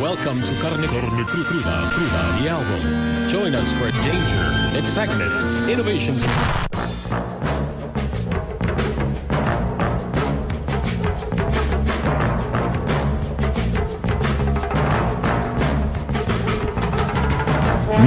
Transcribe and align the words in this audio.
Welcome 0.00 0.40
to 0.42 0.54
Carne, 0.60 0.86
Carne 0.86 1.24
Cru- 1.24 1.44
Cruda, 1.44 1.90
Cruda, 1.90 2.38
the 2.40 2.48
album. 2.48 3.28
Join 3.28 3.54
us 3.54 3.72
for 3.72 3.90
danger, 4.02 4.78
excitement, 4.78 5.68
innovations. 5.68 6.22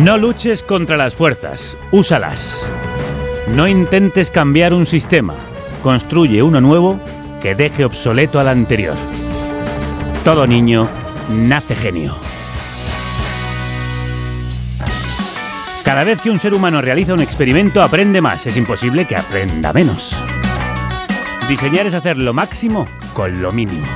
No 0.03 0.17
luches 0.17 0.63
contra 0.63 0.97
las 0.97 1.15
fuerzas, 1.15 1.77
úsalas. 1.91 2.67
No 3.55 3.67
intentes 3.67 4.31
cambiar 4.31 4.73
un 4.73 4.85
sistema, 4.85 5.33
construye 5.83 6.41
uno 6.41 6.61
nuevo 6.61 6.99
que 7.41 7.55
deje 7.55 7.85
obsoleto 7.85 8.39
al 8.39 8.47
anterior. 8.47 8.95
Todo 10.23 10.47
niño 10.47 10.87
nace 11.31 11.75
genio. 11.75 12.15
Cada 15.83 16.03
vez 16.03 16.21
que 16.21 16.29
un 16.29 16.39
ser 16.39 16.53
humano 16.53 16.81
realiza 16.81 17.13
un 17.13 17.21
experimento 17.21 17.81
aprende 17.81 18.21
más, 18.21 18.45
es 18.45 18.55
imposible 18.55 19.05
que 19.05 19.15
aprenda 19.15 19.73
menos. 19.73 20.15
Diseñar 21.49 21.87
es 21.87 21.93
hacer 21.93 22.17
lo 22.17 22.33
máximo 22.33 22.87
con 23.13 23.41
lo 23.41 23.51
mínimo. 23.51 23.87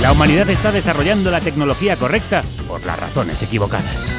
La 0.00 0.12
humanidad 0.12 0.48
está 0.50 0.72
desarrollando 0.72 1.30
la 1.30 1.40
tecnología 1.40 1.96
correcta 1.96 2.42
por 2.66 2.84
las 2.84 2.98
razones 2.98 3.42
equivocadas. 3.42 4.18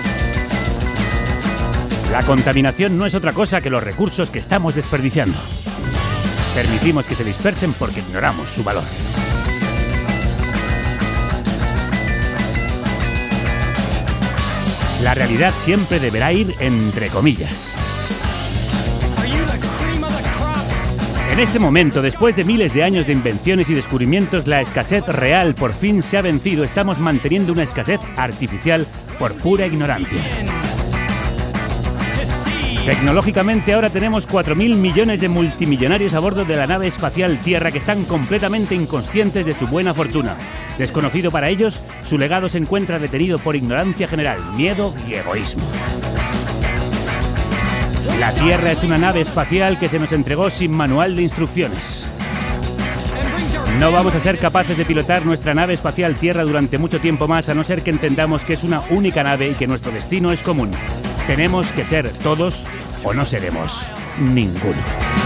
La 2.11 2.23
contaminación 2.23 2.97
no 2.97 3.05
es 3.05 3.15
otra 3.15 3.33
cosa 3.33 3.59
que 3.59 3.69
los 3.69 3.83
recursos 3.83 4.29
que 4.29 4.39
estamos 4.39 4.75
desperdiciando. 4.75 5.37
Permitimos 6.53 7.07
que 7.07 7.15
se 7.15 7.23
dispersen 7.23 7.73
porque 7.73 8.01
ignoramos 8.01 8.49
su 8.51 8.63
valor. 8.63 8.83
La 15.03 15.13
realidad 15.13 15.53
siempre 15.57 15.99
deberá 15.99 16.31
ir 16.31 16.55
entre 16.59 17.09
comillas. 17.09 17.75
En 21.29 21.39
este 21.39 21.59
momento, 21.59 22.01
después 22.01 22.37
de 22.37 22.45
miles 22.45 22.73
de 22.73 22.83
años 22.83 23.07
de 23.07 23.11
invenciones 23.11 23.69
y 23.69 23.73
descubrimientos, 23.73 24.47
la 24.47 24.61
escasez 24.61 25.05
real 25.07 25.55
por 25.55 25.73
fin 25.73 26.01
se 26.01 26.17
ha 26.17 26.21
vencido. 26.21 26.63
Estamos 26.63 26.99
manteniendo 26.99 27.51
una 27.51 27.63
escasez 27.63 27.99
artificial 28.15 28.87
por 29.19 29.33
pura 29.33 29.65
ignorancia. 29.65 30.21
Tecnológicamente 32.85 33.71
ahora 33.73 33.89
tenemos 33.89 34.27
4.000 34.27 34.75
millones 34.75 35.21
de 35.21 35.29
multimillonarios 35.29 36.13
a 36.13 36.19
bordo 36.19 36.43
de 36.43 36.57
la 36.57 36.67
nave 36.67 36.87
espacial 36.87 37.37
Tierra 37.37 37.71
que 37.71 37.77
están 37.77 38.03
completamente 38.03 38.75
inconscientes 38.75 39.45
de 39.45 39.53
su 39.53 39.67
buena 39.67 39.93
fortuna. 39.93 40.35
Desconocido 40.77 41.31
para 41.31 41.47
ellos, 41.47 41.81
su 42.03 42.17
legado 42.17 42.49
se 42.49 42.57
encuentra 42.57 42.99
detenido 42.99 43.39
por 43.39 43.55
ignorancia 43.55 44.05
general, 44.05 44.51
miedo 44.57 44.93
y 45.07 45.13
egoísmo. 45.13 45.63
La 48.19 48.33
Tierra 48.33 48.73
es 48.73 48.83
una 48.83 48.97
nave 48.97 49.21
espacial 49.21 49.79
que 49.79 49.87
se 49.87 49.97
nos 49.97 50.11
entregó 50.11 50.49
sin 50.49 50.71
manual 50.71 51.15
de 51.15 51.21
instrucciones. 51.21 52.05
No 53.79 53.93
vamos 53.93 54.13
a 54.13 54.19
ser 54.19 54.37
capaces 54.39 54.75
de 54.77 54.83
pilotar 54.83 55.25
nuestra 55.25 55.53
nave 55.53 55.73
espacial 55.73 56.15
Tierra 56.17 56.43
durante 56.43 56.77
mucho 56.77 56.99
tiempo 56.99 57.29
más 57.29 57.47
a 57.47 57.53
no 57.53 57.63
ser 57.63 57.81
que 57.81 57.91
entendamos 57.91 58.43
que 58.43 58.53
es 58.53 58.63
una 58.63 58.81
única 58.89 59.23
nave 59.23 59.49
y 59.51 59.53
que 59.53 59.67
nuestro 59.67 59.93
destino 59.93 60.33
es 60.33 60.43
común. 60.43 60.73
Tenemos 61.27 61.71
que 61.71 61.85
ser 61.85 62.11
todos 62.19 62.65
o 63.03 63.13
no 63.13 63.25
seremos 63.25 63.91
ninguno. 64.19 65.22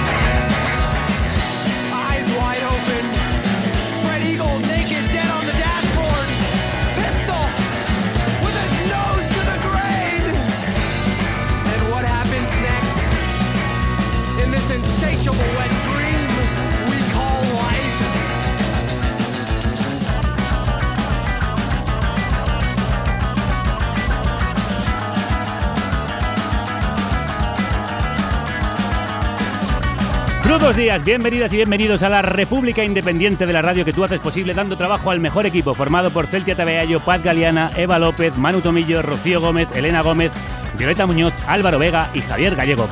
Crudos 30.57 30.75
días, 30.75 31.03
bienvenidas 31.03 31.53
y 31.53 31.57
bienvenidos 31.57 32.01
a 32.01 32.09
la 32.09 32.23
República 32.23 32.84
Independiente 32.84 33.45
de 33.45 33.53
la 33.53 33.62
Radio 33.62 33.85
que 33.85 33.94
tú 33.94 34.03
haces 34.03 34.19
posible 34.19 34.56
dando 34.56 34.75
trabajo 34.75 35.12
al 35.12 35.19
mejor 35.19 35.45
equipo 35.45 35.75
formado 35.75 36.09
por 36.09 36.25
Celtia 36.25 36.56
Tabeallo, 36.56 37.00
Paz 37.00 37.22
Galeana, 37.22 37.69
Eva 37.75 38.00
López, 38.00 38.35
Manu 38.38 38.62
Tomillo, 38.62 39.03
Rocío 39.03 39.40
Gómez, 39.40 39.67
Elena 39.75 40.01
Gómez, 40.01 40.31
Violeta 40.75 41.06
Muñoz, 41.06 41.34
Álvaro 41.46 41.78
Vega 41.78 42.09
y 42.16 42.22
Javier 42.22 42.56
Gallego. 42.56 42.90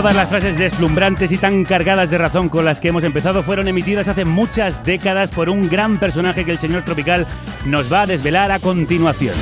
Todas 0.00 0.16
las 0.16 0.30
frases 0.30 0.56
deslumbrantes 0.56 1.30
y 1.30 1.36
tan 1.36 1.62
cargadas 1.62 2.10
de 2.10 2.16
razón 2.16 2.48
con 2.48 2.64
las 2.64 2.80
que 2.80 2.88
hemos 2.88 3.04
empezado 3.04 3.42
fueron 3.42 3.68
emitidas 3.68 4.08
hace 4.08 4.24
muchas 4.24 4.82
décadas 4.82 5.30
por 5.30 5.50
un 5.50 5.68
gran 5.68 5.98
personaje 5.98 6.46
que 6.46 6.52
el 6.52 6.58
señor 6.58 6.86
Tropical 6.86 7.26
nos 7.66 7.92
va 7.92 8.00
a 8.00 8.06
desvelar 8.06 8.50
a 8.50 8.60
continuación. 8.60 9.34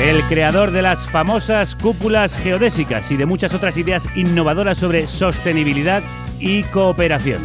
El 0.00 0.20
creador 0.24 0.72
de 0.72 0.82
las 0.82 1.08
famosas 1.08 1.76
cúpulas 1.76 2.36
geodésicas 2.36 3.08
y 3.12 3.16
de 3.16 3.24
muchas 3.24 3.54
otras 3.54 3.76
ideas 3.76 4.08
innovadoras 4.16 4.76
sobre 4.76 5.06
sostenibilidad 5.06 6.02
y 6.40 6.64
cooperación. 6.64 7.42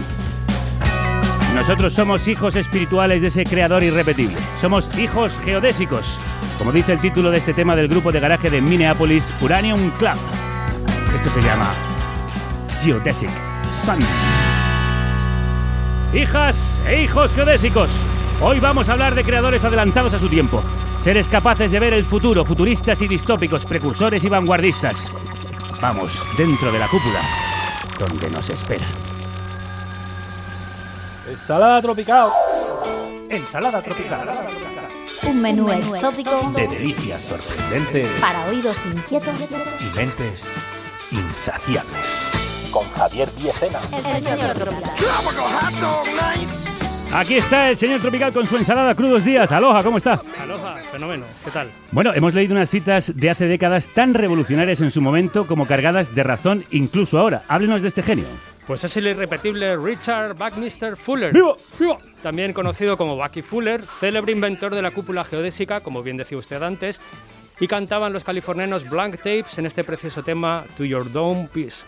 Nosotros 1.53 1.93
somos 1.93 2.27
hijos 2.27 2.55
espirituales 2.55 3.21
de 3.21 3.27
ese 3.27 3.43
creador 3.43 3.83
irrepetible. 3.83 4.37
Somos 4.59 4.89
hijos 4.97 5.39
geodésicos, 5.45 6.19
como 6.57 6.71
dice 6.71 6.93
el 6.93 6.99
título 6.99 7.31
de 7.31 7.37
este 7.37 7.53
tema 7.53 7.75
del 7.75 7.87
grupo 7.87 8.11
de 8.11 8.19
garaje 8.19 8.49
de 8.49 8.61
Minneapolis, 8.61 9.33
Uranium 9.41 9.91
Club. 9.91 10.17
Esto 11.13 11.29
se 11.29 11.41
llama 11.41 11.73
Geodesic 12.79 13.29
Sun. 13.83 13.99
Hijas 16.13 16.79
e 16.87 17.03
hijos 17.03 17.33
geodésicos, 17.33 17.91
hoy 18.41 18.59
vamos 18.59 18.87
a 18.87 18.93
hablar 18.93 19.15
de 19.15 19.23
creadores 19.23 19.63
adelantados 19.63 20.13
a 20.13 20.19
su 20.19 20.29
tiempo. 20.29 20.63
Seres 21.03 21.29
capaces 21.29 21.71
de 21.71 21.79
ver 21.79 21.93
el 21.93 22.05
futuro, 22.05 22.45
futuristas 22.45 23.01
y 23.01 23.07
distópicos, 23.07 23.65
precursores 23.65 24.23
y 24.23 24.29
vanguardistas. 24.29 25.11
Vamos 25.81 26.17
dentro 26.37 26.71
de 26.71 26.79
la 26.79 26.87
cúpula, 26.87 27.19
donde 27.99 28.29
nos 28.29 28.49
esperan. 28.49 28.89
Ensalada 31.29 31.81
tropical. 31.81 32.29
Ensalada 33.29 33.81
tropical. 33.81 35.04
Un 35.23 35.41
menú 35.41 35.69
exótico 35.71 36.51
De 36.55 36.67
delicias 36.67 37.23
sorprendentes 37.23 38.09
para 38.19 38.45
oídos 38.47 38.77
inquietos. 38.85 39.33
y 39.79 39.95
mentes 39.97 40.43
insaciables. 41.11 42.05
Con 42.71 42.89
Javier 42.91 43.33
Diecena. 43.35 43.79
El 43.91 44.23
señor. 44.23 44.55
Aquí 47.15 47.35
está 47.35 47.69
el 47.69 47.77
señor 47.77 48.01
Tropical 48.01 48.33
con 48.33 48.45
su 48.45 48.57
ensalada 48.57 48.93
crudos 48.93 49.23
días. 49.23 49.49
Aloha, 49.49 49.81
¿cómo 49.83 49.99
está? 49.99 50.21
Aloha, 50.37 50.75
fenómeno. 50.91 51.23
¿Qué 51.45 51.49
tal? 51.49 51.71
Bueno, 51.91 52.13
hemos 52.13 52.33
leído 52.33 52.53
unas 52.53 52.69
citas 52.69 53.13
de 53.15 53.29
hace 53.29 53.47
décadas 53.47 53.87
tan 53.87 54.13
revolucionarias 54.13 54.81
en 54.81 54.91
su 54.91 54.99
momento 54.99 55.47
como 55.47 55.65
cargadas 55.65 56.13
de 56.13 56.23
razón 56.23 56.65
incluso 56.71 57.17
ahora. 57.17 57.45
Háblenos 57.47 57.81
de 57.81 57.87
este 57.87 58.03
genio. 58.03 58.25
Pues 58.67 58.83
es 58.83 58.97
el 58.97 59.07
irrepetible 59.07 59.77
Richard 59.77 60.35
Buckminster 60.35 60.97
Fuller. 60.97 61.31
¡Viva! 61.31 61.55
¡Viva! 61.79 61.99
También 62.21 62.51
conocido 62.51 62.97
como 62.97 63.15
Bucky 63.15 63.41
Fuller, 63.41 63.81
célebre 63.81 64.33
inventor 64.33 64.75
de 64.75 64.81
la 64.81 64.91
cúpula 64.91 65.23
geodésica, 65.23 65.79
como 65.79 66.03
bien 66.03 66.17
decía 66.17 66.37
usted 66.37 66.61
antes, 66.61 66.99
y 67.61 67.67
cantaban 67.67 68.11
los 68.11 68.25
californianos 68.25 68.89
Blank 68.89 69.19
Tapes 69.19 69.57
en 69.57 69.67
este 69.67 69.85
precioso 69.85 70.21
tema 70.21 70.65
To 70.75 70.83
Your 70.83 71.09
Dome 71.09 71.47
Peace. 71.53 71.85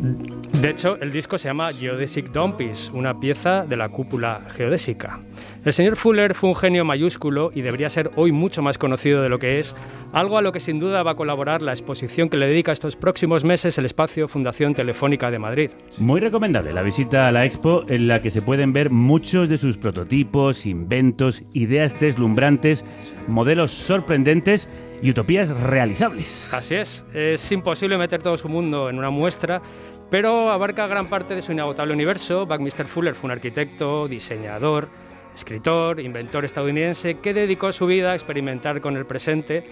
De 0.00 0.70
hecho, 0.70 0.96
el 1.00 1.12
disco 1.12 1.36
se 1.36 1.48
llama 1.48 1.70
Geodesic 1.72 2.32
Dumpies, 2.32 2.90
una 2.94 3.20
pieza 3.20 3.66
de 3.66 3.76
la 3.76 3.88
cúpula 3.88 4.42
geodésica. 4.48 5.20
El 5.64 5.72
señor 5.74 5.96
Fuller 5.96 6.34
fue 6.34 6.48
un 6.50 6.56
genio 6.56 6.84
mayúsculo 6.84 7.50
y 7.54 7.60
debería 7.60 7.90
ser 7.90 8.10
hoy 8.16 8.32
mucho 8.32 8.62
más 8.62 8.78
conocido 8.78 9.22
de 9.22 9.28
lo 9.28 9.38
que 9.38 9.58
es, 9.58 9.76
algo 10.12 10.38
a 10.38 10.42
lo 10.42 10.52
que 10.52 10.60
sin 10.60 10.78
duda 10.78 11.02
va 11.02 11.12
a 11.12 11.16
colaborar 11.16 11.60
la 11.60 11.72
exposición 11.72 12.30
que 12.30 12.38
le 12.38 12.46
dedica 12.46 12.72
estos 12.72 12.96
próximos 12.96 13.44
meses 13.44 13.76
el 13.76 13.84
espacio 13.84 14.26
Fundación 14.26 14.74
Telefónica 14.74 15.30
de 15.30 15.38
Madrid. 15.38 15.70
Muy 15.98 16.20
recomendable 16.20 16.72
la 16.72 16.82
visita 16.82 17.28
a 17.28 17.32
la 17.32 17.44
expo 17.44 17.84
en 17.88 18.08
la 18.08 18.22
que 18.22 18.30
se 18.30 18.40
pueden 18.42 18.72
ver 18.72 18.90
muchos 18.90 19.50
de 19.50 19.58
sus 19.58 19.76
prototipos, 19.76 20.64
inventos, 20.64 21.42
ideas 21.52 22.00
deslumbrantes, 22.00 22.84
modelos 23.28 23.70
sorprendentes 23.70 24.66
y 25.02 25.10
utopías 25.10 25.48
realizables. 25.48 26.52
Así 26.52 26.74
es, 26.74 27.04
es 27.14 27.50
imposible 27.52 27.96
meter 27.96 28.22
todo 28.22 28.36
su 28.36 28.48
mundo 28.48 28.90
en 28.90 28.98
una 28.98 29.10
muestra, 29.10 29.62
pero 30.10 30.50
abarca 30.50 30.86
gran 30.86 31.06
parte 31.06 31.34
de 31.34 31.42
su 31.42 31.52
inagotable 31.52 31.94
universo. 31.94 32.44
Buckminster 32.44 32.86
Fuller 32.86 33.14
fue 33.14 33.28
un 33.28 33.32
arquitecto, 33.32 34.08
diseñador, 34.08 34.88
escritor, 35.34 36.00
inventor 36.00 36.44
estadounidense 36.44 37.18
que 37.18 37.32
dedicó 37.32 37.72
su 37.72 37.86
vida 37.86 38.12
a 38.12 38.14
experimentar 38.14 38.80
con 38.80 38.96
el 38.96 39.06
presente 39.06 39.62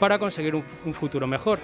para 0.00 0.18
conseguir 0.18 0.56
un, 0.56 0.64
un 0.84 0.92
futuro 0.92 1.26
mejor. 1.26 1.58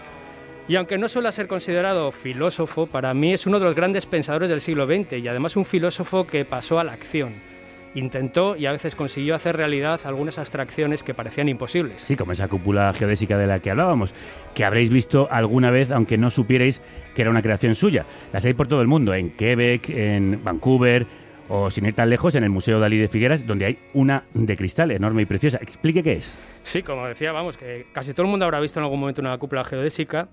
Y 0.69 0.77
aunque 0.77 0.99
no 0.99 1.09
suele 1.09 1.33
ser 1.33 1.49
considerado 1.49 2.13
filósofo, 2.13 2.87
para 2.87 3.13
mí 3.13 3.33
es 3.33 3.47
uno 3.47 3.59
de 3.59 3.65
los 3.65 3.75
grandes 3.75 4.07
pensadores 4.07 4.49
del 4.49 4.61
siglo 4.61 4.87
XX 4.87 5.15
y 5.15 5.27
además 5.27 5.57
un 5.57 5.65
filósofo 5.65 6.25
que 6.25 6.45
pasó 6.45 6.79
a 6.79 6.85
la 6.85 6.93
acción. 6.93 7.50
Intentó 7.95 8.57
y 8.57 8.67
a 8.67 8.73
veces 8.73 8.95
consiguió 8.95 9.35
hacer 9.35 9.57
realidad 9.57 10.01
algunas 10.05 10.39
abstracciones 10.39 11.03
que 11.03 11.13
parecían 11.13 11.49
imposibles. 11.49 12.03
Sí, 12.03 12.17
como 12.17 12.33
esa 12.33 12.47
cúpula 12.47 12.93
geodésica 12.93 13.37
de 13.37 13.49
la 13.49 13.59
que 13.59 13.71
hablábamos, 13.71 14.15
que 14.55 14.65
habréis 14.65 14.91
visto 14.91 15.27
alguna 15.31 15.71
vez, 15.71 15.91
aunque 15.91 16.17
no 16.17 16.31
supierais 16.31 16.81
que 17.15 17.23
era 17.23 17.31
una 17.31 17.43
creación 17.43 17.75
suya. 17.75 18.07
Las 18.33 18.45
hay 18.45 18.55
por 18.55 18.69
todo 18.69 18.81
el 18.81 18.87
mundo, 18.87 19.13
en 19.13 19.31
Quebec, 19.31 19.89
en 19.91 20.43
Vancouver, 20.45 21.07
o 21.53 21.69
sin 21.69 21.85
ir 21.85 21.95
tan 21.95 22.09
lejos, 22.09 22.37
en 22.37 22.45
el 22.45 22.51
Museo 22.51 22.79
Dalí 22.79 22.97
de 22.97 23.09
Figueras, 23.09 23.45
donde 23.45 23.65
hay 23.67 23.79
una 23.93 24.23
de 24.33 24.57
cristal 24.57 24.93
enorme 24.93 25.23
y 25.23 25.27
preciosa. 25.27 25.59
Explique 25.61 26.03
qué 26.03 26.13
es. 26.13 26.39
Sí, 26.63 26.83
como 26.83 27.07
decía, 27.07 27.33
vamos, 27.33 27.57
que 27.57 27.89
casi 27.93 28.13
todo 28.13 28.23
el 28.23 28.31
mundo 28.31 28.45
habrá 28.45 28.61
visto 28.61 28.79
en 28.79 28.85
algún 28.85 29.01
momento 29.01 29.21
una 29.21 29.37
cúpula 29.37 29.65
geodésica, 29.65 30.29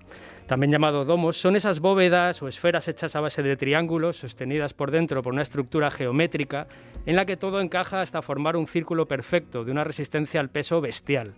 también 0.46 0.70
llamado 0.70 1.04
domos. 1.04 1.36
Son 1.36 1.56
esas 1.56 1.80
bóvedas 1.80 2.40
o 2.40 2.46
esferas 2.46 2.86
hechas 2.86 3.16
a 3.16 3.20
base 3.20 3.42
de 3.42 3.56
triángulos, 3.56 4.16
sostenidas 4.16 4.74
por 4.74 4.92
dentro 4.92 5.20
por 5.20 5.32
una 5.32 5.42
estructura 5.42 5.90
geométrica, 5.90 6.68
en 7.04 7.16
la 7.16 7.26
que 7.26 7.36
todo 7.36 7.60
encaja 7.60 8.00
hasta 8.00 8.22
formar 8.22 8.56
un 8.56 8.68
círculo 8.68 9.06
perfecto 9.06 9.64
de 9.64 9.72
una 9.72 9.82
resistencia 9.82 10.38
al 10.38 10.50
peso 10.50 10.80
bestial. 10.80 11.34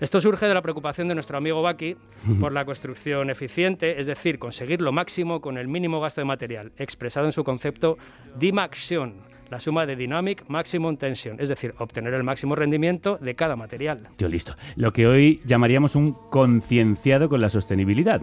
Esto 0.00 0.20
surge 0.20 0.46
de 0.46 0.54
la 0.54 0.62
preocupación 0.62 1.08
de 1.08 1.14
nuestro 1.14 1.38
amigo 1.38 1.60
Baki 1.60 1.96
por 2.40 2.52
la 2.52 2.64
construcción 2.64 3.30
eficiente, 3.30 3.98
es 4.00 4.06
decir, 4.06 4.38
conseguir 4.38 4.80
lo 4.80 4.92
máximo 4.92 5.40
con 5.40 5.58
el 5.58 5.66
mínimo 5.66 6.00
gasto 6.00 6.20
de 6.20 6.24
material, 6.24 6.72
expresado 6.76 7.26
en 7.26 7.32
su 7.32 7.42
concepto 7.42 7.98
Dimaxion, 8.38 9.14
la 9.50 9.58
suma 9.58 9.86
de 9.86 9.96
Dynamic 9.96 10.44
Maximum 10.46 10.96
Tension, 10.98 11.40
es 11.40 11.48
decir, 11.48 11.74
obtener 11.78 12.14
el 12.14 12.22
máximo 12.22 12.54
rendimiento 12.54 13.18
de 13.20 13.34
cada 13.34 13.56
material. 13.56 14.08
Tío, 14.16 14.28
listo. 14.28 14.54
Lo 14.76 14.92
que 14.92 15.08
hoy 15.08 15.40
llamaríamos 15.44 15.96
un 15.96 16.12
concienciado 16.12 17.28
con 17.28 17.40
la 17.40 17.50
sostenibilidad. 17.50 18.20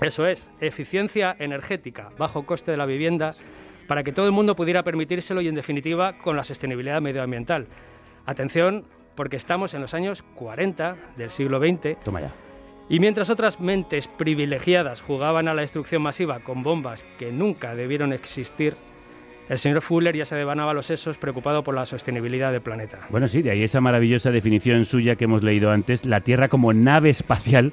Eso 0.00 0.26
es, 0.26 0.50
eficiencia 0.60 1.34
energética, 1.38 2.10
bajo 2.18 2.46
coste 2.46 2.70
de 2.70 2.76
la 2.76 2.86
vivienda, 2.86 3.32
para 3.88 4.04
que 4.04 4.12
todo 4.12 4.26
el 4.26 4.32
mundo 4.32 4.54
pudiera 4.54 4.84
permitírselo 4.84 5.40
y, 5.40 5.48
en 5.48 5.54
definitiva, 5.54 6.18
con 6.18 6.36
la 6.36 6.44
sostenibilidad 6.44 7.00
medioambiental. 7.00 7.66
Atención, 8.26 8.84
porque 9.16 9.36
estamos 9.36 9.74
en 9.74 9.80
los 9.80 9.94
años 9.94 10.22
40 10.36 10.96
del 11.16 11.30
siglo 11.30 11.58
XX. 11.58 11.98
Toma 12.04 12.20
ya. 12.20 12.30
Y 12.88 13.00
mientras 13.00 13.30
otras 13.30 13.58
mentes 13.58 14.06
privilegiadas 14.06 15.00
jugaban 15.00 15.48
a 15.48 15.54
la 15.54 15.62
destrucción 15.62 16.02
masiva 16.02 16.38
con 16.40 16.62
bombas 16.62 17.04
que 17.18 17.32
nunca 17.32 17.74
debieron 17.74 18.12
existir, 18.12 18.76
el 19.48 19.58
señor 19.58 19.82
Fuller 19.82 20.14
ya 20.14 20.24
se 20.24 20.36
devanaba 20.36 20.72
los 20.72 20.86
sesos 20.86 21.18
preocupado 21.18 21.64
por 21.64 21.74
la 21.74 21.84
sostenibilidad 21.84 22.52
del 22.52 22.60
planeta. 22.60 23.00
Bueno, 23.10 23.26
sí, 23.26 23.42
de 23.42 23.50
ahí 23.50 23.62
esa 23.62 23.80
maravillosa 23.80 24.30
definición 24.30 24.84
suya 24.84 25.16
que 25.16 25.24
hemos 25.24 25.42
leído 25.42 25.72
antes, 25.72 26.04
la 26.04 26.20
Tierra 26.20 26.48
como 26.48 26.72
nave 26.72 27.10
espacial 27.10 27.72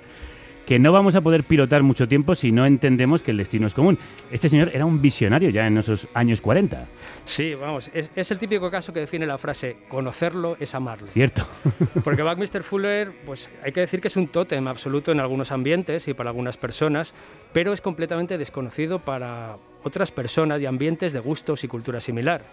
que 0.65 0.80
no 0.80 0.92
vamos 0.92 1.15
a 1.15 1.21
poder 1.21 1.44
pilotar 1.44 1.83
mucho 1.83 2.07
tiempo 2.07 2.36
si 2.36 2.51
no 2.51 2.65
entendemos 2.65 3.21
que 3.21 3.31
el 3.31 3.38
destino 3.38 3.68
es 3.68 3.74
común. 3.74 3.98
Este 4.31 4.50
señor 4.50 4.71
era 4.74 4.86
un 4.86 5.01
visionario 5.01 5.50
ya 5.50 5.68
en 5.68 5.77
esos 5.77 6.07
años 6.13 6.42
40. 6.42 6.86
Sí, 7.25 7.54
vamos, 7.56 7.89
es, 7.94 8.12
es 8.15 8.31
el 8.31 8.39
típico 8.39 8.69
caso 8.71 8.94
que 8.94 9.00
define 9.00 9.25
la 9.25 9.38
frase 9.38 9.77
conocerlo 9.88 10.57
es 10.60 10.74
amarlo. 10.75 11.07
Cierto. 11.07 11.45
Porque 12.04 12.24
Buckminster 12.24 12.63
Fuller, 12.63 13.12
pues 13.25 13.50
hay 13.63 13.71
que 13.71 13.81
decir 13.81 14.01
que 14.01 14.07
es 14.07 14.18
un 14.18 14.27
tótem 14.27 14.68
absoluto 14.68 15.12
en 15.12 15.19
algunos 15.19 15.51
ambientes 15.51 16.07
y 16.07 16.13
para 16.13 16.30
algunas 16.30 16.57
personas, 16.57 17.13
pero 17.51 17.74
es 17.74 17.81
completamente 17.81 18.38
desconocido 18.38 19.00
para 19.00 19.57
otras 19.83 20.12
personas 20.12 20.62
y 20.62 20.66
ambientes 20.66 21.13
de 21.13 21.19
gustos 21.19 21.63
y 21.63 21.68
cultura 21.68 22.00
similar. 22.00 22.44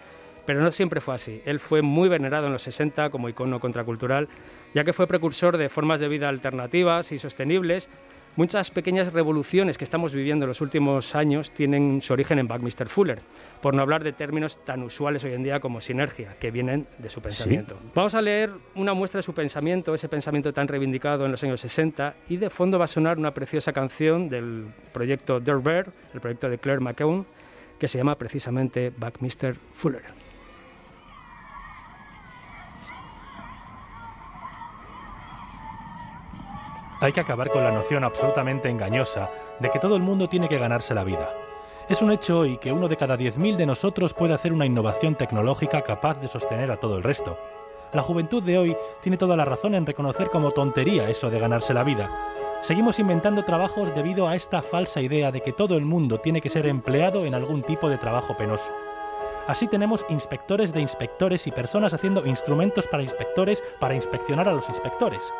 Pero 0.45 0.61
no 0.61 0.71
siempre 0.71 1.01
fue 1.01 1.15
así. 1.15 1.41
Él 1.45 1.59
fue 1.59 1.81
muy 1.81 2.09
venerado 2.09 2.47
en 2.47 2.53
los 2.53 2.63
60 2.63 3.09
como 3.09 3.29
icono 3.29 3.59
contracultural, 3.59 4.27
ya 4.73 4.83
que 4.83 4.93
fue 4.93 5.07
precursor 5.07 5.57
de 5.57 5.69
formas 5.69 5.99
de 5.99 6.07
vida 6.07 6.29
alternativas 6.29 7.11
y 7.11 7.17
sostenibles. 7.17 7.89
Muchas 8.37 8.71
pequeñas 8.71 9.11
revoluciones 9.11 9.77
que 9.77 9.83
estamos 9.83 10.13
viviendo 10.13 10.45
en 10.45 10.47
los 10.47 10.61
últimos 10.61 11.15
años 11.15 11.51
tienen 11.51 12.01
su 12.01 12.13
origen 12.13 12.39
en 12.39 12.47
Buckminster 12.47 12.87
Fuller, 12.87 13.19
por 13.61 13.75
no 13.75 13.81
hablar 13.81 14.05
de 14.05 14.13
términos 14.13 14.63
tan 14.63 14.83
usuales 14.83 15.25
hoy 15.25 15.33
en 15.33 15.43
día 15.43 15.59
como 15.59 15.81
sinergia, 15.81 16.37
que 16.39 16.49
vienen 16.49 16.87
de 16.99 17.09
su 17.09 17.21
pensamiento. 17.21 17.77
Vamos 17.93 18.15
a 18.15 18.21
leer 18.21 18.51
una 18.75 18.93
muestra 18.93 19.17
de 19.17 19.23
su 19.23 19.33
pensamiento, 19.33 19.93
ese 19.93 20.07
pensamiento 20.07 20.53
tan 20.53 20.69
reivindicado 20.69 21.25
en 21.25 21.31
los 21.31 21.43
años 21.43 21.59
60, 21.59 22.15
y 22.29 22.37
de 22.37 22.49
fondo 22.49 22.79
va 22.79 22.85
a 22.85 22.87
sonar 22.87 23.17
una 23.17 23.33
preciosa 23.33 23.73
canción 23.73 24.29
del 24.29 24.67
proyecto 24.93 25.41
Dirt 25.41 25.61
Bear, 25.61 25.89
el 26.13 26.21
proyecto 26.21 26.49
de 26.49 26.57
Claire 26.57 26.79
McKeown, 26.79 27.25
que 27.77 27.89
se 27.89 27.97
llama 27.97 28.17
precisamente 28.17 28.93
Buckminster 28.95 29.57
Fuller. 29.73 30.20
Hay 37.01 37.13
que 37.13 37.19
acabar 37.19 37.49
con 37.49 37.63
la 37.63 37.71
noción 37.71 38.03
absolutamente 38.03 38.69
engañosa 38.69 39.27
de 39.59 39.71
que 39.71 39.79
todo 39.79 39.95
el 39.95 40.03
mundo 40.03 40.29
tiene 40.29 40.47
que 40.47 40.59
ganarse 40.59 40.93
la 40.93 41.03
vida. 41.03 41.29
Es 41.89 42.03
un 42.03 42.11
hecho 42.11 42.37
hoy 42.37 42.59
que 42.59 42.71
uno 42.71 42.87
de 42.87 42.95
cada 42.95 43.17
10.000 43.17 43.55
de 43.55 43.65
nosotros 43.65 44.13
puede 44.13 44.35
hacer 44.35 44.53
una 44.53 44.67
innovación 44.67 45.15
tecnológica 45.15 45.81
capaz 45.81 46.21
de 46.21 46.27
sostener 46.27 46.69
a 46.69 46.77
todo 46.77 46.97
el 46.97 47.03
resto. 47.03 47.39
La 47.91 48.03
juventud 48.03 48.43
de 48.43 48.59
hoy 48.59 48.77
tiene 49.01 49.17
toda 49.17 49.35
la 49.35 49.45
razón 49.45 49.73
en 49.73 49.87
reconocer 49.87 50.29
como 50.29 50.51
tontería 50.51 51.09
eso 51.09 51.31
de 51.31 51.39
ganarse 51.39 51.73
la 51.73 51.83
vida. 51.83 52.07
Seguimos 52.61 52.99
inventando 52.99 53.43
trabajos 53.43 53.95
debido 53.95 54.27
a 54.27 54.35
esta 54.35 54.61
falsa 54.61 55.01
idea 55.01 55.31
de 55.31 55.41
que 55.41 55.53
todo 55.53 55.77
el 55.77 55.85
mundo 55.85 56.19
tiene 56.19 56.39
que 56.39 56.51
ser 56.51 56.67
empleado 56.67 57.25
en 57.25 57.33
algún 57.33 57.63
tipo 57.63 57.89
de 57.89 57.97
trabajo 57.97 58.37
penoso. 58.37 58.71
Así 59.47 59.67
tenemos 59.67 60.05
inspectores 60.09 60.71
de 60.71 60.81
inspectores 60.81 61.47
y 61.47 61.51
personas 61.51 61.95
haciendo 61.95 62.27
instrumentos 62.27 62.85
para 62.85 63.01
inspectores 63.01 63.63
para 63.79 63.95
inspeccionar 63.95 64.47
a 64.47 64.53
los 64.53 64.69
inspectores. 64.69 65.33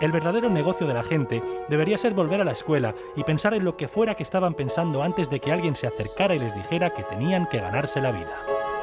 El 0.00 0.12
verdadero 0.12 0.50
negocio 0.50 0.86
de 0.86 0.94
la 0.94 1.02
gente 1.02 1.42
debería 1.68 1.98
ser 1.98 2.14
volver 2.14 2.40
a 2.40 2.44
la 2.44 2.52
escuela 2.52 2.94
y 3.16 3.22
pensar 3.22 3.54
en 3.54 3.64
lo 3.64 3.76
que 3.76 3.88
fuera 3.88 4.14
que 4.14 4.22
estaban 4.22 4.54
pensando 4.54 5.02
antes 5.02 5.30
de 5.30 5.40
que 5.40 5.52
alguien 5.52 5.76
se 5.76 5.86
acercara 5.86 6.34
y 6.34 6.40
les 6.40 6.54
dijera 6.54 6.90
que 6.90 7.04
tenían 7.04 7.46
que 7.46 7.60
ganarse 7.60 8.00
la 8.00 8.12
vida. 8.12 8.73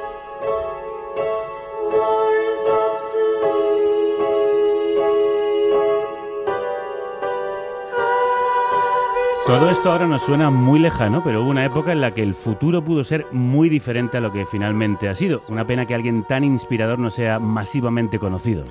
Todo 9.52 9.68
esto 9.68 9.92
ahora 9.92 10.06
nos 10.06 10.22
suena 10.22 10.48
muy 10.48 10.78
lejano, 10.78 11.22
pero 11.22 11.42
hubo 11.42 11.50
una 11.50 11.66
época 11.66 11.92
en 11.92 12.00
la 12.00 12.14
que 12.14 12.22
el 12.22 12.34
futuro 12.34 12.82
pudo 12.82 13.04
ser 13.04 13.26
muy 13.32 13.68
diferente 13.68 14.16
a 14.16 14.20
lo 14.20 14.32
que 14.32 14.46
finalmente 14.46 15.10
ha 15.10 15.14
sido. 15.14 15.42
Una 15.48 15.66
pena 15.66 15.84
que 15.84 15.94
alguien 15.94 16.24
tan 16.24 16.42
inspirador 16.42 16.98
no 16.98 17.10
sea 17.10 17.38
masivamente 17.38 18.18
conocido. 18.18 18.64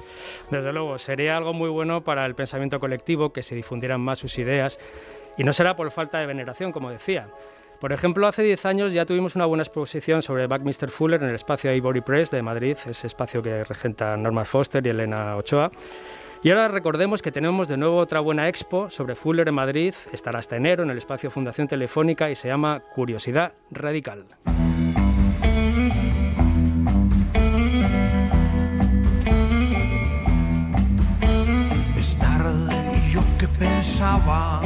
Desde 0.50 0.74
luego, 0.74 0.98
sería 0.98 1.38
algo 1.38 1.54
muy 1.54 1.70
bueno 1.70 2.02
para 2.02 2.26
el 2.26 2.34
pensamiento 2.34 2.80
colectivo 2.80 3.32
que 3.32 3.44
se 3.44 3.54
difundieran 3.54 4.02
más 4.02 4.18
sus 4.18 4.40
ideas 4.40 4.80
y 5.38 5.44
no 5.44 5.54
será 5.54 5.76
por 5.76 5.92
falta 5.92 6.18
de 6.18 6.26
veneración, 6.26 6.72
como 6.72 6.90
decía. 6.90 7.28
Por 7.80 7.94
ejemplo, 7.94 8.26
hace 8.26 8.42
10 8.42 8.66
años 8.66 8.92
ya 8.92 9.06
tuvimos 9.06 9.36
una 9.36 9.46
buena 9.46 9.62
exposición 9.62 10.24
sobre 10.24 10.48
Buckminster 10.48 10.90
Fuller 10.90 11.22
en 11.22 11.30
el 11.30 11.36
espacio 11.36 11.72
Ivory 11.72 12.02
Press 12.02 12.32
de 12.32 12.42
Madrid, 12.42 12.76
ese 12.88 13.06
espacio 13.06 13.44
que 13.44 13.64
regenta 13.64 14.18
Norma 14.18 14.46
Foster 14.46 14.84
y 14.84 14.90
Elena 14.90 15.36
Ochoa. 15.36 15.70
Y 16.44 16.50
ahora 16.50 16.70
recordemos 16.70 17.22
que 17.22 17.32
tenemos 17.32 17.68
de 17.68 17.78
nuevo 17.78 17.98
otra 17.98 18.20
buena 18.20 18.50
expo 18.50 18.90
sobre 18.90 19.14
Fuller 19.14 19.48
en 19.48 19.54
Madrid, 19.54 19.94
estará 20.12 20.40
hasta 20.40 20.56
enero 20.56 20.82
en 20.82 20.90
el 20.90 20.98
espacio 20.98 21.30
Fundación 21.30 21.68
Telefónica 21.68 22.32
y 22.32 22.36
se 22.36 22.48
llama 22.48 22.82
Curiosidad 22.96 23.54
Radical. 23.70 24.26
Es 31.96 32.18
tarde 32.18 32.76
y 32.98 33.14
yo 33.14 33.22
que 33.38 33.48
pensaba 33.60 34.64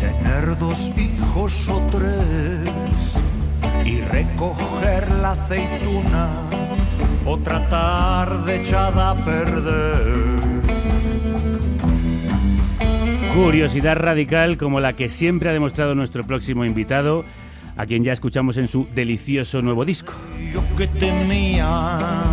tener 0.00 0.58
dos 0.58 0.90
hijos 0.98 1.68
o 1.68 1.80
tres 1.92 2.72
y 3.84 4.00
recoger 4.00 5.08
la 5.14 5.32
aceituna 5.32 6.30
otra 7.28 7.68
tarde 7.68 8.56
echada 8.56 9.10
a 9.10 9.14
perder. 9.14 10.37
Curiosidad 13.38 13.94
radical 13.94 14.58
como 14.58 14.80
la 14.80 14.94
que 14.94 15.08
siempre 15.08 15.48
ha 15.48 15.52
demostrado 15.52 15.94
nuestro 15.94 16.24
próximo 16.24 16.64
invitado, 16.64 17.24
a 17.76 17.86
quien 17.86 18.02
ya 18.02 18.12
escuchamos 18.12 18.56
en 18.56 18.66
su 18.66 18.88
delicioso 18.92 19.62
nuevo 19.62 19.84
disco. 19.84 20.12
Yo 20.52 20.60
que 20.76 20.88
temía 20.88 22.24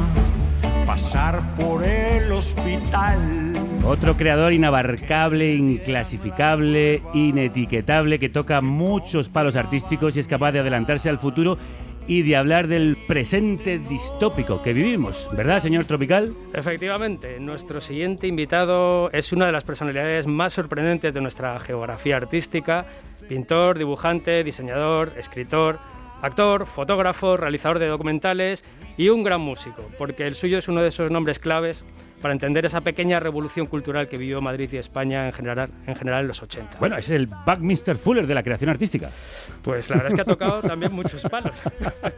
pasar 0.87 1.41
por 1.55 1.83
el 1.83 2.31
hospital. 2.31 3.53
Otro 3.83 4.17
creador 4.17 4.51
inabarcable, 4.51 5.53
inclasificable, 5.53 7.03
inetiquetable, 7.13 8.17
que 8.17 8.29
toca 8.29 8.59
muchos 8.61 9.29
palos 9.29 9.55
artísticos 9.55 10.17
y 10.17 10.21
es 10.21 10.27
capaz 10.27 10.53
de 10.53 10.61
adelantarse 10.61 11.07
al 11.07 11.19
futuro 11.19 11.59
y 12.07 12.21
de 12.21 12.35
hablar 12.35 12.67
del 12.67 12.97
presente 13.07 13.79
distópico 13.79 14.61
que 14.61 14.73
vivimos, 14.73 15.29
¿verdad, 15.35 15.59
señor 15.59 15.85
Tropical? 15.85 16.35
Efectivamente, 16.53 17.39
nuestro 17.39 17.81
siguiente 17.81 18.27
invitado 18.27 19.09
es 19.11 19.33
una 19.33 19.47
de 19.47 19.51
las 19.51 19.63
personalidades 19.63 20.27
más 20.27 20.53
sorprendentes 20.53 21.13
de 21.13 21.21
nuestra 21.21 21.59
geografía 21.59 22.17
artística, 22.17 22.85
pintor, 23.27 23.77
dibujante, 23.77 24.43
diseñador, 24.43 25.13
escritor, 25.17 25.79
actor, 26.21 26.65
fotógrafo, 26.65 27.37
realizador 27.37 27.79
de 27.79 27.87
documentales 27.87 28.63
y 28.97 29.09
un 29.09 29.23
gran 29.23 29.41
músico, 29.41 29.89
porque 29.97 30.27
el 30.27 30.35
suyo 30.35 30.57
es 30.59 30.67
uno 30.67 30.81
de 30.81 30.89
esos 30.89 31.11
nombres 31.11 31.39
claves 31.39 31.85
para 32.25 32.33
entender 32.33 32.65
esa 32.65 32.81
pequeña 32.81 33.19
revolución 33.19 33.67
cultural 33.67 34.07
que 34.07 34.17
vivió 34.17 34.41
Madrid 34.41 34.67
y 34.73 34.77
España 34.77 35.27
en 35.27 35.31
general 35.31 35.69
en, 35.85 35.93
general 35.93 36.21
en 36.21 36.27
los 36.29 36.41
80. 36.41 36.79
Bueno, 36.79 36.97
es 36.97 37.07
el 37.11 37.27
Buckminster 37.27 37.97
Fuller 37.97 38.25
de 38.25 38.33
la 38.33 38.41
creación 38.41 38.71
artística. 38.71 39.11
Pues 39.61 39.91
la 39.91 39.97
verdad 39.97 40.11
es 40.11 40.15
que 40.15 40.21
ha 40.21 40.25
tocado 40.25 40.61
también 40.67 40.91
muchos 40.91 41.21
palos. 41.21 41.61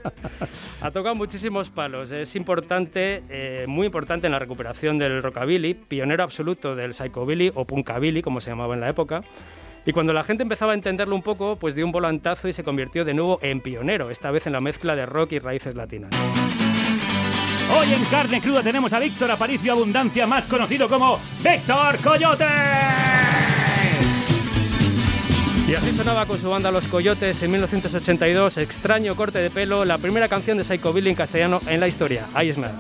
ha 0.82 0.92
tocado 0.92 1.14
muchísimos 1.14 1.70
palos. 1.70 2.10
Es 2.14 2.38
importante, 2.38 3.24
eh, 3.28 3.66
muy 3.68 3.88
importante 3.88 4.28
en 4.28 4.32
la 4.32 4.40
recuperación 4.40 4.98
del 4.98 5.22
rockabilly, 5.22 5.74
pionero 5.74 6.24
absoluto 6.24 6.74
del 6.74 6.94
psychobilly 6.94 7.52
o 7.54 7.66
punkabilly, 7.66 8.22
como 8.22 8.40
se 8.40 8.50
llamaba 8.50 8.76
en 8.76 8.80
la 8.80 8.88
época. 8.88 9.24
Y 9.86 9.92
cuando 9.92 10.14
la 10.14 10.24
gente 10.24 10.42
empezaba 10.42 10.72
a 10.72 10.76
entenderlo 10.76 11.16
un 11.16 11.22
poco, 11.22 11.58
pues 11.58 11.76
dio 11.76 11.86
un 11.86 11.92
volantazo 11.92 12.48
y 12.48 12.54
se 12.54 12.64
convirtió 12.64 13.04
de 13.04 13.14
nuevo 13.14 13.40
en 13.42 13.60
pionero, 13.60 14.10
esta 14.10 14.32
vez 14.32 14.48
en 14.48 14.54
la 14.54 14.62
mezcla 14.62 14.96
de 14.96 15.06
rock 15.06 15.34
y 15.34 15.40
raíces 15.40 15.76
latinas. 15.76 16.12
Hoy 17.70 17.94
en 17.94 18.06
Carne 18.06 18.42
Cruda 18.42 18.64
tenemos 18.64 18.94
a 18.94 19.00
Víctor 19.00 19.30
Aparicio 19.30 19.74
Abundancia, 19.74 20.26
más 20.26 20.48
conocido 20.48 20.88
como 20.88 21.20
Víctor 21.44 21.98
Coyote. 22.02 22.46
Y 25.68 25.76
así 25.76 25.92
sonaba 25.92 26.26
con 26.26 26.38
su 26.38 26.50
banda 26.50 26.72
Los 26.72 26.88
Coyotes 26.88 27.44
en 27.44 27.52
1982, 27.52 28.58
Extraño 28.58 29.16
corte 29.16 29.40
de 29.40 29.50
pelo, 29.50 29.84
la 29.84 29.98
primera 29.98 30.30
canción 30.30 30.58
de 30.58 30.64
Psychobilly 30.64 31.10
en 31.10 31.16
castellano 31.16 31.60
en 31.68 31.82
la 31.82 31.90
historia. 31.90 32.26
Ahí 32.34 32.50
es 32.50 32.58
nada. 32.58 32.76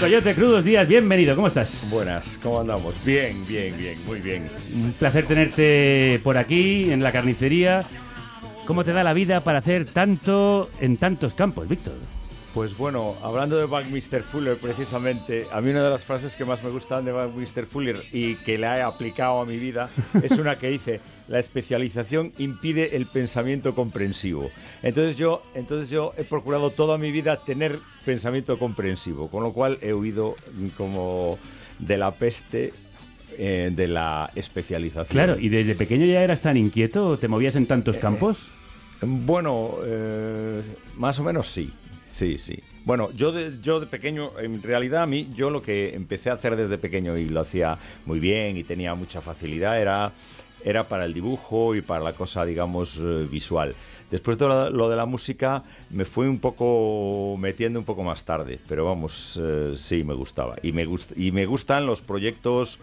Coyote, 0.00 0.34
crudos 0.34 0.62
días, 0.62 0.86
bienvenido, 0.86 1.34
¿cómo 1.34 1.46
estás? 1.48 1.88
Buenas, 1.90 2.38
¿cómo 2.42 2.60
andamos? 2.60 3.02
Bien, 3.04 3.46
bien, 3.46 3.74
bien, 3.78 3.98
muy 4.06 4.20
bien. 4.20 4.50
Un 4.74 4.92
placer 4.92 5.26
tenerte 5.26 6.20
por 6.22 6.36
aquí, 6.36 6.92
en 6.92 7.02
la 7.02 7.12
carnicería. 7.12 7.82
¿Cómo 8.66 8.84
te 8.84 8.92
da 8.92 9.02
la 9.02 9.14
vida 9.14 9.42
para 9.42 9.58
hacer 9.58 9.86
tanto 9.86 10.70
en 10.80 10.98
tantos 10.98 11.32
campos, 11.32 11.66
Víctor? 11.66 11.94
Pues 12.56 12.74
bueno, 12.74 13.16
hablando 13.22 13.58
de 13.58 13.66
Buckminster 13.66 14.22
Fuller 14.22 14.56
precisamente, 14.56 15.44
a 15.52 15.60
mí 15.60 15.68
una 15.68 15.84
de 15.84 15.90
las 15.90 16.04
frases 16.04 16.36
que 16.36 16.46
más 16.46 16.64
me 16.64 16.70
gustan 16.70 17.04
de 17.04 17.12
Buckminster 17.12 17.66
Fuller 17.66 18.02
y 18.12 18.36
que 18.36 18.56
la 18.56 18.78
he 18.78 18.82
aplicado 18.82 19.42
a 19.42 19.44
mi 19.44 19.58
vida 19.58 19.90
es 20.22 20.38
una 20.38 20.56
que 20.56 20.70
dice, 20.70 21.02
la 21.28 21.38
especialización 21.38 22.32
impide 22.38 22.96
el 22.96 23.04
pensamiento 23.04 23.74
comprensivo. 23.74 24.50
Entonces 24.82 25.18
yo, 25.18 25.42
entonces 25.54 25.90
yo 25.90 26.14
he 26.16 26.24
procurado 26.24 26.70
toda 26.70 26.96
mi 26.96 27.12
vida 27.12 27.36
tener 27.44 27.78
pensamiento 28.06 28.58
comprensivo, 28.58 29.28
con 29.28 29.42
lo 29.42 29.52
cual 29.52 29.76
he 29.82 29.92
huido 29.92 30.34
como 30.78 31.38
de 31.78 31.98
la 31.98 32.12
peste 32.12 32.72
eh, 33.36 33.70
de 33.70 33.86
la 33.86 34.30
especialización. 34.34 35.08
Claro, 35.08 35.38
¿y 35.38 35.50
desde 35.50 35.74
pequeño 35.74 36.06
ya 36.06 36.22
eras 36.22 36.40
tan 36.40 36.56
inquieto? 36.56 37.18
¿Te 37.18 37.28
movías 37.28 37.54
en 37.54 37.66
tantos 37.66 37.98
campos? 37.98 38.48
Bueno, 39.02 39.74
eh, 39.84 40.62
más 40.96 41.20
o 41.20 41.22
menos 41.22 41.48
sí, 41.48 41.70
sí, 42.16 42.38
sí. 42.38 42.58
Bueno, 42.84 43.10
yo 43.12 43.30
de, 43.32 43.52
yo 43.60 43.80
de 43.80 43.86
pequeño, 43.86 44.38
en 44.38 44.62
realidad 44.62 45.02
a 45.02 45.06
mí, 45.06 45.28
yo 45.34 45.50
lo 45.50 45.60
que 45.60 45.94
empecé 45.94 46.30
a 46.30 46.34
hacer 46.34 46.56
desde 46.56 46.78
pequeño 46.78 47.16
y 47.18 47.28
lo 47.28 47.40
hacía 47.40 47.78
muy 48.06 48.20
bien 48.20 48.56
y 48.56 48.64
tenía 48.64 48.94
mucha 48.94 49.20
facilidad 49.20 49.80
era, 49.80 50.12
era 50.64 50.88
para 50.88 51.04
el 51.04 51.12
dibujo 51.12 51.74
y 51.74 51.82
para 51.82 52.02
la 52.02 52.12
cosa, 52.12 52.44
digamos, 52.46 52.98
eh, 53.02 53.26
visual. 53.30 53.74
Después 54.10 54.38
de 54.38 54.46
lo, 54.46 54.88
de 54.88 54.96
la 54.96 55.04
música 55.04 55.64
me 55.90 56.04
fui 56.04 56.26
un 56.26 56.38
poco 56.38 57.36
metiendo 57.38 57.78
un 57.78 57.84
poco 57.84 58.02
más 58.02 58.24
tarde, 58.24 58.60
pero 58.68 58.84
vamos, 58.84 59.38
eh, 59.42 59.74
sí, 59.76 60.04
me 60.04 60.14
gustaba. 60.14 60.56
Y 60.62 60.72
me, 60.72 60.86
gust 60.86 61.12
y 61.16 61.32
me 61.32 61.44
gustan 61.44 61.86
los 61.86 62.02
proyectos 62.02 62.78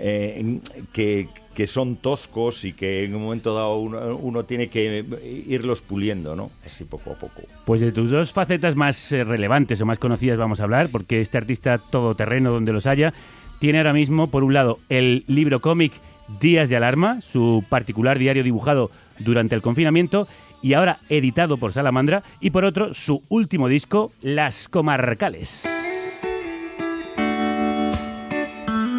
eh, 0.00 0.60
que, 0.92 1.28
que 1.54 1.66
son 1.66 1.96
toscos 1.96 2.64
y 2.64 2.72
que 2.72 3.04
en 3.04 3.14
un 3.16 3.22
momento 3.22 3.54
dado 3.54 3.78
uno, 3.78 4.16
uno 4.16 4.44
tiene 4.44 4.68
que 4.68 5.04
irlos 5.48 5.82
puliendo, 5.82 6.36
¿no? 6.36 6.50
Así 6.64 6.84
poco 6.84 7.10
a 7.10 7.14
poco. 7.14 7.42
Pues 7.64 7.80
de 7.80 7.90
tus 7.90 8.10
dos 8.10 8.32
facetas 8.32 8.76
más 8.76 9.10
eh, 9.12 9.24
relevantes 9.24 9.80
o 9.80 9.86
más 9.86 9.98
conocidas 9.98 10.38
vamos 10.38 10.60
a 10.60 10.64
hablar, 10.64 10.90
porque 10.90 11.20
este 11.20 11.36
artista 11.36 11.78
todoterreno 11.78 12.50
donde 12.52 12.72
los 12.72 12.86
haya, 12.86 13.12
tiene 13.58 13.78
ahora 13.78 13.92
mismo, 13.92 14.28
por 14.28 14.44
un 14.44 14.54
lado, 14.54 14.78
el 14.88 15.24
libro 15.26 15.60
cómic 15.60 15.92
Días 16.40 16.68
de 16.68 16.76
Alarma, 16.76 17.20
su 17.22 17.64
particular 17.68 18.18
diario 18.18 18.44
dibujado 18.44 18.90
durante 19.18 19.54
el 19.54 19.62
confinamiento, 19.62 20.28
y 20.62 20.74
ahora 20.74 21.00
editado 21.08 21.56
por 21.56 21.72
Salamandra, 21.72 22.22
y 22.40 22.50
por 22.50 22.64
otro, 22.64 22.94
su 22.94 23.22
último 23.28 23.68
disco, 23.68 24.12
Las 24.20 24.68
Comarcales. 24.68 25.77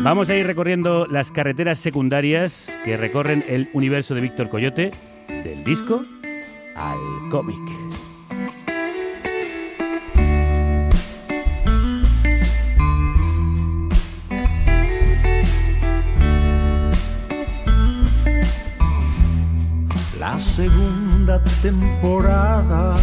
Vamos 0.01 0.29
a 0.29 0.35
ir 0.35 0.47
recorriendo 0.47 1.05
las 1.07 1.29
carreteras 1.29 1.77
secundarias 1.77 2.79
que 2.85 2.95
recorren 2.95 3.43
el 3.49 3.69
universo 3.73 4.15
de 4.15 4.21
Víctor 4.21 4.47
Coyote, 4.47 4.91
del 5.27 5.63
disco 5.65 6.05
al 6.75 6.97
cómic. 7.29 7.59
La 20.17 20.39
segunda 20.39 21.43
temporada 21.61 22.95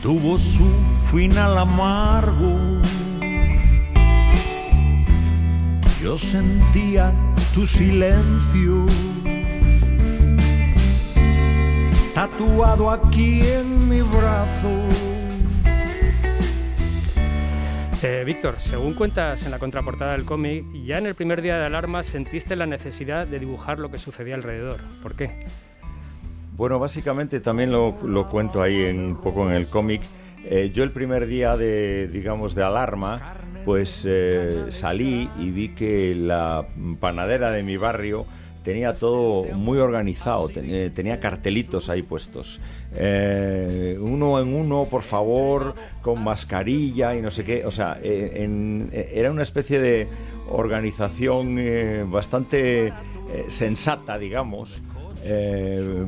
tuvo 0.00 0.38
su 0.38 0.64
final 1.10 1.58
amargo. 1.58 2.82
Yo 6.02 6.18
sentía 6.18 7.12
tu 7.54 7.64
silencio 7.64 8.86
tatuado 12.12 12.90
aquí 12.90 13.42
en 13.42 13.88
mi 13.88 14.02
brazo. 14.02 14.88
Eh, 18.02 18.24
Víctor, 18.26 18.56
según 18.58 18.94
cuentas 18.94 19.44
en 19.44 19.52
la 19.52 19.60
contraportada 19.60 20.12
del 20.12 20.24
cómic, 20.24 20.64
ya 20.84 20.98
en 20.98 21.06
el 21.06 21.14
primer 21.14 21.40
día 21.40 21.56
de 21.58 21.66
alarma 21.66 22.02
sentiste 22.02 22.56
la 22.56 22.66
necesidad 22.66 23.28
de 23.28 23.38
dibujar 23.38 23.78
lo 23.78 23.88
que 23.92 23.98
sucedía 23.98 24.34
alrededor. 24.34 24.80
¿Por 25.02 25.14
qué? 25.14 25.46
Bueno, 26.56 26.80
básicamente 26.80 27.38
también 27.38 27.70
lo, 27.70 27.96
lo 28.02 28.28
cuento 28.28 28.60
ahí 28.60 28.82
en, 28.82 28.98
un 28.98 29.20
poco 29.20 29.48
en 29.48 29.54
el 29.54 29.68
cómic. 29.68 30.02
Eh, 30.44 30.72
yo 30.74 30.82
el 30.82 30.90
primer 30.90 31.26
día 31.26 31.56
de, 31.56 32.08
digamos, 32.08 32.56
de 32.56 32.64
alarma, 32.64 33.36
pues 33.64 34.06
eh, 34.08 34.66
salí 34.70 35.30
y 35.34 35.50
vi 35.50 35.68
que 35.70 36.14
la 36.14 36.66
panadera 37.00 37.50
de 37.52 37.62
mi 37.62 37.76
barrio 37.76 38.26
tenía 38.64 38.94
todo 38.94 39.44
muy 39.54 39.78
organizado, 39.78 40.48
ten- 40.48 40.92
tenía 40.94 41.18
cartelitos 41.18 41.88
ahí 41.88 42.02
puestos. 42.02 42.60
Eh, 42.94 43.98
uno 44.00 44.40
en 44.40 44.54
uno, 44.54 44.86
por 44.88 45.02
favor, 45.02 45.74
con 46.00 46.22
mascarilla 46.22 47.16
y 47.16 47.22
no 47.22 47.30
sé 47.32 47.44
qué. 47.44 47.64
O 47.66 47.70
sea, 47.72 47.98
eh, 48.02 48.32
eh, 48.92 49.10
era 49.14 49.30
una 49.32 49.42
especie 49.42 49.80
de 49.80 50.06
organización 50.48 51.56
eh, 51.58 52.04
bastante 52.08 52.86
eh, 52.88 52.92
sensata, 53.48 54.16
digamos, 54.18 54.80
eh, 55.24 56.06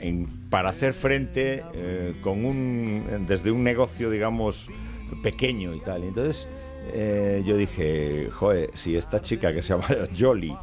en- 0.00 0.28
para 0.50 0.70
hacer 0.70 0.92
frente 0.92 1.62
eh, 1.72 2.14
con 2.22 2.44
un, 2.44 3.24
desde 3.26 3.50
un 3.50 3.62
negocio, 3.64 4.10
digamos, 4.10 4.70
pequeño 5.22 5.74
y 5.74 5.80
tal. 5.80 6.04
Entonces 6.04 6.48
eh, 6.92 7.42
yo 7.44 7.56
dije, 7.56 8.28
joder, 8.30 8.70
si 8.74 8.96
esta 8.96 9.20
chica 9.20 9.52
que 9.52 9.62
se 9.62 9.74
llama 9.74 9.86
Jolly, 10.18 10.56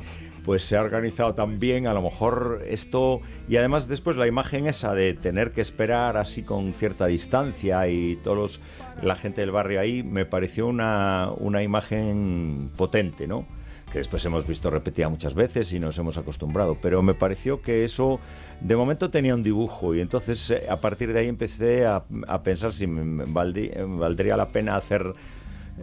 pues 0.43 0.63
se 0.63 0.75
ha 0.75 0.81
organizado 0.81 1.36
tan 1.36 1.60
bien, 1.60 1.88
a 1.88 1.93
lo 1.93 2.01
mejor 2.01 2.63
esto... 2.67 3.21
Y 3.48 3.57
además 3.57 3.88
después 3.88 4.17
la 4.17 4.27
imagen 4.27 4.67
esa 4.67 4.93
de 4.93 5.13
tener 5.13 5.51
que 5.51 5.62
esperar 5.62 6.17
así 6.17 6.43
con 6.43 6.74
cierta 6.74 7.07
distancia 7.07 7.88
y 7.88 8.15
todos 8.17 8.60
la 9.01 9.15
gente 9.15 9.41
del 9.41 9.51
barrio 9.51 9.79
ahí, 9.79 10.03
me 10.03 10.25
pareció 10.25 10.67
una, 10.67 11.29
una 11.38 11.62
imagen 11.63 12.71
potente, 12.75 13.27
¿no? 13.27 13.45
Que 13.91 14.00
después 14.00 14.24
hemos 14.25 14.48
visto 14.48 14.69
repetida 14.69 15.10
muchas 15.10 15.33
veces 15.33 15.71
y 15.74 15.79
nos 15.79 15.98
hemos 15.98 16.17
acostumbrado, 16.17 16.77
pero 16.81 17.01
me 17.01 17.13
pareció 17.13 17.62
que 17.62 17.83
eso 17.83 18.19
de 18.62 18.75
momento 18.75 19.10
tenía 19.10 19.36
un 19.36 19.43
dibujo 19.43 19.93
y 19.93 20.01
entonces 20.01 20.50
eh, 20.51 20.65
a 20.69 20.79
partir 20.79 21.12
de 21.12 21.19
ahí 21.19 21.27
empecé 21.27 21.86
a, 21.86 22.03
a 22.27 22.41
pensar 22.43 22.74
si 22.74 22.88
me, 22.88 23.24
eh, 23.24 23.86
valdría 23.88 24.38
la 24.38 24.50
pena 24.50 24.77
hacer 24.77 25.13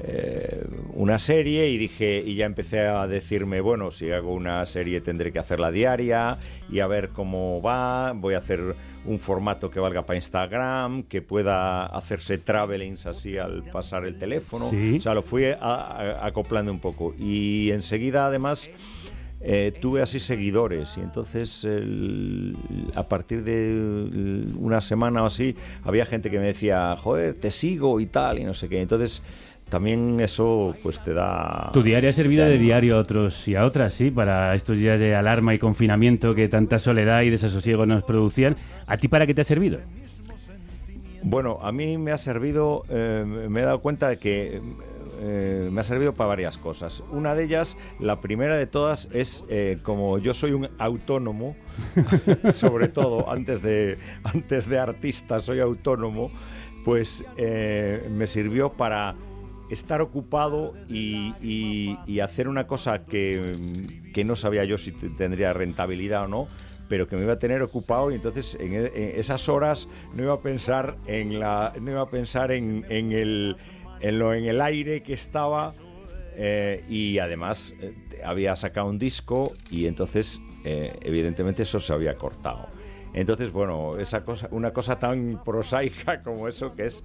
eh, 0.01 0.65
una 0.95 1.19
serie 1.19 1.69
y 1.71 1.79
dije 1.79 2.23
y 2.25 2.35
ya 2.37 2.47
empecé 2.47 2.81
a 2.81 3.07
decirme 3.07 3.61
bueno 3.61 3.91
si 3.91 4.11
hago 4.13 4.33
una 4.35 4.65
serie 4.67 5.01
tendré 5.01 5.33
que 5.33 5.39
hacerla 5.39 5.71
diaria 5.71 6.39
y 6.71 6.81
a 6.81 6.87
ver 6.87 7.09
cómo 7.11 7.61
va. 7.63 8.13
Voy 8.13 8.35
a 8.35 8.39
hacer 8.39 8.77
un 9.05 9.19
formato 9.19 9.71
que 9.71 9.81
valga 9.81 10.05
para 10.07 10.17
Instagram 10.17 11.03
que 11.05 11.23
pueda 11.23 11.87
hacerse 11.87 12.39
travelings 12.39 13.07
así 13.07 13.39
al 13.39 13.65
pasar 13.65 14.05
el 14.05 14.19
teléfono. 14.19 14.69
Sí. 14.71 14.97
o 14.99 15.01
sea 15.01 15.15
lo 15.15 15.23
fui 15.23 15.45
a- 15.47 15.57
a- 15.61 16.27
acoplando 16.27 16.71
un 16.71 16.81
poco. 16.81 17.15
Y 17.19 17.71
enseguida 17.73 18.27
además 18.27 18.71
eh, 19.41 19.73
tuve 19.81 20.03
así 20.03 20.19
seguidores. 20.19 20.97
Y 20.97 21.01
entonces 21.01 21.65
el- 21.65 22.57
a 22.95 23.09
partir 23.09 23.45
de 23.45 23.69
el- 23.71 24.53
una 24.59 24.81
semana 24.81 25.23
o 25.23 25.27
así 25.27 25.55
había 25.85 26.05
gente 26.07 26.29
que 26.31 26.39
me 26.39 26.47
decía 26.47 26.97
joder 26.97 27.35
te 27.35 27.51
sigo 27.53 28.01
y 28.01 28.07
tal 28.07 28.39
y 28.41 28.45
no 28.45 28.53
sé 28.55 28.69
qué. 28.69 28.81
Entonces 28.81 29.23
también 29.69 30.19
eso 30.21 30.75
pues 30.83 31.01
te 31.03 31.13
da 31.13 31.71
Tu 31.73 31.83
diario 31.83 32.11
ha 32.11 32.13
servido 32.13 32.45
de 32.47 32.59
diario 32.59 32.97
a 32.97 33.01
otros 33.01 33.47
y 33.49 33.55
a 33.55 33.65
otras, 33.65 33.95
sí, 33.95 34.11
para 34.11 34.55
estos 34.55 34.79
días 34.79 34.99
de 34.99 35.15
alarma 35.15 35.55
y 35.55 35.59
confinamiento 35.59 36.35
que 36.35 36.49
tanta 36.49 36.79
soledad 36.79 37.23
y 37.23 37.31
desasosiego 37.31 37.87
nos 37.87 38.03
producían. 38.03 38.57
¿A 38.87 38.97
ti 38.97 39.09
para 39.09 39.27
qué 39.27 39.35
te 39.35 39.43
ha 39.43 39.45
servido? 39.45 39.81
Bueno, 41.23 41.59
a 41.63 41.73
mí 41.73 41.99
me 41.99 42.13
ha 42.13 42.19
servido, 42.19 42.85
eh, 42.89 43.25
me 43.27 43.61
he 43.61 43.65
dado 43.65 43.81
cuenta 43.81 44.09
de 44.09 44.19
que 44.19 44.63
eh, 45.21 45.69
me 45.71 45.81
ha 45.81 45.85
servido 45.85 46.15
para 46.15 46.29
varias 46.29 46.57
cosas. 46.59 47.03
Una 47.11 47.35
de 47.35 47.45
ellas, 47.45 47.77
la 47.99 48.21
primera 48.21 48.57
de 48.57 48.67
todas, 48.67 49.09
es 49.13 49.45
eh, 49.49 49.79
como 49.83 50.19
yo 50.19 50.33
soy 50.33 50.53
un 50.53 50.69
autónomo, 50.79 51.57
sobre 52.53 52.89
todo 52.89 53.31
antes 53.31 53.63
de, 53.63 53.99
antes 54.23 54.69
de 54.69 54.79
artista 54.79 55.41
soy 55.41 55.61
autónomo, 55.61 56.31
pues 56.85 57.25
me 58.11 58.27
sirvió 58.27 58.73
para 58.73 59.15
estar 59.71 60.01
ocupado 60.01 60.75
y, 60.89 61.35
y- 61.43 61.99
y 62.07 62.21
hacer 62.21 62.49
una 62.49 62.67
cosa 62.67 63.05
que, 63.05 63.53
que 64.15 64.25
no 64.25 64.35
sabía 64.37 64.65
yo 64.65 64.79
si 64.79 64.93
tendría 64.93 65.53
rentabilidad 65.53 66.25
o 66.25 66.29
no, 66.29 66.47
pero 66.89 67.07
que 67.07 67.17
me 67.17 67.23
iba 67.25 67.35
a 67.35 67.39
tener 67.39 67.61
ocupado 67.63 68.11
y 68.11 68.15
entonces 68.15 68.57
en, 68.61 68.73
e- 68.73 68.93
en 68.95 69.21
esas 69.21 69.49
horas 69.49 69.89
no 70.15 70.23
iba 70.23 70.33
a 70.35 70.41
pensar 70.41 70.97
en 71.07 71.39
la 71.39 71.75
no 71.81 71.91
iba 71.91 72.01
a 72.01 72.09
pensar 72.11 72.51
en, 72.53 72.87
en 72.89 73.13
el 73.13 73.57
en 74.01 74.19
lo 74.19 74.33
en 74.33 74.47
el 74.47 74.61
aire 74.63 75.03
que 75.03 75.13
estaba 75.13 75.75
eh, 76.35 76.85
y 76.89 77.19
además 77.19 77.75
eh, 77.81 77.93
había 78.25 78.57
sacado 78.57 78.89
un 78.89 78.99
disco 78.99 79.53
y 79.71 79.87
entonces 79.87 80.41
eh, 80.65 80.97
evidentemente 81.03 81.65
eso 81.65 81.79
se 81.81 81.93
había 81.93 82.15
cortado. 82.15 82.69
Entonces 83.13 83.51
bueno 83.53 83.99
esa 83.99 84.25
cosa 84.25 84.49
una 84.51 84.73
cosa 84.73 84.99
tan 84.99 85.43
prosaica 85.45 86.23
como 86.25 86.49
eso 86.49 86.75
que 86.75 86.87
es 86.87 87.05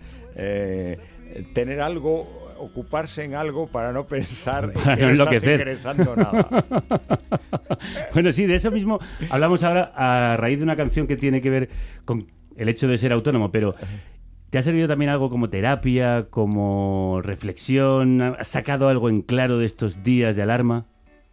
tener 1.54 1.82
algo 1.82 2.43
ocuparse 2.64 3.24
en 3.24 3.36
algo 3.36 3.68
para 3.68 3.92
no 3.92 4.06
pensar 4.06 4.66
en 4.74 4.74
Para 4.74 4.98
que 4.98 5.06
no 5.06 5.24
estás 5.24 5.44
ingresando 5.44 6.16
nada 6.16 6.48
bueno, 8.14 8.32
sí, 8.32 8.46
de 8.46 8.56
eso 8.56 8.72
mismo 8.72 9.00
hablamos 9.30 9.64
ahora 9.64 9.92
a 9.96 10.38
raíz 10.38 10.58
de 10.58 10.64
una 10.64 10.76
canción 10.76 11.08
que 11.08 11.16
tiene 11.16 11.42
que 11.42 11.50
ver 11.50 11.70
con 12.06 12.28
el 12.56 12.70
hecho 12.70 12.88
de 12.88 12.98
ser 12.98 13.12
autónomo, 13.14 13.52
pero 13.52 13.76
¿te 14.50 14.58
ha 14.58 14.62
servido 14.62 14.88
también 14.88 15.10
algo 15.10 15.30
como 15.30 15.50
terapia, 15.50 16.28
como 16.30 17.22
reflexión? 17.24 18.22
¿Has 18.22 18.48
sacado 18.48 18.88
algo 18.90 19.10
en 19.10 19.22
claro 19.22 19.58
de 19.58 19.66
estos 19.66 20.04
días 20.04 20.36
de 20.36 20.44
alarma? 20.44 20.86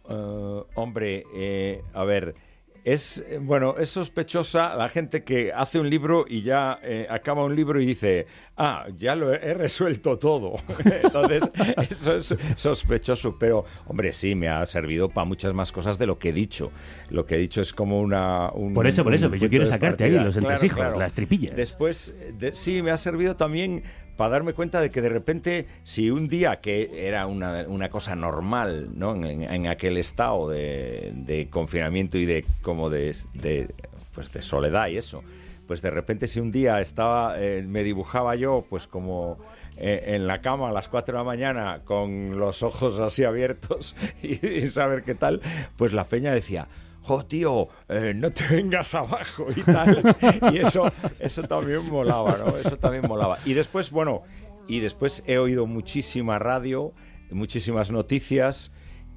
Eh, 0.09 0.61
hombre, 0.75 1.23
eh, 1.35 1.81
a 1.93 2.03
ver, 2.03 2.35
es 2.83 3.23
eh, 3.27 3.39
bueno, 3.41 3.75
es 3.77 3.89
sospechosa 3.89 4.75
la 4.75 4.89
gente 4.89 5.23
que 5.23 5.51
hace 5.53 5.79
un 5.79 5.89
libro 5.89 6.25
y 6.27 6.41
ya 6.41 6.79
eh, 6.83 7.05
acaba 7.09 7.43
un 7.43 7.55
libro 7.55 7.79
y 7.79 7.85
dice, 7.85 8.25
ah, 8.57 8.85
ya 8.95 9.15
lo 9.15 9.31
he, 9.33 9.35
he 9.37 9.53
resuelto 9.53 10.17
todo. 10.17 10.55
Entonces, 11.03 11.41
eso 11.89 12.15
es 12.15 12.35
sospechoso, 12.55 13.37
pero 13.37 13.65
hombre, 13.85 14.13
sí, 14.13 14.33
me 14.35 14.47
ha 14.47 14.65
servido 14.65 15.09
para 15.09 15.25
muchas 15.25 15.53
más 15.53 15.71
cosas 15.71 15.97
de 15.99 16.05
lo 16.07 16.17
que 16.17 16.29
he 16.29 16.33
dicho. 16.33 16.71
Lo 17.09 17.25
que 17.25 17.35
he 17.35 17.37
dicho 17.37 17.61
es 17.61 17.73
como 17.73 17.99
una... 18.01 18.49
un- 18.53 18.73
Por 18.73 18.87
eso, 18.87 19.03
por 19.03 19.13
eso, 19.13 19.33
yo 19.35 19.49
quiero 19.49 19.67
sacarte 19.67 20.05
ahí 20.05 20.11
los 20.11 20.33
Claro, 20.35 20.49
entresijos, 20.49 20.77
claro. 20.79 20.99
las 20.99 21.13
tripillas. 21.13 21.55
Después, 21.55 22.15
de- 22.37 22.53
sí, 22.55 22.81
me 22.81 22.91
ha 22.91 22.97
servido 22.97 23.35
también 23.35 23.83
para 24.17 24.31
darme 24.31 24.53
cuenta 24.53 24.81
de 24.81 24.91
que 24.91 25.01
de 25.01 25.09
repente, 25.09 25.67
si 25.83 26.09
un 26.11 26.27
día 26.27 26.61
que 26.61 27.07
era 27.07 27.27
una, 27.27 27.65
una 27.67 27.89
cosa 27.89 28.15
normal, 28.15 28.89
¿no? 28.95 29.15
En, 29.15 29.43
en 29.43 29.67
aquel 29.67 29.97
estado 29.97 30.49
de, 30.49 31.11
de 31.15 31.49
confinamiento 31.49 32.17
y 32.17 32.25
de 32.25 32.45
como 32.61 32.89
de, 32.89 33.15
de, 33.33 33.73
pues 34.13 34.31
de 34.31 34.41
soledad 34.41 34.87
y 34.87 34.97
eso, 34.97 35.23
pues 35.67 35.81
de 35.81 35.89
repente 35.89 36.27
si 36.27 36.39
un 36.39 36.51
día 36.51 36.81
estaba, 36.81 37.35
eh, 37.37 37.63
me 37.65 37.83
dibujaba 37.83 38.35
yo, 38.35 38.65
pues 38.69 38.87
como 38.87 39.37
eh, 39.77 40.03
en 40.07 40.27
la 40.27 40.41
cama 40.41 40.69
a 40.69 40.71
las 40.71 40.89
4 40.89 41.13
de 41.13 41.17
la 41.17 41.23
mañana 41.23 41.81
con 41.85 42.37
los 42.37 42.61
ojos 42.61 42.99
así 42.99 43.23
abiertos 43.23 43.95
y, 44.21 44.45
y 44.45 44.69
saber 44.69 45.03
qué 45.03 45.15
tal, 45.15 45.41
pues 45.77 45.93
la 45.93 46.05
peña 46.05 46.33
decía, 46.33 46.67
jo, 47.01 47.25
tío, 47.25 47.67
eh, 47.89 48.13
no 48.15 48.31
te 48.31 48.47
vengas 48.47 48.93
abajo 48.95 49.47
y 49.55 49.61
tal. 49.61 50.15
Y 50.53 50.59
eso, 50.59 50.87
eso 51.19 51.43
también 51.43 51.89
molaba, 51.89 52.37
¿no? 52.37 52.57
Eso 52.57 52.77
también 52.77 53.07
molaba. 53.07 53.39
Y 53.45 53.53
después, 53.53 53.91
bueno, 53.91 54.23
y 54.67 54.79
después 54.79 55.23
he 55.25 55.37
oído 55.37 55.65
muchísima 55.65 56.39
radio, 56.39 56.93
muchísimas 57.31 57.91
noticias 57.91 58.71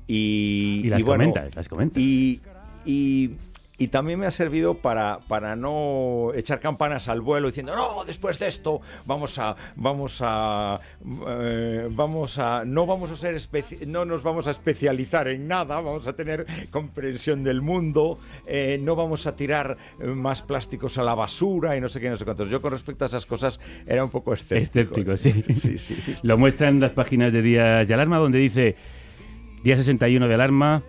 y... 0.07 0.83
Y 0.85 0.89
las 0.89 1.03
bueno, 1.03 1.25
comentas, 1.25 1.55
las 1.55 1.69
comentas. 1.69 1.99
Y, 1.99 2.41
y, 2.85 3.31
y 3.77 3.89
también 3.89 4.21
me 4.21 4.27
ha 4.27 4.31
servido 4.31 4.75
para, 4.75 5.19
para 5.27 5.57
no 5.57 6.31
echar 6.35 6.61
campanas 6.61 7.09
al 7.09 7.21
vuelo 7.21 7.49
diciendo, 7.49 7.75
no, 7.75 8.05
después 8.05 8.39
de 8.39 8.47
esto 8.47 8.81
vamos 9.05 9.39
a, 9.41 9.57
vamos 9.75 10.21
a, 10.23 10.79
eh, 11.29 11.89
vamos 11.91 12.39
a, 12.39 12.65
no 12.65 12.87
vamos 12.87 13.11
a 13.11 13.17
ser, 13.17 13.35
especi- 13.35 13.85
no 13.87 14.05
nos 14.05 14.23
vamos 14.23 14.47
a 14.47 14.53
especializar 14.53 15.27
en 15.27 15.49
nada, 15.49 15.75
vamos 15.81 16.07
a 16.07 16.13
tener 16.13 16.47
comprensión 16.71 17.43
del 17.43 17.63
mundo, 17.63 18.19
eh, 18.47 18.79
no 18.81 18.95
vamos 18.95 19.27
a 19.27 19.35
tirar 19.35 19.77
eh, 20.01 20.07
más 20.07 20.43
plásticos 20.43 20.97
a 20.99 21.03
la 21.03 21.17
basura 21.17 21.77
y 21.77 21.81
no 21.81 21.89
sé 21.89 22.01
qué, 22.01 22.09
no 22.11 22.17
sé 22.17 22.25
cuántos. 22.25 22.49
Yo 22.51 22.63
con 22.63 22.71
respecto 22.71 23.05
a 23.05 23.09
esas 23.09 23.27
cosas 23.27 23.59
era 23.89 24.05
un 24.05 24.11
poco 24.11 24.35
escéptico. 24.35 25.01
Escéptico, 25.01 25.17
sí. 25.17 25.43
Sí, 25.55 25.79
sí. 25.79 25.97
Lo 26.23 26.39
muestran 26.39 26.79
las 26.79 26.93
páginas 26.93 27.33
de 27.33 27.43
Días 27.43 27.89
de 27.89 27.95
Alarma, 27.95 28.19
donde 28.19 28.39
dice 28.39 28.77
Día 29.65 29.77
61 29.77 30.29
de 30.29 30.35
Alarma, 30.35 30.83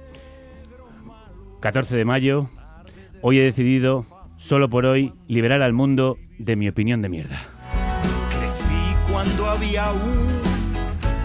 14 1.61 1.95
de 1.97 2.05
mayo, 2.05 2.49
hoy 3.27 3.39
he 3.39 3.43
decidido, 3.43 4.05
solo 4.37 4.69
por 4.69 4.85
hoy, 4.85 5.11
liberar 5.27 5.63
al 5.63 5.73
mundo 5.73 6.19
de 6.37 6.55
mi 6.55 6.67
opinión 6.67 7.01
de 7.01 7.09
mierda. 7.09 7.39
Crecí 8.29 9.11
cuando 9.11 9.49
había 9.49 9.91
un 9.91 10.27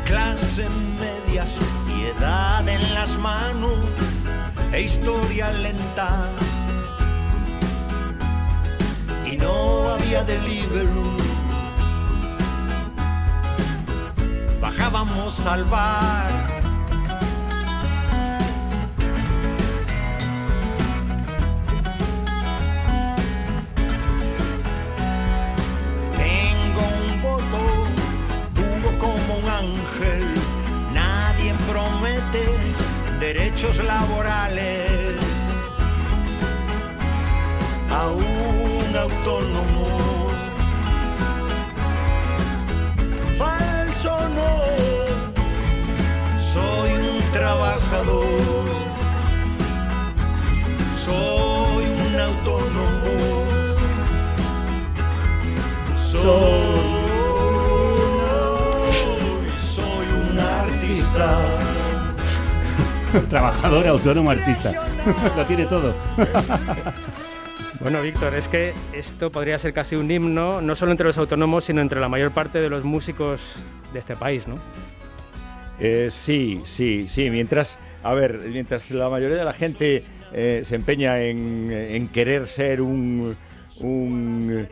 clase 0.06 0.66
media 0.98 1.44
sociedad 1.44 2.66
en 2.66 2.94
las 2.94 3.18
manos 3.18 3.74
e 4.72 4.80
historia 4.80 5.52
lenta. 5.52 6.26
Y 9.30 9.36
no 9.36 9.90
había 9.90 10.24
Deliveroo. 10.24 11.18
Bajábamos 14.62 15.44
al 15.44 15.64
bar. 15.64 16.59
autonomo. 39.20 39.86
Falso 43.38 44.18
no, 44.36 44.50
soy 46.38 46.90
un 46.92 47.32
trabajador, 47.32 48.24
soy 50.96 51.84
un 52.06 52.20
autónomo, 52.20 53.16
soy, 55.96 56.70
soy 59.60 60.06
un 60.30 60.38
artista. 60.38 61.28
Trabajador, 63.28 63.86
autónomo, 63.88 64.30
artista. 64.30 64.72
Lo 65.36 65.44
tiene 65.46 65.66
todo. 65.66 65.92
Bueno, 67.80 68.02
Víctor, 68.02 68.34
es 68.34 68.46
que 68.46 68.74
esto 68.92 69.32
podría 69.32 69.58
ser 69.58 69.72
casi 69.72 69.96
un 69.96 70.10
himno, 70.10 70.60
no 70.60 70.76
solo 70.76 70.92
entre 70.92 71.06
los 71.06 71.16
autónomos, 71.16 71.64
sino 71.64 71.80
entre 71.80 71.98
la 71.98 72.10
mayor 72.10 72.30
parte 72.30 72.60
de 72.60 72.68
los 72.68 72.84
músicos 72.84 73.54
de 73.94 73.98
este 73.98 74.16
país, 74.16 74.46
¿no? 74.46 74.56
Eh, 75.78 76.08
sí, 76.10 76.60
sí, 76.64 77.06
sí. 77.06 77.30
Mientras, 77.30 77.78
a 78.02 78.12
ver, 78.12 78.38
mientras 78.52 78.90
la 78.90 79.08
mayoría 79.08 79.38
de 79.38 79.44
la 79.44 79.54
gente 79.54 80.04
eh, 80.30 80.60
se 80.62 80.74
empeña 80.74 81.20
en, 81.22 82.10
querer 82.12 82.48
ser 82.48 82.82
un, 82.82 83.34
un, 83.80 84.68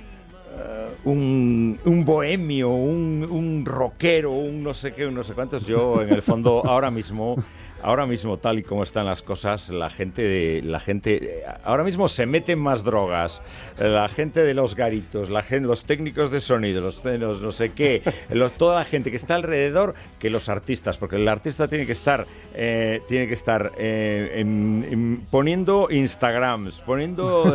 eh, 0.58 0.88
un, 1.04 1.78
un 1.86 2.04
bohemio, 2.04 2.68
un, 2.68 3.26
un 3.30 3.64
rockero, 3.64 4.32
un 4.32 4.62
no 4.62 4.74
sé 4.74 4.92
qué, 4.92 5.06
un 5.06 5.14
no 5.14 5.22
sé 5.22 5.32
cuántos, 5.32 5.66
yo 5.66 6.02
en 6.02 6.10
el 6.10 6.20
fondo 6.20 6.62
ahora 6.66 6.90
mismo, 6.90 7.36
ahora 7.82 8.06
mismo 8.06 8.36
tal 8.38 8.58
y 8.58 8.62
como 8.62 8.82
están 8.82 9.06
las 9.06 9.22
cosas, 9.22 9.68
la 9.70 9.90
gente, 9.90 10.22
de, 10.22 10.62
la 10.62 10.80
gente, 10.80 11.44
ahora 11.64 11.84
mismo 11.84 12.08
se 12.08 12.26
meten 12.26 12.58
más 12.58 12.84
drogas, 12.84 13.42
la 13.78 14.08
gente 14.08 14.42
de 14.42 14.54
los 14.54 14.74
garitos, 14.74 15.30
la 15.30 15.42
gente, 15.42 15.66
los 15.68 15.84
técnicos 15.84 16.30
de 16.30 16.40
sonido, 16.40 16.80
los, 16.80 17.04
los 17.04 17.40
no 17.40 17.52
sé 17.52 17.72
qué, 17.72 18.02
los- 18.30 18.52
toda 18.52 18.74
la 18.76 18.84
gente 18.84 19.10
que 19.10 19.16
está 19.16 19.34
alrededor 19.36 19.94
que 20.18 20.30
los 20.30 20.48
artistas, 20.48 20.98
porque 20.98 21.16
el 21.16 21.28
artista 21.28 21.68
tiene 21.68 21.86
que 21.86 21.92
estar, 21.92 22.26
eh, 22.54 23.00
tiene 23.08 23.26
que 23.28 23.34
estar 23.34 23.72
eh, 23.78 24.32
en- 24.36 24.86
en- 24.90 25.26
poniendo 25.30 25.88
Instagrams, 25.90 26.80
poniendo, 26.80 27.52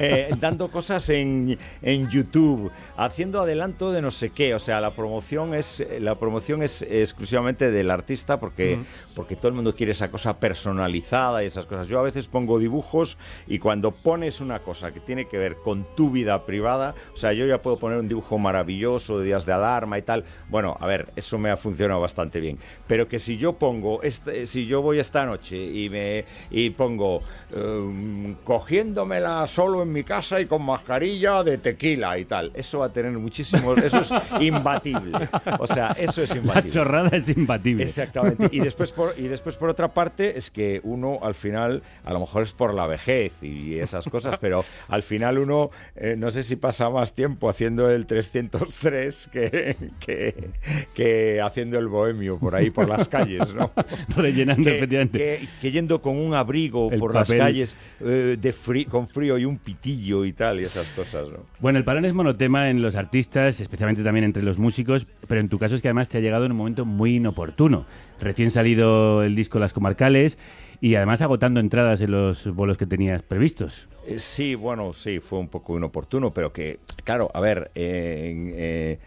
eh, 0.00 0.30
dando 0.38 0.70
cosas 0.70 1.08
en, 1.10 1.58
en 1.82 2.08
YouTube, 2.08 2.70
haciendo 2.96 3.40
adelanto 3.40 3.92
de 3.92 4.02
no 4.02 4.10
sé 4.10 4.30
qué, 4.30 4.54
o 4.54 4.58
sea, 4.58 4.80
la 4.80 4.90
promoción 4.94 5.54
es, 5.54 5.84
la 6.00 6.14
promoción 6.16 6.62
es 6.62 6.82
exclusivamente 6.82 7.70
del 7.70 7.90
artista 7.90 8.38
porque, 8.40 8.78
porque 9.14 9.36
todo 9.36 9.48
el 9.48 9.54
mundo 9.60 9.74
quiere 9.74 9.92
esa 9.92 10.10
cosa 10.10 10.38
personalizada 10.40 11.42
y 11.42 11.46
esas 11.46 11.66
cosas. 11.66 11.88
Yo 11.88 11.98
a 11.98 12.02
veces 12.02 12.28
pongo 12.28 12.58
dibujos 12.58 13.18
y 13.46 13.58
cuando 13.58 13.92
pones 13.92 14.40
una 14.40 14.60
cosa 14.60 14.92
que 14.92 15.00
tiene 15.00 15.26
que 15.26 15.38
ver 15.38 15.56
con 15.56 15.86
tu 15.94 16.10
vida 16.10 16.44
privada, 16.46 16.94
o 17.12 17.16
sea, 17.16 17.32
yo 17.32 17.46
ya 17.46 17.60
puedo 17.62 17.78
poner 17.78 17.98
un 17.98 18.08
dibujo 18.08 18.38
maravilloso 18.38 19.18
de 19.18 19.26
días 19.26 19.46
de 19.46 19.52
alarma 19.52 19.98
y 19.98 20.02
tal. 20.02 20.24
Bueno, 20.48 20.76
a 20.80 20.86
ver, 20.86 21.12
eso 21.16 21.38
me 21.38 21.50
ha 21.50 21.56
funcionado 21.56 22.00
bastante 22.00 22.40
bien. 22.40 22.58
Pero 22.86 23.08
que 23.08 23.18
si 23.18 23.36
yo 23.36 23.54
pongo, 23.54 24.02
este, 24.02 24.46
si 24.46 24.66
yo 24.66 24.82
voy 24.82 24.98
esta 24.98 25.26
noche 25.26 25.56
y 25.56 25.88
me 25.90 26.24
y 26.50 26.70
pongo 26.70 27.22
em, 27.54 28.34
cogiéndomela 28.44 29.46
solo 29.46 29.82
en 29.82 29.92
mi 29.92 30.04
casa 30.04 30.40
y 30.40 30.46
con 30.46 30.64
mascarilla 30.64 31.42
de 31.42 31.58
tequila 31.58 32.18
y 32.18 32.24
tal, 32.24 32.50
eso 32.54 32.80
va 32.80 32.86
a 32.86 32.92
tener 32.92 33.12
muchísimos, 33.12 33.78
eso 33.78 34.00
es 34.00 34.10
imbatible. 34.40 35.28
O 35.58 35.66
sea, 35.66 35.94
eso 35.98 36.22
es 36.22 36.30
La 36.30 36.36
imbatible. 36.38 36.70
chorrada 36.70 37.16
es 37.16 37.28
imbatible. 37.28 37.84
Exactamente. 37.84 38.48
Y 38.52 38.60
después, 38.60 38.92
por, 38.92 39.14
y 39.18 39.28
después, 39.28 39.49
por 39.56 39.68
otra 39.70 39.88
parte, 39.94 40.36
es 40.38 40.50
que 40.50 40.80
uno 40.84 41.18
al 41.22 41.34
final, 41.34 41.82
a 42.04 42.12
lo 42.12 42.20
mejor 42.20 42.42
es 42.42 42.52
por 42.52 42.74
la 42.74 42.86
vejez 42.86 43.32
y 43.42 43.78
esas 43.78 44.06
cosas, 44.08 44.38
pero 44.40 44.64
al 44.88 45.02
final 45.02 45.38
uno, 45.38 45.70
eh, 45.96 46.14
no 46.18 46.30
sé 46.30 46.42
si 46.42 46.56
pasa 46.56 46.88
más 46.90 47.14
tiempo 47.14 47.48
haciendo 47.48 47.90
el 47.90 48.06
303 48.06 49.28
que, 49.32 49.76
que, 50.00 50.50
que 50.94 51.40
haciendo 51.40 51.78
el 51.78 51.88
bohemio 51.88 52.38
por 52.38 52.54
ahí, 52.54 52.70
por 52.70 52.88
las 52.88 53.08
calles, 53.08 53.54
¿no? 53.54 53.70
Rellenando, 54.16 54.64
que, 54.64 54.76
efectivamente. 54.76 55.18
que- 55.18 55.48
que 55.60 55.70
yendo 55.72 56.00
con 56.02 56.16
un 56.16 56.34
abrigo 56.34 56.90
El 56.90 56.98
por 56.98 57.12
papel. 57.12 57.38
las 57.38 57.46
calles 57.46 57.76
eh, 58.00 58.36
de 58.40 58.54
frí- 58.54 58.86
con 58.86 59.08
frío 59.08 59.38
y 59.38 59.44
un 59.44 59.58
pitillo 59.58 60.24
y 60.24 60.32
tal, 60.32 60.60
y 60.60 60.64
esas 60.64 60.88
cosas, 60.90 61.28
¿no? 61.28 61.38
Bueno, 61.60 61.78
el 61.78 61.84
parón 61.84 62.04
es 62.04 62.14
monotema 62.14 62.70
en 62.70 62.82
los 62.82 62.96
artistas, 62.96 63.60
especialmente 63.60 64.02
también 64.02 64.24
entre 64.24 64.42
los 64.42 64.58
músicos, 64.58 65.06
pero 65.28 65.40
en 65.40 65.48
tu 65.48 65.58
caso 65.58 65.74
es 65.74 65.82
que 65.82 65.88
además 65.88 66.08
te 66.08 66.18
ha 66.18 66.20
llegado 66.20 66.44
en 66.46 66.52
un 66.52 66.58
momento 66.58 66.84
muy 66.84 67.16
inoportuno. 67.16 67.84
Recién 68.20 68.50
salido 68.50 69.22
el 69.22 69.34
disco 69.34 69.58
Las 69.58 69.72
Comarcales 69.72 70.36
y 70.80 70.94
además 70.94 71.22
agotando 71.22 71.60
entradas 71.60 72.00
en 72.00 72.10
los 72.10 72.46
bolos 72.54 72.76
que 72.76 72.86
tenías 72.86 73.22
previstos. 73.22 73.88
Eh, 74.06 74.18
Sí, 74.18 74.54
bueno, 74.54 74.92
sí, 74.92 75.20
fue 75.20 75.38
un 75.38 75.48
poco 75.48 75.76
inoportuno, 75.76 76.32
pero 76.32 76.52
que, 76.52 76.78
claro, 77.04 77.30
a 77.32 77.40
ver, 77.40 77.70
eh, 77.74 78.52
eh, 78.56 78.98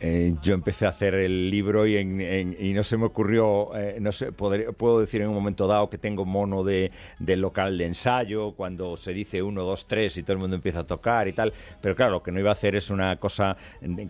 eh, 0.00 0.34
yo 0.42 0.54
empecé 0.54 0.86
a 0.86 0.90
hacer 0.90 1.14
el 1.14 1.50
libro 1.50 1.86
y, 1.86 1.96
en- 1.96 2.20
en- 2.20 2.56
y 2.58 2.72
no 2.72 2.82
se 2.84 2.96
me 2.96 3.04
ocurrió, 3.06 3.76
eh, 3.76 3.98
no 4.00 4.12
sé, 4.12 4.32
podré- 4.32 4.72
puedo 4.72 5.00
decir 5.00 5.20
en 5.22 5.28
un 5.28 5.34
momento 5.34 5.66
dado 5.66 5.90
que 5.90 5.98
tengo 5.98 6.24
mono 6.24 6.64
de, 6.64 6.90
del 7.18 7.40
local 7.40 7.76
de 7.78 7.84
ensayo, 7.86 8.52
cuando 8.52 8.96
se 8.96 9.12
dice 9.12 9.42
uno, 9.42 9.62
dos, 9.64 9.86
tres 9.86 10.16
y 10.16 10.22
todo 10.22 10.32
el 10.32 10.38
mundo 10.38 10.56
empieza 10.56 10.80
a 10.80 10.86
tocar 10.86 11.28
y 11.28 11.32
tal, 11.32 11.52
pero 11.80 11.94
claro, 11.94 12.12
lo 12.12 12.22
que 12.22 12.32
no 12.32 12.40
iba 12.40 12.48
a 12.50 12.52
hacer 12.52 12.74
es 12.76 12.90
una 12.90 13.16
cosa, 13.16 13.56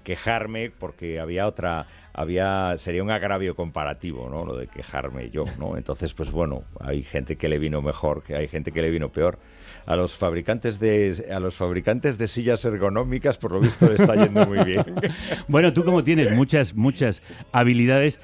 quejarme, 0.05 0.71
porque 0.71 1.21
había 1.21 1.47
otra, 1.47 1.87
había, 2.13 2.75
sería 2.77 3.03
un 3.03 3.11
agravio 3.11 3.55
comparativo, 3.57 4.29
¿no? 4.29 4.45
Lo 4.45 4.57
de 4.57 4.67
quejarme 4.67 5.31
yo, 5.31 5.45
¿no? 5.59 5.77
Entonces, 5.77 6.15
pues 6.15 6.31
bueno, 6.31 6.65
hay 6.81 7.03
gente 7.03 7.37
que 7.37 7.49
le 7.49 7.59
vino 7.59 7.83
mejor, 7.83 8.23
que 8.23 8.37
hay 8.37 8.49
gente 8.49 8.73
que 8.73 8.83
le 8.83 8.91
vino 8.91 9.11
peor. 9.11 9.39
A 9.87 9.97
los 9.97 10.15
fabricantes 10.15 10.79
de 10.79 11.27
a 11.35 11.41
los 11.41 11.55
fabricantes 11.55 12.19
de 12.19 12.29
sillas 12.29 12.65
ergonómicas, 12.65 13.39
por 13.39 13.53
lo 13.53 13.61
visto, 13.61 13.91
está 13.93 14.15
yendo 14.15 14.47
muy 14.47 14.65
bien. 14.65 14.85
Bueno, 15.49 15.73
tú 15.73 15.85
como 15.85 16.05
tienes 16.05 16.33
muchas, 16.33 16.75
muchas 16.75 17.23
habilidades, 17.53 18.21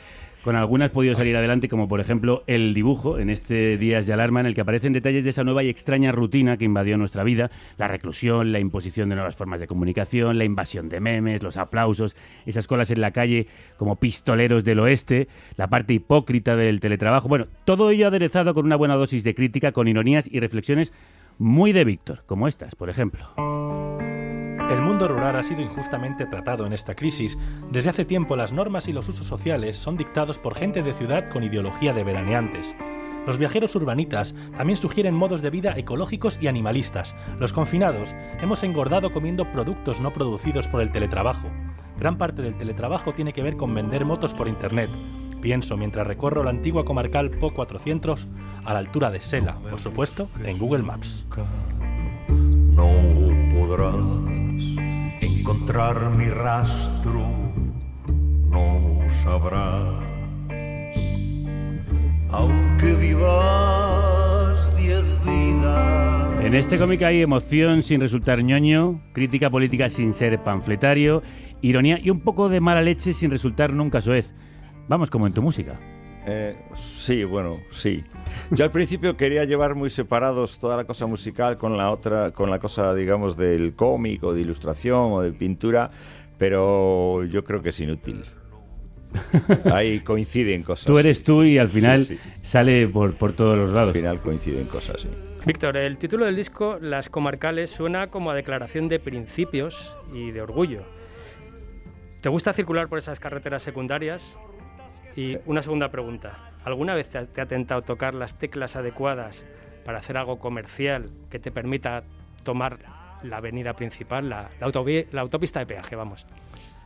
con 0.47 0.55
algunas 0.55 0.87
has 0.87 0.93
podido 0.93 1.17
salir 1.17 1.37
adelante, 1.37 1.69
como 1.69 1.89
por 1.89 1.99
ejemplo 1.99 2.45
el 2.47 2.73
dibujo. 2.73 3.19
En 3.19 3.31
este 3.31 3.77
Días 3.79 4.07
de 4.07 4.13
Alarma, 4.13 4.39
en 4.39 4.47
el 4.47 4.55
que 4.55 4.61
aparecen 4.61 4.93
detalles 4.93 5.25
de 5.25 5.31
esa 5.31 5.43
nueva 5.43 5.65
y 5.65 5.69
extraña 5.69 6.13
rutina 6.13 6.57
que 6.57 6.65
invadió 6.65 6.97
nuestra 6.97 7.25
vida, 7.25 7.51
la 7.79 7.89
reclusión, 7.89 8.53
la 8.53 8.61
imposición 8.61 9.09
de 9.09 9.17
nuevas 9.17 9.35
formas 9.35 9.59
de 9.59 9.67
comunicación, 9.67 10.39
la 10.39 10.45
invasión 10.45 10.89
de 10.89 11.01
memes, 11.01 11.43
los 11.43 11.57
aplausos, 11.57 12.15
esas 12.47 12.69
colas 12.69 12.93
en 12.93 13.01
la 13.01 13.11
calle 13.11 13.49
como 13.77 13.97
pistoleros 13.97 14.63
del 14.63 14.79
oeste, 14.79 15.27
la 15.57 15.67
parte 15.67 15.95
hipócrita 15.95 16.55
del 16.55 16.79
teletrabajo, 16.79 17.27
bueno, 17.27 17.49
todo 17.65 17.91
ello 17.91 18.07
aderezado 18.07 18.55
con 18.55 18.67
una 18.67 18.77
buena 18.77 18.95
dosis 18.95 19.25
de 19.25 19.35
crítica, 19.35 19.73
con 19.73 19.89
ironías 19.89 20.29
y 20.31 20.39
reflexiones 20.39 20.93
muy 21.39 21.73
de 21.73 21.85
Víctor, 21.85 22.25
como 22.27 22.49
estas, 22.49 22.75
por 22.75 22.91
ejemplo. 22.91 23.27
El 24.71 24.81
mundo 24.81 25.07
rural 25.07 25.37
ha 25.37 25.45
sido 25.45 25.63
injustamente 25.63 26.27
tratado 26.27 26.67
en 26.67 26.73
esta 26.73 26.95
crisis. 26.95 27.39
Desde 27.71 27.91
hace 27.91 28.05
tiempo 28.05 28.35
las 28.37 28.53
normas 28.53 28.89
y 28.89 28.93
los 28.93 29.09
usos 29.09 29.27
sociales 29.27 29.77
son 29.77 29.97
dictados 29.97 30.39
por 30.39 30.57
gente 30.57 30.83
de 30.83 30.93
ciudad 30.93 31.29
con 31.29 31.45
ideología 31.45 31.93
de 31.93 32.03
veraneantes. 32.03 32.75
Los 33.27 33.39
viajeros 33.39 33.75
urbanitas 33.75 34.35
también 34.57 34.77
sugieren 34.77 35.15
modos 35.15 35.43
de 35.43 35.51
vida 35.51 35.75
ecológicos 35.77 36.39
y 36.41 36.47
animalistas. 36.47 37.15
Los 37.39 37.53
confinados 37.53 38.15
hemos 38.41 38.63
engordado 38.63 39.13
comiendo 39.13 39.51
productos 39.51 40.01
no 40.01 40.13
producidos 40.13 40.69
por 40.69 40.81
el 40.81 40.93
teletrabajo. 40.93 41.49
Gran 41.99 42.19
parte 42.19 42.43
del 42.43 42.57
teletrabajo 42.57 43.13
tiene 43.13 43.33
que 43.33 43.43
ver 43.43 43.57
con 43.57 43.75
vender 43.75 44.05
motos 44.05 44.35
por 44.35 44.49
internet. 44.49 44.91
Pienso 45.41 45.77
mientras 45.77 46.07
recorro 46.07 46.43
la 46.43 46.51
antigua 46.51 46.85
comarcal 46.85 47.31
Po 47.31 47.53
400 47.53 48.29
a 48.65 48.73
la 48.73 48.79
altura 48.79 49.11
de 49.11 49.21
Sela, 49.21 49.57
por 49.71 49.79
supuesto, 49.79 50.29
en 50.45 50.59
Google 50.59 50.83
Maps. 50.83 51.27
No 52.75 52.91
podrás 53.55 53.95
encontrar 55.21 56.11
mi 56.11 56.27
rastro, 56.27 57.29
no 58.51 58.99
sabrás. 59.23 60.05
Aunque 62.31 62.95
vivas 62.95 64.77
diez 64.77 65.05
vidas. 65.25 66.41
En 66.41 66.55
este 66.55 66.79
cómic 66.79 67.03
hay 67.03 67.23
emoción 67.23 67.83
sin 67.83 68.01
resultar 68.01 68.43
ñoño, 68.43 69.01
crítica 69.13 69.51
política 69.51 69.89
sin 69.91 70.13
ser 70.13 70.43
panfletario, 70.43 71.23
ironía 71.63 71.99
y 71.99 72.11
un 72.11 72.21
poco 72.21 72.49
de 72.49 72.61
mala 72.61 72.83
leche 72.83 73.13
sin 73.13 73.31
resultar 73.31 73.73
nunca 73.73 74.01
soez. 74.01 74.35
Vamos 74.89 75.11
como 75.11 75.27
en 75.27 75.33
tu 75.33 75.43
música. 75.43 75.79
Eh, 76.29 76.57
sí, 76.75 77.23
bueno, 77.25 77.61
sí. 77.71 78.03
Yo 78.51 78.65
al 78.65 78.71
principio 78.71 79.17
quería 79.17 79.45
llevar 79.45 79.75
muy 79.77 79.91
separados 79.91 80.59
toda 80.59 80.77
la 80.77 80.85
cosa 80.85 81.07
musical 81.07 81.57
con 81.57 81.77
la 81.77 81.91
otra, 81.91 82.33
con 82.33 82.51
la 82.51 82.59
cosa, 82.59 82.95
digamos, 82.95 83.37
del 83.37 83.75
cómic 83.75 84.23
o 84.25 84.35
de 84.35 84.41
ilustración 84.41 85.13
o 85.13 85.21
de 85.23 85.33
pintura, 85.33 85.91
pero 86.37 87.25
yo 87.25 87.45
creo 87.45 87.63
que 87.63 87.69
es 87.69 87.81
inútil. 87.81 88.25
Ahí 89.73 90.01
coinciden 90.01 90.63
cosas. 90.65 90.87
Tú 90.87 90.99
eres 90.99 91.19
sí, 91.19 91.25
tú 91.25 91.43
y 91.45 91.59
al 91.59 91.69
Sí, 91.69 91.79
final 91.81 92.05
sí. 92.05 92.19
sale 92.43 92.89
por, 92.89 93.15
por 93.17 93.33
todos 93.33 93.57
los 93.57 93.71
lados. 93.71 93.91
Al 93.95 94.01
final 94.01 94.21
coinciden 94.21 94.67
cosas, 94.67 95.03
sí. 95.03 95.09
Víctor, 95.47 95.77
el 95.77 95.97
título 95.97 96.25
del 96.25 96.35
disco, 96.35 96.79
Las 96.81 97.09
Comarcales, 97.09 97.71
suena 97.71 98.09
como 98.09 98.33
a 98.33 98.35
declaración 98.35 98.89
de 98.89 98.99
principios 98.99 99.97
y 100.13 100.33
de 100.33 100.43
orgullo. 100.43 100.83
¿Te 102.21 102.29
gusta 102.29 102.53
circular 102.53 102.89
por 102.89 102.99
esas 102.99 103.21
carreteras 103.21 103.63
secundarias? 103.63 104.37
Y 105.17 105.39
una 105.47 105.63
segunda 105.63 105.91
pregunta. 105.91 106.37
¿Alguna 106.65 106.95
vez 106.95 107.09
te 107.09 107.19
ha, 107.19 107.25
te 107.25 107.41
ha 107.41 107.47
tentado 107.47 107.83
tocar 107.83 108.15
las 108.15 108.39
teclas 108.39 108.77
adecuadas 108.77 109.47
para 109.85 109.99
hacer 109.99 110.17
algo 110.17 110.39
comercial 110.39 111.11
que 111.31 111.39
te 111.39 111.51
permita 111.51 112.03
tomar 112.43 112.79
la 113.23 113.39
avenida 113.39 113.73
principal, 113.75 114.29
la, 114.29 114.51
la 114.61 114.67
la 115.13 115.21
autopista 115.23 115.61
de 115.61 115.67
peaje, 115.67 115.97
vamos? 115.97 116.27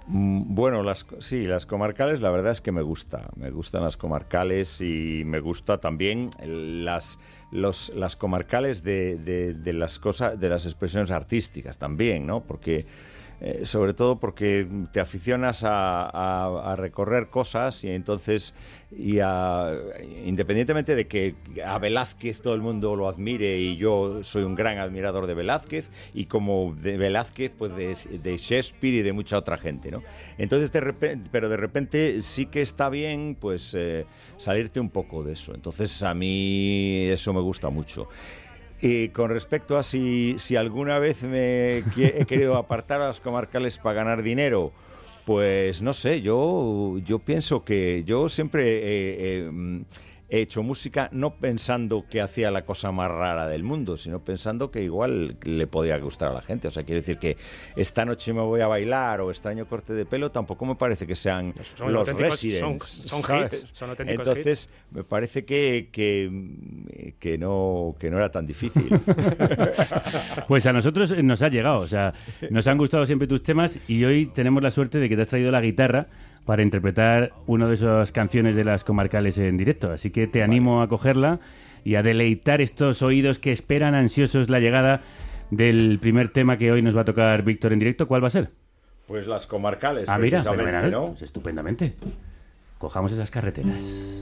Mm, 0.07 0.55
Bueno, 0.55 0.83
las, 0.83 1.07
sí, 1.19 1.45
las 1.45 1.67
comarcales, 1.67 2.21
la 2.21 2.31
verdad 2.31 2.53
es 2.53 2.61
que 2.61 2.73
me 2.73 2.83
gusta. 2.83 3.29
Me 3.37 3.51
gustan 3.51 3.83
las 3.83 3.97
comarcales 3.97 4.81
y 4.81 5.23
me 5.25 5.41
gusta 5.41 5.79
también 5.79 6.31
las, 6.45 7.19
comarcales 8.17 8.83
de- 9.19 9.55
de 9.55 9.73
las 9.73 9.99
cosas, 9.99 10.39
de 10.39 10.49
las 10.49 10.67
expresiones 10.67 11.11
artísticas 11.11 11.79
también, 11.79 12.27
¿no? 12.27 12.43
Porque 12.43 12.87
eh, 13.41 13.65
sobre 13.65 13.95
todo 13.95 14.21
porque 14.21 14.67
te 14.93 15.01
aficionas 15.01 15.65
a, 15.65 16.73
a- 16.73 16.77
recorrer 16.77 17.29
cosas 17.29 17.83
y 17.85 17.89
entonces, 17.91 18.55
y 18.91 19.19
independientemente 20.25 20.95
de 20.95 21.07
que 21.07 21.35
a 21.65 21.79
Velázquez 21.79 22.41
todo 22.43 22.55
el 22.55 22.61
mundo 22.61 22.97
lo 22.97 23.09
admire 23.09 23.59
y 23.59 23.77
yo 23.77 24.23
soy 24.23 24.43
un 24.45 24.55
gran 24.55 24.79
admirador 24.79 25.27
de 25.27 25.35
Velázquez 25.35 25.91
y 26.15 26.27
como 26.27 26.75
de 26.81 26.97
Velázquez, 26.97 27.51
pues 27.57 27.75
de, 27.77 27.97
de 28.19 28.37
Shakespeare 28.37 28.95
y 28.97 29.03
de 29.03 29.13
mucha 29.13 29.39
otra 29.39 29.57
gente, 29.59 29.91
¿no? 29.91 30.03
Entonces, 30.39 30.73
de 30.73 30.81
repente, 30.81 31.29
pero 31.33 31.49
de 31.49 31.57
repente 31.57 32.23
sí 32.23 32.47
que 32.47 32.63
está 32.63 32.89
bien, 32.89 33.37
pues, 33.39 33.75
eh, 33.75 34.07
salirte 34.37 34.81
un 34.81 34.91
poco 34.91 35.23
de 35.23 35.33
eso. 35.33 35.55
Entonces, 35.55 36.03
a 36.03 36.15
mí 36.15 37.07
eso 37.09 37.33
me 37.33 37.41
gusta 37.41 37.71
mucho. 37.71 38.09
Y 38.83 39.11
con 39.11 39.31
respecto 39.31 39.77
a 39.77 39.83
si, 39.83 40.37
si 40.39 40.57
alguna 40.57 40.99
vez 40.99 41.23
me 41.23 41.79
he 41.79 42.27
querido 42.27 42.57
apartar 42.57 43.01
a 43.03 43.09
las 43.09 43.21
comarcales 43.21 43.77
para 43.77 43.95
ganar 43.97 44.23
dinero, 44.23 44.73
pues 45.27 45.83
no 45.83 45.93
sé, 45.93 46.23
yo, 46.23 46.97
yo 47.05 47.19
pienso 47.19 47.63
que 47.65 48.05
yo 48.05 48.29
siempre 48.29 49.37
he, 49.37 49.51
mm, 49.51 49.85
he 50.31 50.41
hecho 50.41 50.63
música 50.63 51.09
no 51.13 51.35
pensando 51.35 52.05
que 52.09 52.21
hacía 52.21 52.51
la 52.51 52.65
cosa 52.65 52.93
más 52.93 53.11
rara 53.11 53.49
del 53.49 53.63
mundo, 53.65 53.97
sino 53.97 54.21
pensando 54.21 54.71
que 54.71 54.83
igual 54.83 55.37
le 55.43 55.67
podía 55.67 55.99
gustar 55.99 56.31
a 56.31 56.35
la 56.35 56.43
gente. 56.43 56.69
O 56.69 56.71
sea, 56.71 56.85
quiero 56.85 57.01
decir 57.01 57.19
que 57.19 57.37
esta 57.77 58.05
noche 58.05 58.33
me 58.33 58.41
voy 58.41 58.61
a 58.61 58.67
bailar 58.69 59.21
o 59.21 59.31
extraño 59.31 59.67
corte 59.67 59.93
de 59.93 60.07
pelo, 60.07 60.31
tampoco 60.31 60.65
me 60.67 60.77
parece 60.77 61.07
que 61.07 61.15
sean 61.15 61.53
Son 61.77 61.93
los 61.93 62.09
residents. 62.17 62.85
son- 63.07 63.21
son 63.77 63.97
Entonces, 64.07 64.69
me 64.93 65.05
parece 65.05 65.45
que, 65.45 65.89
que, 65.93 67.13
que 67.19 67.37
no, 67.39 67.97
que 67.99 68.11
no 68.11 68.17
era 68.19 68.31
tan 68.31 68.47
difícil. 68.47 68.89
Pues 70.47 70.67
a 70.67 70.73
nosotros 70.73 71.13
nos 71.23 71.43
ha 71.43 71.49
llegado, 71.49 71.79
o 71.81 71.87
sea, 71.87 72.13
nos 72.51 72.67
han 72.67 72.79
gustado 72.79 73.07
siempre 73.07 73.29
tus 73.29 73.43
temas 73.43 73.79
y 73.89 74.05
hoy 74.05 74.27
tenemos 74.27 74.63
la 74.63 74.71
suerte 74.71 74.99
de 74.99 75.09
que 75.09 75.17
te 75.17 75.23
has 75.23 75.29
traído 75.29 75.51
la 75.51 75.61
guitarra 75.61 76.07
para 76.45 76.63
interpretar 76.63 77.33
una 77.47 77.67
de 77.69 77.75
esas 77.75 78.13
canciones 78.13 78.57
de 78.57 78.65
las 78.65 78.85
comarcales 78.85 79.39
en 79.39 79.57
directo. 79.57 79.91
Así 79.93 80.11
que 80.11 80.27
te 80.27 80.43
animo 80.43 80.83
a 80.83 80.89
cogerla 80.89 81.41
y 81.85 81.95
a 81.95 82.03
deleitar 82.03 82.61
estos 82.61 83.03
oídos 83.03 83.39
que 83.39 83.53
esperan 83.53 83.95
ansiosos 83.95 84.51
la 84.51 84.59
llegada 84.61 85.03
del 85.51 85.99
primer 86.01 86.29
tema 86.31 86.57
que 86.57 86.71
hoy 86.73 86.83
nos 86.83 86.97
va 86.97 87.03
a 87.03 87.05
tocar 87.05 87.43
Víctor 87.43 87.73
en 87.73 87.79
directo. 87.79 88.07
¿Cuál 88.07 88.23
va 88.23 88.29
a 88.29 88.31
ser? 88.31 88.51
Pues 89.07 89.27
las 89.27 89.47
comarcales, 89.47 90.09
Ah, 90.09 90.19
mira, 90.19 90.39
precisamente, 90.39 90.65
fenomenal. 90.73 90.91
¿no? 90.91 91.09
Pues 91.09 91.23
estupendamente. 91.23 91.95
Cojamos 92.79 93.13
esas 93.13 93.31
carreteras. 93.31 94.21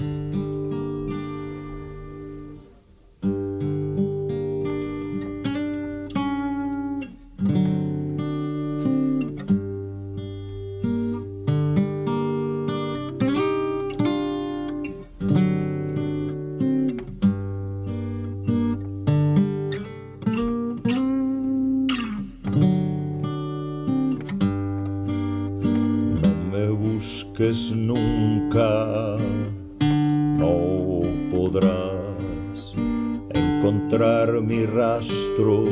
Busques 27.39 27.71
nunca, 27.71 29.17
no 29.81 31.03
podrás 31.31 32.75
encontrar 33.33 34.41
mi 34.43 34.67
rastro, 34.67 35.65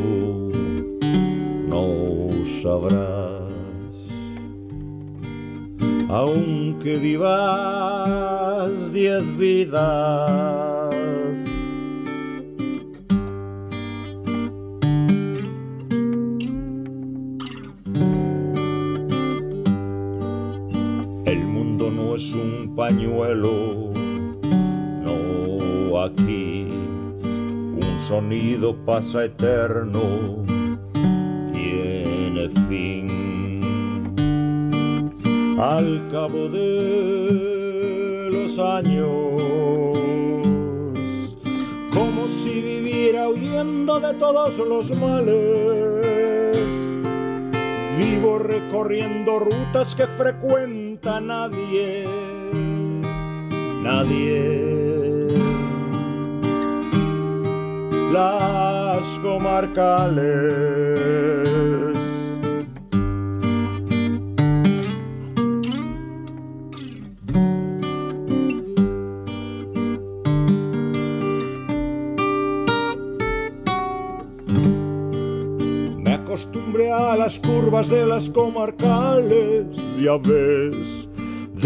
no 1.69 2.29
sabrás. 2.63 3.43
Aunque 6.09 6.99
vivas 6.99 8.93
diez 8.93 9.25
vidas, 9.37 10.86
pañuelo, 22.77 23.91
no 25.03 25.99
aquí. 26.03 26.69
Un 26.71 28.01
sonido 28.01 28.77
pasa 28.85 29.25
eterno, 29.25 30.45
tiene 31.53 32.51
fin. 32.69 33.07
Al 35.59 36.07
cabo 36.13 36.49
de 36.51 38.29
los 38.31 38.59
años, 38.59 39.41
como 41.91 42.29
si 42.29 42.61
viviera 42.61 43.29
huyendo 43.31 43.99
de 44.01 44.13
todos 44.15 44.59
los 44.59 44.91
males. 45.01 46.07
Vivo 47.99 48.39
recorriendo 48.39 49.39
rutas 49.39 49.95
que 49.95 50.07
frecuenta 50.07 51.19
nadie, 51.19 52.05
nadie. 53.87 55.29
Las 58.13 59.19
comarcales. 59.23 60.27
Me 75.99 76.13
acostumbré 76.15 76.91
a 76.91 77.17
las 77.17 77.39
curvas 77.39 77.89
de 77.89 78.07
las 78.07 78.29
comarcales, 78.31 79.67
ya 80.01 80.17
ves. 80.17 80.96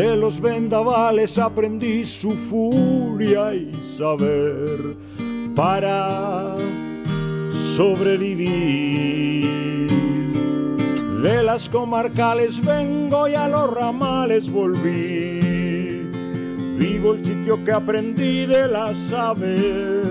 De 0.01 0.17
los 0.17 0.41
vendavales 0.41 1.39
aprendí 1.39 2.07
su 2.07 2.31
furia 2.31 3.55
y 3.55 3.71
saber 3.99 4.97
para 5.55 6.55
sobrevivir. 7.51 8.31
De 11.23 11.43
las 11.43 11.69
comarcales 11.69 12.65
vengo 12.65 13.29
y 13.29 13.35
a 13.35 13.47
los 13.47 13.75
ramales 13.75 14.51
volví. 14.51 16.09
Vivo 16.79 17.13
el 17.13 17.23
sitio 17.23 17.63
que 17.63 17.73
aprendí 17.73 18.47
de 18.47 18.69
las 18.69 19.13
aves. 19.13 20.07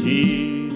Sí, 0.00 0.68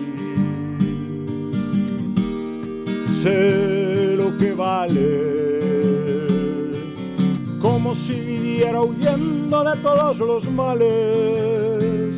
sé 3.06 4.16
lo 4.16 4.36
que 4.36 4.52
vale. 4.52 5.43
Como 7.84 7.94
si 7.94 8.14
viviera 8.14 8.80
huyendo 8.80 9.62
de 9.62 9.76
todos 9.82 10.16
los 10.16 10.50
males. 10.50 12.14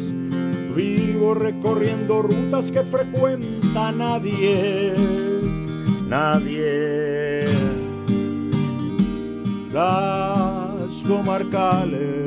Vivo 0.77 1.35
recorriendo 1.35 2.23
rutas 2.23 2.71
que 2.71 2.83
frecuenta 2.83 3.91
nadie, 3.91 4.95
nadie. 6.09 7.47
Las 9.73 11.03
comarcales. 11.03 12.26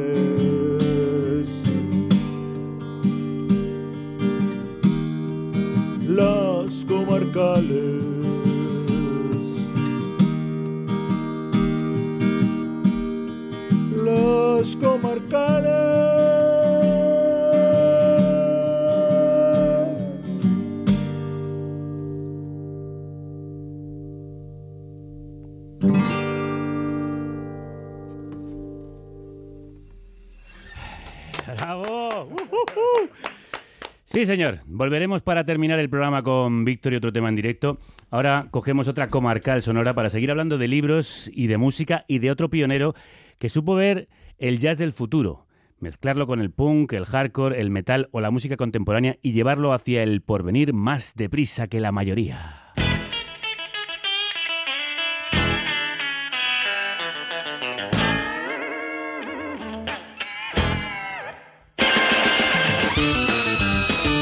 Sí, 34.19 34.25
señor. 34.25 34.59
Volveremos 34.65 35.21
para 35.21 35.45
terminar 35.45 35.79
el 35.79 35.89
programa 35.89 36.23
con 36.23 36.65
Víctor 36.65 36.91
y 36.91 36.97
otro 36.97 37.13
tema 37.13 37.29
en 37.29 37.37
directo. 37.37 37.79
Ahora 38.09 38.49
cogemos 38.51 38.89
otra 38.89 39.07
comarcal 39.07 39.61
sonora 39.61 39.93
para 39.93 40.09
seguir 40.09 40.29
hablando 40.29 40.57
de 40.57 40.67
libros 40.67 41.31
y 41.33 41.47
de 41.47 41.55
música 41.55 42.03
y 42.05 42.19
de 42.19 42.29
otro 42.29 42.49
pionero 42.49 42.95
que 43.39 43.47
supo 43.47 43.75
ver 43.75 44.09
el 44.37 44.59
jazz 44.59 44.77
del 44.77 44.91
futuro, 44.91 45.47
mezclarlo 45.79 46.27
con 46.27 46.41
el 46.41 46.51
punk, 46.51 46.91
el 46.91 47.05
hardcore, 47.05 47.61
el 47.61 47.69
metal 47.69 48.09
o 48.11 48.19
la 48.19 48.29
música 48.29 48.57
contemporánea 48.57 49.15
y 49.21 49.31
llevarlo 49.31 49.71
hacia 49.71 50.03
el 50.03 50.19
porvenir 50.19 50.73
más 50.73 51.13
deprisa 51.15 51.69
que 51.69 51.79
la 51.79 51.93
mayoría. 51.93 52.58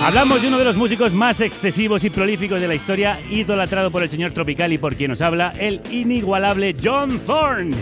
Hablamos 0.08 0.42
de 0.42 0.48
uno 0.48 0.58
de 0.58 0.64
los 0.64 0.78
músicos 0.78 1.12
más 1.12 1.42
excesivos 1.42 2.02
y 2.06 2.10
prolíficos 2.10 2.62
de 2.62 2.68
la 2.70 2.76
historia, 2.76 3.20
idolatrado 3.30 3.92
por 3.92 4.04
el 4.04 4.10
señor 4.10 4.32
Tropical 4.32 4.72
y 4.72 4.78
por 4.78 4.96
quien 4.96 5.10
nos 5.10 5.20
habla, 5.20 5.52
el 5.60 5.82
inigualable 5.92 6.78
John 6.82 7.20
Thorne. 7.26 7.76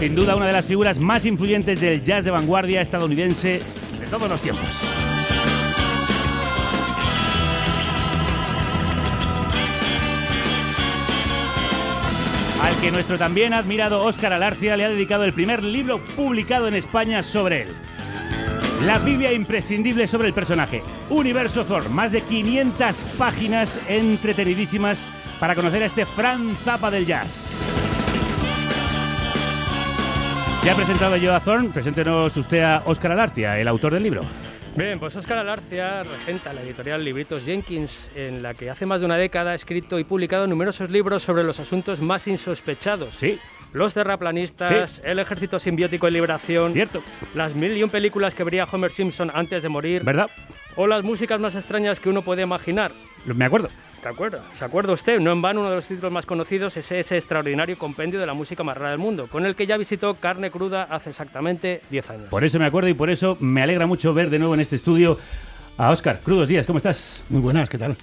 Sin 0.00 0.16
duda 0.16 0.34
una 0.34 0.46
de 0.46 0.54
las 0.54 0.64
figuras 0.64 0.98
más 0.98 1.24
influyentes 1.24 1.80
del 1.80 2.02
jazz 2.02 2.24
de 2.24 2.32
vanguardia 2.32 2.80
estadounidense 2.80 3.60
de 4.00 4.06
todos 4.10 4.28
los 4.28 4.40
tiempos. 4.42 4.66
Al 12.60 12.80
que 12.80 12.90
nuestro 12.90 13.16
también 13.18 13.54
admirado 13.54 14.02
Óscar 14.02 14.32
Alarcia 14.32 14.76
le 14.76 14.84
ha 14.84 14.88
dedicado 14.88 15.22
el 15.22 15.32
primer 15.32 15.62
libro 15.62 16.00
publicado 16.16 16.66
en 16.66 16.74
España 16.74 17.22
sobre 17.22 17.62
él. 17.62 17.87
La 18.84 19.00
Biblia 19.00 19.32
imprescindible 19.32 20.06
sobre 20.06 20.28
el 20.28 20.34
personaje. 20.34 20.82
Universo 21.10 21.64
Thor, 21.64 21.90
más 21.90 22.12
de 22.12 22.20
500 22.20 22.96
páginas 23.18 23.76
entretenidísimas 23.88 24.98
para 25.40 25.56
conocer 25.56 25.82
a 25.82 25.86
este 25.86 26.06
Fran 26.06 26.54
Zappa 26.54 26.88
del 26.88 27.04
jazz. 27.04 27.50
Ya 30.64 30.72
ha 30.72 30.76
presentado 30.76 31.16
yo 31.16 31.34
a 31.34 31.40
Thorne, 31.40 31.70
preséntenos 31.70 32.36
usted 32.36 32.60
a 32.60 32.82
Óscar 32.86 33.10
Alarcia, 33.12 33.58
el 33.58 33.66
autor 33.66 33.94
del 33.94 34.04
libro. 34.04 34.24
Bien, 34.76 35.00
pues 35.00 35.16
Óscar 35.16 35.38
Alarcia 35.38 36.04
regenta 36.04 36.52
la 36.52 36.62
editorial 36.62 37.04
Libritos 37.04 37.44
Jenkins, 37.44 38.10
en 38.14 38.44
la 38.44 38.54
que 38.54 38.70
hace 38.70 38.86
más 38.86 39.00
de 39.00 39.06
una 39.06 39.16
década 39.16 39.50
ha 39.50 39.54
escrito 39.54 39.98
y 39.98 40.04
publicado 40.04 40.46
numerosos 40.46 40.88
libros 40.88 41.24
sobre 41.24 41.42
los 41.42 41.58
asuntos 41.58 42.00
más 42.00 42.28
insospechados. 42.28 43.16
Sí. 43.16 43.40
Los 43.72 43.94
terraplanistas, 43.94 45.02
el 45.04 45.18
ejército 45.18 45.58
simbiótico 45.58 46.06
en 46.08 46.14
liberación, 46.14 46.72
Cierto. 46.72 47.02
las 47.34 47.54
mil 47.54 47.76
y 47.76 47.82
un 47.82 47.90
películas 47.90 48.34
que 48.34 48.42
vería 48.44 48.66
Homer 48.70 48.90
Simpson 48.90 49.30
antes 49.34 49.62
de 49.62 49.68
morir, 49.68 50.04
¿Verdad? 50.04 50.28
o 50.76 50.86
las 50.86 51.02
músicas 51.02 51.38
más 51.40 51.54
extrañas 51.54 52.00
que 52.00 52.08
uno 52.08 52.22
puede 52.22 52.42
imaginar. 52.42 52.92
Me 53.26 53.44
acuerdo. 53.44 53.68
¿De 54.02 54.08
acuerdo? 54.08 54.40
¿Se 54.54 54.64
acuerda 54.64 54.92
usted? 54.92 55.18
No 55.18 55.32
en 55.32 55.42
vano 55.42 55.60
uno 55.60 55.70
de 55.70 55.76
los 55.76 55.86
títulos 55.86 56.12
más 56.12 56.24
conocidos 56.24 56.76
es 56.76 56.90
ese 56.92 57.16
extraordinario 57.16 57.76
compendio 57.76 58.20
de 58.20 58.26
la 58.26 58.32
música 58.32 58.62
más 58.62 58.76
rara 58.76 58.90
del 58.90 58.98
mundo, 59.00 59.26
con 59.26 59.44
el 59.44 59.56
que 59.56 59.66
ya 59.66 59.76
visitó 59.76 60.14
Carne 60.14 60.50
Cruda 60.52 60.84
hace 60.84 61.10
exactamente 61.10 61.80
10 61.90 62.10
años. 62.10 62.28
Por 62.30 62.44
eso 62.44 62.58
me 62.60 62.64
acuerdo 62.66 62.88
y 62.88 62.94
por 62.94 63.10
eso 63.10 63.36
me 63.40 63.60
alegra 63.60 63.86
mucho 63.86 64.14
ver 64.14 64.30
de 64.30 64.38
nuevo 64.38 64.54
en 64.54 64.60
este 64.60 64.76
estudio 64.76 65.18
a 65.76 65.90
Óscar. 65.90 66.20
Crudos 66.20 66.46
días, 66.48 66.64
¿cómo 66.64 66.76
estás? 66.78 67.24
Muy 67.28 67.40
buenas, 67.40 67.68
¿qué 67.68 67.76
tal? 67.76 67.96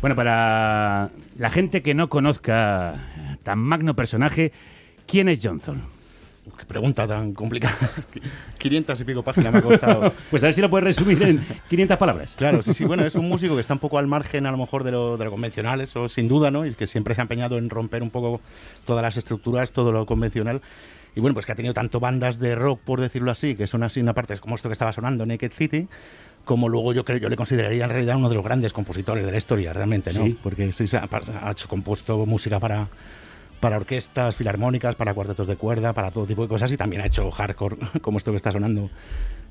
Bueno, 0.00 0.16
para 0.16 1.10
la 1.38 1.50
gente 1.50 1.82
que 1.82 1.92
no 1.94 2.08
conozca 2.08 2.94
tan 3.42 3.58
magno 3.58 3.94
personaje, 3.94 4.50
¿quién 5.06 5.28
es 5.28 5.40
Johnson? 5.42 5.82
Qué 6.58 6.66
pregunta 6.66 7.06
tan 7.06 7.32
complicada. 7.32 7.74
500 8.58 9.00
y 9.00 9.04
pico 9.04 9.22
páginas 9.22 9.52
me 9.52 9.58
ha 9.60 9.62
costado. 9.62 10.12
Pues 10.30 10.42
a 10.42 10.46
ver 10.46 10.54
si 10.54 10.60
lo 10.60 10.68
puedes 10.68 10.84
resumir 10.84 11.22
en 11.22 11.46
500 11.68 11.96
palabras. 11.96 12.34
Claro, 12.36 12.62
sí, 12.62 12.74
sí, 12.74 12.84
bueno, 12.86 13.04
es 13.06 13.14
un 13.14 13.28
músico 13.28 13.54
que 13.54 13.60
está 13.60 13.72
un 13.72 13.80
poco 13.80 13.98
al 13.98 14.06
margen 14.06 14.44
a 14.44 14.50
lo 14.50 14.58
mejor 14.58 14.84
de 14.84 14.92
lo, 14.92 15.16
de 15.16 15.24
lo 15.24 15.30
convencional, 15.30 15.80
eso 15.80 16.06
sin 16.06 16.28
duda, 16.28 16.50
¿no? 16.50 16.66
Y 16.66 16.74
que 16.74 16.86
siempre 16.86 17.14
se 17.14 17.22
ha 17.22 17.22
empeñado 17.22 17.56
en 17.56 17.70
romper 17.70 18.02
un 18.02 18.10
poco 18.10 18.40
todas 18.84 19.02
las 19.02 19.16
estructuras, 19.16 19.72
todo 19.72 19.90
lo 19.90 20.04
convencional. 20.04 20.60
Y 21.16 21.20
bueno, 21.20 21.32
pues 21.34 21.46
que 21.46 21.52
ha 21.52 21.54
tenido 21.54 21.72
tanto 21.72 22.00
bandas 22.00 22.38
de 22.38 22.54
rock, 22.54 22.80
por 22.80 23.00
decirlo 23.00 23.30
así, 23.30 23.54
que 23.54 23.66
son 23.66 23.82
así 23.82 24.00
una 24.00 24.14
parte, 24.14 24.36
como 24.38 24.54
esto 24.54 24.68
que 24.68 24.74
estaba 24.74 24.92
sonando, 24.92 25.24
Naked 25.24 25.52
City, 25.52 25.88
como 26.44 26.68
luego 26.68 26.92
yo 26.92 27.04
creo, 27.04 27.18
yo 27.18 27.28
le 27.28 27.36
consideraría 27.36 27.84
en 27.84 27.90
realidad 27.90 28.16
uno 28.16 28.28
de 28.28 28.34
los 28.34 28.44
grandes 28.44 28.72
compositores 28.72 29.24
de 29.24 29.32
la 29.32 29.38
historia, 29.38 29.72
realmente, 29.72 30.12
¿no? 30.12 30.24
Sí. 30.24 30.38
Porque 30.42 30.72
sí, 30.72 30.84
ha, 30.96 31.08
ha 31.48 31.54
compuesto 31.68 32.26
música 32.26 32.58
para, 32.58 32.88
para 33.64 33.78
orquestas, 33.78 34.36
filarmónicas, 34.36 34.94
para 34.94 35.14
cuartetos 35.14 35.46
de 35.46 35.56
cuerda, 35.56 35.94
para 35.94 36.10
todo 36.10 36.26
tipo 36.26 36.42
de 36.42 36.48
cosas 36.48 36.70
y 36.70 36.76
también 36.76 37.00
ha 37.00 37.06
hecho 37.06 37.30
hardcore, 37.30 37.78
como 38.02 38.18
esto 38.18 38.30
que 38.30 38.36
está 38.36 38.52
sonando. 38.52 38.90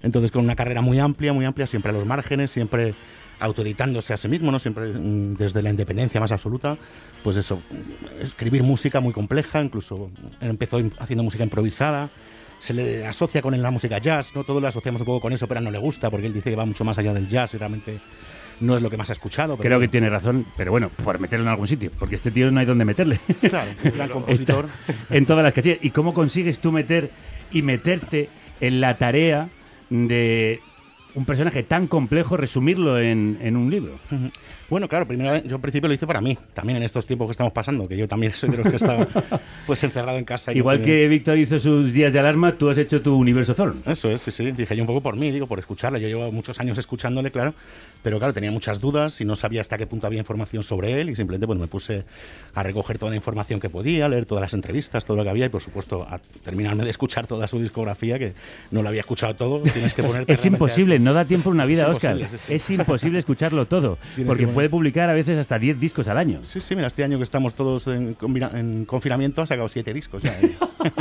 Entonces, 0.03 0.29
con 0.29 0.43
una 0.43 0.55
carrera 0.55 0.81
muy 0.81 0.99
amplia, 0.99 1.33
muy 1.33 1.45
amplia, 1.45 1.65
siempre 1.65 1.89
a 1.89 1.93
los 1.93 2.05
márgenes, 2.05 2.51
siempre 2.51 2.93
autoeditándose 3.39 4.13
a 4.13 4.17
sí 4.17 4.27
mismo, 4.27 4.51
¿no? 4.51 4.59
Siempre 4.59 4.93
mm, 4.93 5.33
desde 5.35 5.63
la 5.63 5.71
independencia 5.71 6.19
más 6.19 6.31
absoluta, 6.31 6.77
pues 7.23 7.37
eso, 7.37 7.59
escribir 8.21 8.61
música 8.61 8.99
muy 8.99 9.13
compleja, 9.13 9.63
incluso 9.63 10.11
empezó 10.39 10.79
haciendo 10.99 11.23
música 11.23 11.43
improvisada, 11.43 12.07
se 12.59 12.75
le 12.75 13.07
asocia 13.07 13.41
con 13.41 13.59
la 13.59 13.71
música 13.71 13.97
jazz, 13.97 14.35
¿no? 14.35 14.43
Todos 14.43 14.61
lo 14.61 14.67
asociamos 14.67 15.01
un 15.01 15.05
poco 15.05 15.21
con 15.21 15.33
eso, 15.33 15.47
pero 15.47 15.59
no 15.59 15.71
le 15.71 15.79
gusta, 15.79 16.11
porque 16.11 16.27
él 16.27 16.33
dice 16.33 16.51
que 16.51 16.55
va 16.55 16.65
mucho 16.65 16.83
más 16.83 16.99
allá 16.99 17.15
del 17.15 17.27
jazz 17.27 17.55
y 17.55 17.57
realmente 17.57 17.99
no 18.59 18.75
es 18.75 18.81
lo 18.81 18.89
que 18.89 18.97
más 18.97 19.09
ha 19.09 19.13
escuchado. 19.13 19.57
Creo 19.57 19.79
que 19.79 19.87
tiene 19.87 20.09
razón, 20.09 20.45
pero 20.57 20.71
bueno, 20.71 20.89
por 20.89 21.19
meterlo 21.19 21.45
en 21.45 21.49
algún 21.49 21.67
sitio, 21.67 21.91
porque 21.97 22.15
este 22.15 22.31
tío 22.31 22.49
no 22.51 22.59
hay 22.59 22.65
donde 22.65 22.85
meterle. 22.85 23.19
Claro, 23.49 23.71
es 23.83 23.95
gran 23.95 24.09
compositor. 24.09 24.67
Está 24.87 25.15
en 25.15 25.25
todas 25.25 25.43
las 25.43 25.53
casillas. 25.53 25.77
¿Y 25.81 25.91
cómo 25.91 26.13
consigues 26.13 26.59
tú 26.59 26.71
meter 26.71 27.11
y 27.51 27.61
meterte 27.61 28.29
en 28.61 28.81
la 28.81 28.97
tarea 28.97 29.49
de 29.89 30.59
un 31.13 31.25
personaje 31.25 31.61
tan 31.63 31.87
complejo, 31.87 32.37
resumirlo 32.37 32.99
en, 32.99 33.37
en 33.41 33.55
un 33.57 33.69
libro? 33.69 33.99
Bueno, 34.69 34.87
claro, 34.87 35.07
primero 35.07 35.37
yo 35.43 35.55
al 35.55 35.61
principio 35.61 35.87
lo 35.87 35.93
hice 35.93 36.07
para 36.07 36.21
mí, 36.21 36.37
también 36.53 36.77
en 36.77 36.83
estos 36.83 37.05
tiempos 37.05 37.27
que 37.27 37.31
estamos 37.31 37.53
pasando, 37.53 37.87
que 37.87 37.97
yo 37.97 38.07
también 38.07 38.33
soy 38.33 38.49
de 38.49 38.57
los 38.57 38.67
que 38.67 38.77
estaba 38.77 39.07
pues 39.67 39.83
encerrado 39.83 40.17
en 40.17 40.25
casa. 40.25 40.53
Igual 40.53 40.81
que 40.81 41.07
Víctor 41.07 41.37
hizo 41.37 41.59
sus 41.59 41.93
días 41.93 42.13
de 42.13 42.19
alarma, 42.19 42.57
tú 42.57 42.69
has 42.69 42.77
hecho 42.77 43.01
tu 43.01 43.15
universo 43.15 43.53
Thorn. 43.53 43.81
Eso 43.85 44.09
es, 44.09 44.21
sí, 44.21 44.31
sí. 44.31 44.51
Dije 44.51 44.75
yo 44.75 44.83
un 44.83 44.87
poco 44.87 45.01
por 45.01 45.15
mí, 45.15 45.31
digo, 45.31 45.47
por 45.47 45.59
escucharle. 45.59 45.99
Yo 46.01 46.07
llevo 46.07 46.31
muchos 46.31 46.59
años 46.59 46.77
escuchándole, 46.77 47.31
claro, 47.31 47.53
pero 48.01 48.17
claro, 48.17 48.33
tenía 48.33 48.51
muchas 48.51 48.79
dudas 48.79 49.19
y 49.21 49.25
no 49.25 49.35
sabía 49.35 49.61
hasta 49.61 49.77
qué 49.77 49.87
punto 49.87 50.07
había 50.07 50.19
información 50.19 50.63
sobre 50.63 50.99
él 50.99 51.09
y 51.09 51.15
simplemente 51.15 51.47
pues 51.47 51.59
me 51.59 51.67
puse 51.67 52.03
a 52.53 52.63
recoger 52.63 52.97
toda 52.97 53.11
la 53.11 53.15
información 53.15 53.59
que 53.59 53.69
podía, 53.69 54.07
leer 54.09 54.25
todas 54.25 54.41
las 54.41 54.53
entrevistas, 54.53 55.05
todo 55.05 55.17
lo 55.17 55.23
que 55.23 55.29
había 55.29 55.45
y 55.45 55.49
por 55.49 55.61
supuesto 55.61 56.05
a 56.09 56.19
terminarme 56.43 56.83
de 56.83 56.89
escuchar 56.89 57.27
toda 57.27 57.47
su 57.47 57.59
discografía, 57.59 58.19
que 58.19 58.33
no 58.71 58.81
lo 58.81 58.89
había 58.89 59.01
escuchado 59.01 59.35
todo. 59.35 59.59
Tienes 59.59 59.93
que 59.93 60.03
ponerte 60.03 60.33
Es 60.33 60.45
imposible, 60.45 60.99
no 60.99 61.13
da 61.13 61.25
tiempo 61.25 61.49
una 61.49 61.65
vida, 61.67 61.87
Oscar. 61.87 62.17
sí, 62.27 62.37
sí. 62.37 62.53
Es 62.53 62.69
imposible 62.69 63.19
escucharlo 63.19 63.67
todo, 63.67 63.97
porque 64.25 64.47
puede 64.53 64.69
publicar 64.69 65.09
a 65.09 65.13
veces 65.13 65.37
hasta 65.37 65.57
10 65.59 65.79
discos 65.79 66.07
al 66.07 66.17
año. 66.17 66.39
Sí, 66.43 66.61
sí, 66.61 66.75
mira, 66.75 66.87
este 66.87 67.03
año 67.03 67.17
que 67.17 67.23
estamos 67.23 67.55
todos 67.55 67.87
en, 67.87 68.15
en 68.53 68.85
confinamiento 68.85 69.41
ha 69.41 69.45
sacado 69.45 69.67
siete 69.67 69.93
discos 69.93 70.21
ya. 70.23 70.37
¿eh? 70.39 70.55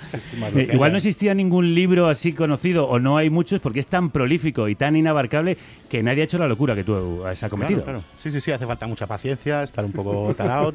Sí, 0.00 0.18
sí, 0.30 0.36
Eh, 0.58 0.70
igual 0.72 0.92
no 0.92 0.98
existía 0.98 1.34
ningún 1.34 1.74
libro 1.74 2.08
así 2.08 2.32
conocido, 2.32 2.86
o 2.88 2.98
no 2.98 3.16
hay 3.16 3.30
muchos, 3.30 3.60
porque 3.60 3.80
es 3.80 3.86
tan 3.86 4.10
prolífico 4.10 4.68
y 4.68 4.74
tan 4.74 4.96
inabarcable 4.96 5.56
que 5.88 6.02
nadie 6.02 6.22
ha 6.22 6.24
hecho 6.24 6.38
la 6.38 6.46
locura 6.48 6.74
que 6.74 6.84
tú 6.84 7.24
has. 7.24 7.38
Claro, 7.40 7.82
claro. 7.82 8.02
Sí, 8.14 8.30
sí, 8.30 8.40
sí, 8.40 8.52
hace 8.52 8.66
falta 8.66 8.86
mucha 8.86 9.06
paciencia, 9.06 9.62
estar 9.62 9.84
un 9.84 9.92
poco 9.92 10.34
tarado 10.36 10.72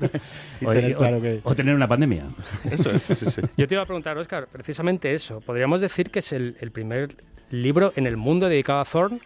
y 0.62 0.66
O, 0.66 0.72
tener 0.74 0.96
o- 0.96 0.98
claro 1.00 1.22
que... 1.22 1.40
o 1.44 1.56
tener 1.56 1.76
una 1.76 1.88
pandemia. 1.88 2.24
Eso 2.70 2.92
es, 2.92 3.02
sí, 3.04 3.16
sí, 3.16 3.26
sí. 3.30 3.42
Yo 3.58 3.68
te 3.68 3.76
iba 3.76 3.84
a 3.84 3.86
preguntar, 3.86 4.18
Oscar, 4.18 4.48
precisamente 4.52 5.14
eso. 5.14 5.42
Podríamos 5.42 5.82
decir 5.82 6.10
que 6.10 6.20
es 6.20 6.32
el, 6.34 6.58
el 6.60 6.72
primer 6.72 7.16
libro 7.52 7.94
en 7.96 8.08
el 8.08 8.18
mundo 8.18 8.48
dedicado 8.50 8.80
a 8.80 8.86
Thorne 8.86 9.20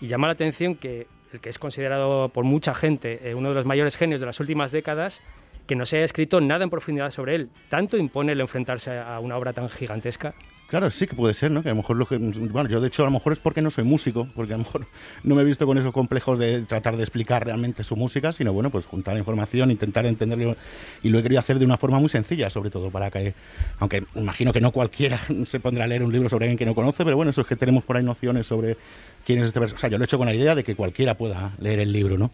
y 0.00 0.08
llama 0.08 0.26
la 0.28 0.34
atención 0.34 0.74
que 0.74 1.06
el 1.32 1.40
que 1.40 1.48
es 1.48 1.58
considerado 1.58 2.28
por 2.30 2.44
mucha 2.44 2.74
gente 2.74 3.28
eh, 3.28 3.34
uno 3.34 3.50
de 3.50 3.54
los 3.54 3.66
mayores 3.66 3.96
genios 3.96 4.20
de 4.20 4.26
las 4.26 4.40
últimas 4.40 4.70
décadas, 4.70 5.22
que 5.66 5.76
no 5.76 5.84
se 5.84 5.96
haya 5.96 6.04
escrito 6.04 6.40
nada 6.40 6.64
en 6.64 6.70
profundidad 6.70 7.10
sobre 7.10 7.34
él. 7.34 7.50
¿Tanto 7.68 7.96
impone 7.96 8.32
el 8.32 8.40
enfrentarse 8.40 8.98
a 8.98 9.18
una 9.20 9.36
obra 9.36 9.52
tan 9.52 9.68
gigantesca? 9.68 10.34
Claro, 10.68 10.90
sí 10.90 11.06
que 11.06 11.14
puede 11.14 11.32
ser, 11.32 11.52
¿no? 11.52 11.62
Que 11.62 11.68
a 11.68 11.72
lo 11.72 11.76
mejor 11.76 11.96
lo 11.96 12.06
que. 12.06 12.16
Bueno, 12.18 12.68
yo 12.68 12.80
de 12.80 12.88
hecho 12.88 13.02
a 13.02 13.06
lo 13.06 13.12
mejor 13.12 13.32
es 13.32 13.38
porque 13.38 13.62
no 13.62 13.70
soy 13.70 13.84
músico, 13.84 14.26
porque 14.34 14.54
a 14.54 14.56
lo 14.56 14.64
mejor 14.64 14.84
no 15.22 15.36
me 15.36 15.42
he 15.42 15.44
visto 15.44 15.64
con 15.64 15.78
esos 15.78 15.92
complejos 15.92 16.40
de 16.40 16.62
tratar 16.62 16.96
de 16.96 17.04
explicar 17.04 17.44
realmente 17.44 17.84
su 17.84 17.94
música, 17.94 18.32
sino 18.32 18.52
bueno, 18.52 18.70
pues 18.70 18.84
juntar 18.84 19.16
información, 19.16 19.70
intentar 19.70 20.06
entenderlo. 20.06 20.56
Y 21.04 21.10
lo 21.10 21.20
he 21.20 21.22
querido 21.22 21.38
hacer 21.38 21.60
de 21.60 21.64
una 21.64 21.76
forma 21.76 22.00
muy 22.00 22.08
sencilla, 22.08 22.50
sobre 22.50 22.70
todo, 22.70 22.90
para 22.90 23.12
que. 23.12 23.34
Aunque 23.78 24.04
imagino 24.16 24.52
que 24.52 24.60
no 24.60 24.72
cualquiera 24.72 25.20
se 25.46 25.60
pondrá 25.60 25.84
a 25.84 25.86
leer 25.86 26.02
un 26.02 26.10
libro 26.10 26.28
sobre 26.28 26.46
alguien 26.46 26.58
que 26.58 26.66
no 26.66 26.74
conoce, 26.74 27.04
pero 27.04 27.16
bueno, 27.16 27.30
eso 27.30 27.42
es 27.42 27.46
que 27.46 27.54
tenemos 27.54 27.84
por 27.84 27.96
ahí 27.96 28.02
nociones 28.02 28.48
sobre 28.48 28.76
quién 29.24 29.38
es 29.38 29.46
este 29.46 29.60
personaje. 29.60 29.78
O 29.78 29.80
sea, 29.80 29.90
yo 29.90 29.98
lo 29.98 30.04
he 30.04 30.06
hecho 30.06 30.18
con 30.18 30.26
la 30.26 30.34
idea 30.34 30.56
de 30.56 30.64
que 30.64 30.74
cualquiera 30.74 31.14
pueda 31.16 31.52
leer 31.60 31.78
el 31.78 31.92
libro, 31.92 32.18
¿no? 32.18 32.32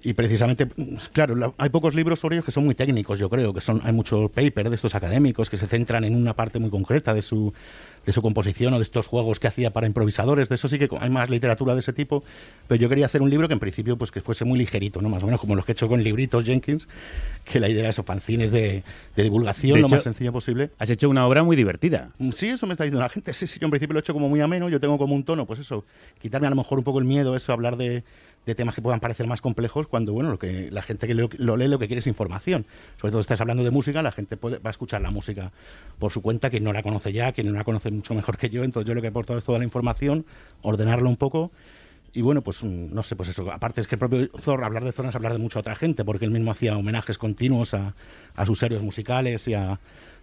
Y 0.00 0.12
precisamente, 0.12 0.68
claro, 1.12 1.34
la- 1.34 1.52
hay 1.58 1.70
pocos 1.70 1.94
libros 1.96 2.20
sobre 2.20 2.36
ellos 2.36 2.44
que 2.44 2.52
son 2.52 2.64
muy 2.64 2.76
técnicos, 2.76 3.18
yo 3.18 3.28
creo, 3.28 3.52
que 3.52 3.60
son 3.60 3.80
hay 3.82 3.92
mucho 3.92 4.28
paper 4.28 4.68
de 4.70 4.76
estos 4.76 4.94
académicos 4.94 5.50
que 5.50 5.56
se 5.56 5.66
centran 5.66 6.04
en 6.04 6.14
una 6.14 6.34
parte 6.34 6.60
muy 6.60 6.70
concreta 6.70 7.12
de 7.14 7.20
su, 7.20 7.52
de 8.06 8.12
su 8.12 8.22
composición 8.22 8.72
o 8.74 8.76
de 8.76 8.82
estos 8.82 9.08
juegos 9.08 9.40
que 9.40 9.48
hacía 9.48 9.70
para 9.72 9.88
improvisadores. 9.88 10.48
De 10.48 10.54
eso 10.54 10.68
sí 10.68 10.78
que 10.78 10.88
hay 11.00 11.10
más 11.10 11.28
literatura 11.30 11.74
de 11.74 11.80
ese 11.80 11.92
tipo, 11.92 12.22
pero 12.68 12.80
yo 12.80 12.88
quería 12.88 13.06
hacer 13.06 13.22
un 13.22 13.30
libro 13.30 13.48
que 13.48 13.54
en 13.54 13.60
principio 13.60 13.98
pues 13.98 14.12
que 14.12 14.20
fuese 14.20 14.44
muy 14.44 14.56
ligerito, 14.58 15.02
¿no? 15.02 15.08
Más 15.08 15.22
o 15.24 15.26
menos 15.26 15.40
como 15.40 15.56
los 15.56 15.64
que 15.64 15.72
he 15.72 15.74
hecho 15.74 15.88
con 15.88 16.00
libritos 16.02 16.44
Jenkins, 16.44 16.86
que 17.44 17.58
la 17.58 17.68
idea 17.68 17.80
era 17.80 17.88
eso, 17.88 18.04
fanzines 18.04 18.52
de, 18.52 18.84
de 19.16 19.22
divulgación 19.24 19.74
De 19.74 19.80
lo 19.80 19.86
hecho, 19.88 19.96
más 19.96 20.04
sencillo 20.04 20.32
posible. 20.32 20.70
Has 20.78 20.90
hecho 20.90 21.08
una 21.10 21.26
obra 21.26 21.42
muy 21.42 21.56
divertida. 21.56 22.10
Mm, 22.18 22.30
Sí, 22.30 22.50
eso 22.50 22.66
me 22.66 22.72
está 22.74 22.84
diciendo 22.84 23.00
la 23.02 23.08
gente. 23.08 23.32
Sí, 23.32 23.48
sí, 23.48 23.58
yo 23.58 23.66
en 23.66 23.70
principio 23.72 23.94
lo 23.94 23.98
he 23.98 24.02
hecho 24.02 24.12
como 24.14 24.28
muy 24.28 24.40
ameno. 24.40 24.68
Yo 24.68 24.78
tengo 24.78 24.96
como 24.96 25.16
un 25.16 25.24
tono, 25.24 25.44
pues 25.44 25.58
eso, 25.58 25.84
quitarme 26.20 26.46
a 26.46 26.50
lo 26.50 26.56
mejor 26.56 26.78
un 26.78 26.84
poco 26.84 27.00
el 27.00 27.04
miedo, 27.04 27.34
eso, 27.34 27.52
hablar 27.52 27.76
de, 27.76 28.04
de 28.48 28.54
temas 28.54 28.74
que 28.74 28.80
puedan 28.80 28.98
parecer 28.98 29.26
más 29.26 29.42
complejos, 29.42 29.86
cuando, 29.88 30.14
bueno, 30.14 30.30
lo 30.30 30.38
que 30.38 30.70
la 30.70 30.80
gente 30.80 31.06
que 31.06 31.14
lo, 31.14 31.56
lee 31.56 31.68
lo 31.68 31.78
que 31.78 31.86
quiere 31.86 31.98
es 31.98 32.06
información. 32.06 32.64
Sobre 32.98 33.10
todo, 33.10 33.20
estás 33.20 33.40
hablando 33.42 33.62
de 33.62 33.70
música, 33.70 34.02
la 34.02 34.10
gente 34.10 34.38
puede, 34.38 34.56
va 34.56 34.70
a 34.70 34.72
escuchar 34.72 35.02
la 35.02 35.10
música 35.10 35.52
por 35.98 36.10
su 36.12 36.22
cuenta, 36.22 36.48
quien 36.48 36.64
no 36.64 36.72
la 36.72 36.82
conoce 36.82 37.12
ya, 37.12 37.32
quien 37.32 37.48
no 37.48 37.52
la 37.52 37.62
conoce 37.62 37.90
mucho 37.90 38.14
mejor 38.14 38.38
que 38.38 38.48
yo. 38.48 38.64
Entonces, 38.64 38.88
yo 38.88 38.94
lo 38.94 39.02
que 39.02 39.08
he 39.08 39.10
aportado 39.10 39.38
es 39.38 39.44
toda 39.44 39.58
la 39.58 39.64
información, 39.64 40.24
ordenarlo 40.62 41.10
un 41.10 41.16
poco. 41.16 41.50
Y 42.14 42.22
bueno, 42.22 42.40
pues 42.40 42.64
mm, 42.64 42.94
no 42.94 43.02
sé, 43.02 43.16
pues 43.16 43.28
eso. 43.28 43.52
Aparte 43.52 43.82
es 43.82 43.86
que 43.86 43.96
el 43.96 43.98
propio 43.98 44.28
Thor, 44.30 44.64
hablar 44.64 44.82
de 44.82 44.92
Thor 44.92 45.04
es 45.04 45.14
hablar 45.14 45.34
de 45.34 45.38
mucha 45.38 45.60
otra 45.60 45.76
gente, 45.76 46.06
porque 46.06 46.24
él 46.24 46.30
mismo 46.30 46.50
hacía 46.50 46.74
homenajes 46.74 47.18
continuos 47.18 47.74
a, 47.74 47.94
a 48.34 48.46
sus 48.46 48.62
héroes 48.62 48.82
musicales 48.82 49.46
y 49.46 49.52
a 49.52 49.78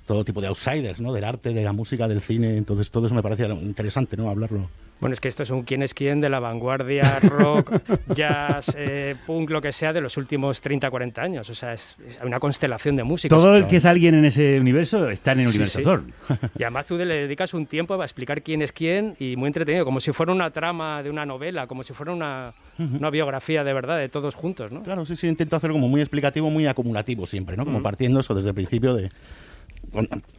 todo 0.06 0.24
tipo 0.24 0.42
de 0.42 0.48
outsiders, 0.48 1.02
¿no? 1.02 1.12
Del 1.14 1.24
arte, 1.24 1.54
de 1.54 1.64
la 1.64 1.74
música, 1.74 2.08
del 2.08 2.22
cine. 2.22 2.58
Entonces 2.58 2.92
todo 2.92 3.06
eso 3.08 3.16
me 3.16 3.24
parecía 3.24 3.48
interesante, 3.48 4.16
¿no? 4.18 4.30
Hablarlo. 4.30 4.70
Bueno, 5.02 5.14
es 5.14 5.20
que 5.20 5.28
esto 5.28 5.44
es 5.44 5.50
un 5.50 5.64
quién 5.64 5.84
es 5.84 5.94
quién 5.94 6.22
de 6.22 6.30
la 6.30 6.40
vanguardia, 6.40 7.20
rock, 7.24 7.82
jazz, 8.16 8.74
eh, 8.78 9.16
punk, 9.28 9.50
lo 9.50 9.62
que 9.62 9.74
sea, 9.74 9.92
de 9.92 10.00
los 10.00 10.16
últimos 10.16 10.62
30, 10.62 10.90
40 10.90 11.22
años. 11.22 11.50
O 11.50 11.56
sea, 11.56 11.74
es, 11.74 11.98
es 12.08 12.18
una 12.24 12.40
constelación 12.40 12.96
de 12.96 13.04
músicos. 13.04 13.38
Todo 13.38 13.58
el 13.58 13.68
que 13.68 13.76
es 13.78 13.86
alguien 13.86 14.16
en 14.16 14.24
ese 14.24 14.58
universo 14.58 15.10
está 15.10 15.34
en 15.34 15.42
el 15.42 15.50
Sí, 15.50 15.58
universo 15.58 15.80
sí. 15.80 15.84
Zorn. 15.84 16.14
Y 16.58 16.64
además 16.64 16.86
tú 16.86 16.98
le 16.98 17.06
dedicas 17.14 17.54
un 17.54 17.66
tiempo 17.66 18.00
a 18.00 18.06
explicar 18.06 18.42
quién 18.42 18.62
es 18.62 18.72
quién 18.72 19.16
y 19.20 19.36
muy 19.36 19.48
entretenido, 19.48 19.84
como 19.84 20.00
si 20.00 20.14
fuera 20.14 20.32
una 20.32 20.50
trama 20.52 21.04
de 21.04 21.10
una 21.10 21.26
novela, 21.26 21.68
como 21.68 21.84
si 21.84 21.92
fuera 21.92 22.14
una, 22.14 22.54
una 22.78 23.10
biografía 23.10 23.66
de 23.66 23.74
verdad 23.74 23.98
de 23.98 24.08
todos 24.08 24.34
juntos, 24.34 24.72
¿no? 24.72 24.82
Claro, 24.84 25.06
sí, 25.06 25.18
sí, 25.18 25.28
intento 25.28 25.58
hacerlo 25.58 25.74
como 25.74 25.90
muy 25.90 26.00
explicativo, 26.00 26.50
muy 26.50 26.68
acumulativo 26.68 27.26
siempre, 27.26 27.58
¿no? 27.58 27.66
Como 27.66 27.84
partiendo 27.84 28.22
eso 28.22 28.34
desde 28.34 28.50
el 28.50 28.56
principio 28.56 28.94
de 28.94 29.10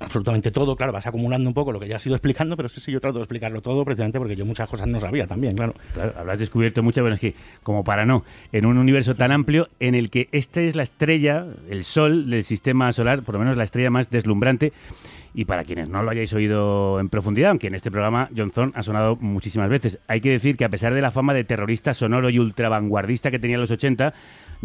absolutamente 0.01 0.51
todo, 0.51 0.77
claro, 0.77 0.93
vas 0.93 1.07
acumulando 1.07 1.49
un 1.49 1.55
poco 1.55 1.73
lo 1.73 1.81
que 1.81 1.89
ya 1.89 1.97
has 1.97 2.07
ido 2.07 2.17
explicando, 2.17 2.57
pero 2.57 2.69
sí, 2.69 2.81
sí, 2.81 2.93
yo 2.93 3.01
trato 3.01 3.19
de 3.19 3.23
explicarlo 3.23 3.63
todo 3.63 3.85
precisamente 3.85 4.19
porque 4.19 4.37
yo 4.37 4.45
muchas 4.45 4.69
cosas 4.69 4.87
no 4.89 5.01
sabía 5.01 5.27
también, 5.27 5.57
claro. 5.57 5.75
Claro, 5.95 6.15
habrás 6.17 6.39
descubierto 6.39 6.83
muchas, 6.83 7.03
bueno, 7.03 7.15
es 7.15 7.21
que 7.21 7.35
como 7.63 7.85
para 7.85 8.07
no, 8.07 8.25
en 8.53 8.67
un 8.67 8.79
universo 8.79 9.15
tan 9.15 9.33
amplio 9.33 9.69
en 9.81 9.95
el 9.95 10.11
que 10.11 10.29
esta 10.33 10.61
es 10.61 10.77
la 10.77 10.83
estrella, 10.83 11.47
el 11.69 11.85
sol 11.85 12.31
del 12.31 12.45
sistema 12.45 12.93
solar, 12.93 13.23
por 13.23 13.35
lo 13.35 13.39
menos 13.41 13.57
la 13.57 13.65
estrella 13.65 13.91
más 13.91 14.11
deslumbrante. 14.11 14.73
Y 15.35 15.45
para 15.45 15.65
quienes 15.65 15.91
no 15.91 16.03
lo 16.03 16.11
hayáis 16.11 16.33
oído 16.33 16.99
en 16.99 17.11
profundidad, 17.11 17.51
aunque 17.51 17.67
en 17.67 17.75
este 17.75 17.91
programa 17.91 18.31
John 18.35 18.51
ha 18.75 18.83
sonado 18.83 19.17
muchísimas 19.17 19.69
veces, 19.69 19.99
hay 20.09 20.23
que 20.23 20.31
decir 20.31 20.57
que 20.57 20.65
a 20.65 20.71
pesar 20.71 20.95
de 20.95 21.03
la 21.03 21.11
fama 21.11 21.35
de 21.35 21.45
terrorista 21.45 21.93
sonoro 21.93 22.31
y 22.31 22.39
ultra 22.39 22.71
vanguardista 22.71 23.31
que 23.31 23.39
tenía 23.39 23.57
en 23.57 23.61
los 23.61 23.71
80, 23.71 24.15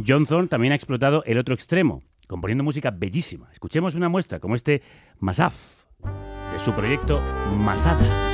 John 0.07 0.47
también 0.47 0.71
ha 0.71 0.75
explotado 0.75 1.25
el 1.25 1.37
otro 1.37 1.53
extremo, 1.53 2.03
componiendo 2.31 2.63
música 2.63 2.91
bellísima. 2.91 3.49
Escuchemos 3.51 3.93
una 3.93 4.07
muestra 4.07 4.39
como 4.39 4.55
este 4.55 4.81
Masaf, 5.19 5.83
de 6.53 6.59
su 6.59 6.71
proyecto 6.71 7.21
Masada. 7.57 8.29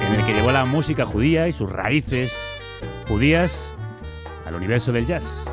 en 0.00 0.12
el 0.12 0.26
que 0.26 0.32
llevó 0.32 0.50
la 0.50 0.64
música 0.64 1.06
judía 1.06 1.46
y 1.46 1.52
sus 1.52 1.70
raíces 1.70 2.36
judías 3.06 3.72
al 4.44 4.56
universo 4.56 4.90
del 4.90 5.06
jazz. 5.06 5.44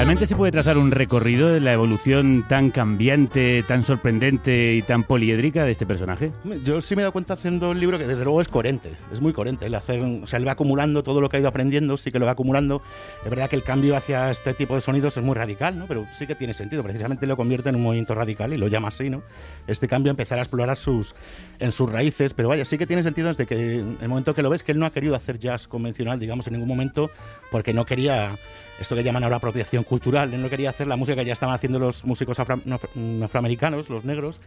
¿Realmente 0.00 0.24
se 0.24 0.34
puede 0.34 0.50
trazar 0.50 0.78
un 0.78 0.92
recorrido 0.92 1.48
de 1.48 1.60
la 1.60 1.74
evolución 1.74 2.46
tan 2.48 2.70
cambiante, 2.70 3.62
tan 3.64 3.82
sorprendente 3.82 4.72
y 4.76 4.80
tan 4.80 5.04
poliédrica 5.04 5.62
de 5.64 5.72
este 5.72 5.84
personaje? 5.84 6.32
Yo 6.64 6.80
sí 6.80 6.96
me 6.96 7.02
he 7.02 7.04
dado 7.04 7.12
cuenta 7.12 7.34
haciendo 7.34 7.72
el 7.72 7.80
libro 7.80 7.98
que 7.98 8.06
desde 8.06 8.24
luego 8.24 8.40
es 8.40 8.48
coherente, 8.48 8.92
es 9.12 9.20
muy 9.20 9.34
coherente. 9.34 9.66
El 9.66 9.74
hacer, 9.74 10.00
o 10.00 10.26
sea, 10.26 10.38
él 10.38 10.48
va 10.48 10.52
acumulando 10.52 11.02
todo 11.02 11.20
lo 11.20 11.28
que 11.28 11.36
ha 11.36 11.40
ido 11.40 11.50
aprendiendo, 11.50 11.98
sí 11.98 12.10
que 12.10 12.18
lo 12.18 12.24
va 12.24 12.32
acumulando. 12.32 12.80
Es 13.22 13.28
verdad 13.28 13.50
que 13.50 13.56
el 13.56 13.62
cambio 13.62 13.94
hacia 13.94 14.30
este 14.30 14.54
tipo 14.54 14.74
de 14.74 14.80
sonidos 14.80 15.18
es 15.18 15.22
muy 15.22 15.34
radical, 15.34 15.78
¿no? 15.78 15.84
Pero 15.86 16.06
sí 16.12 16.26
que 16.26 16.34
tiene 16.34 16.54
sentido. 16.54 16.82
Precisamente 16.82 17.26
lo 17.26 17.36
convierte 17.36 17.68
en 17.68 17.74
un 17.74 17.82
movimiento 17.82 18.14
radical 18.14 18.54
y 18.54 18.56
lo 18.56 18.68
llama 18.68 18.88
así, 18.88 19.10
¿no? 19.10 19.22
Este 19.66 19.86
cambio 19.86 20.08
empezar 20.08 20.38
a 20.38 20.42
explorar 20.42 20.78
sus, 20.78 21.14
en 21.58 21.72
sus 21.72 21.92
raíces. 21.92 22.32
Pero 22.32 22.48
vaya, 22.48 22.64
sí 22.64 22.78
que 22.78 22.86
tiene 22.86 23.02
sentido 23.02 23.28
desde 23.28 23.44
que 23.44 23.80
el 23.80 24.08
momento 24.08 24.34
que 24.34 24.40
lo 24.40 24.48
ves 24.48 24.62
que 24.62 24.72
él 24.72 24.78
no 24.78 24.86
ha 24.86 24.92
querido 24.92 25.14
hacer 25.14 25.38
jazz 25.38 25.68
convencional, 25.68 26.18
digamos, 26.18 26.46
en 26.46 26.54
ningún 26.54 26.68
momento, 26.68 27.10
porque 27.50 27.74
no 27.74 27.84
quería 27.84 28.38
esto 28.80 28.96
que 28.96 29.04
llaman 29.04 29.22
ahora 29.22 29.36
apropiación 29.36 29.84
cultural. 29.84 30.32
Él 30.34 30.42
no 30.42 30.48
quería 30.50 30.70
hacer 30.70 30.86
la 30.88 30.96
música 30.96 31.16
que 31.16 31.26
ya 31.26 31.34
estaban 31.34 31.54
haciendo 31.54 31.78
los 31.78 32.04
músicos 32.04 32.38
afro- 32.40 32.60
no- 32.64 32.80
no- 32.94 33.24
afroamericanos, 33.26 33.88
los 33.90 34.04
negros, 34.04 34.40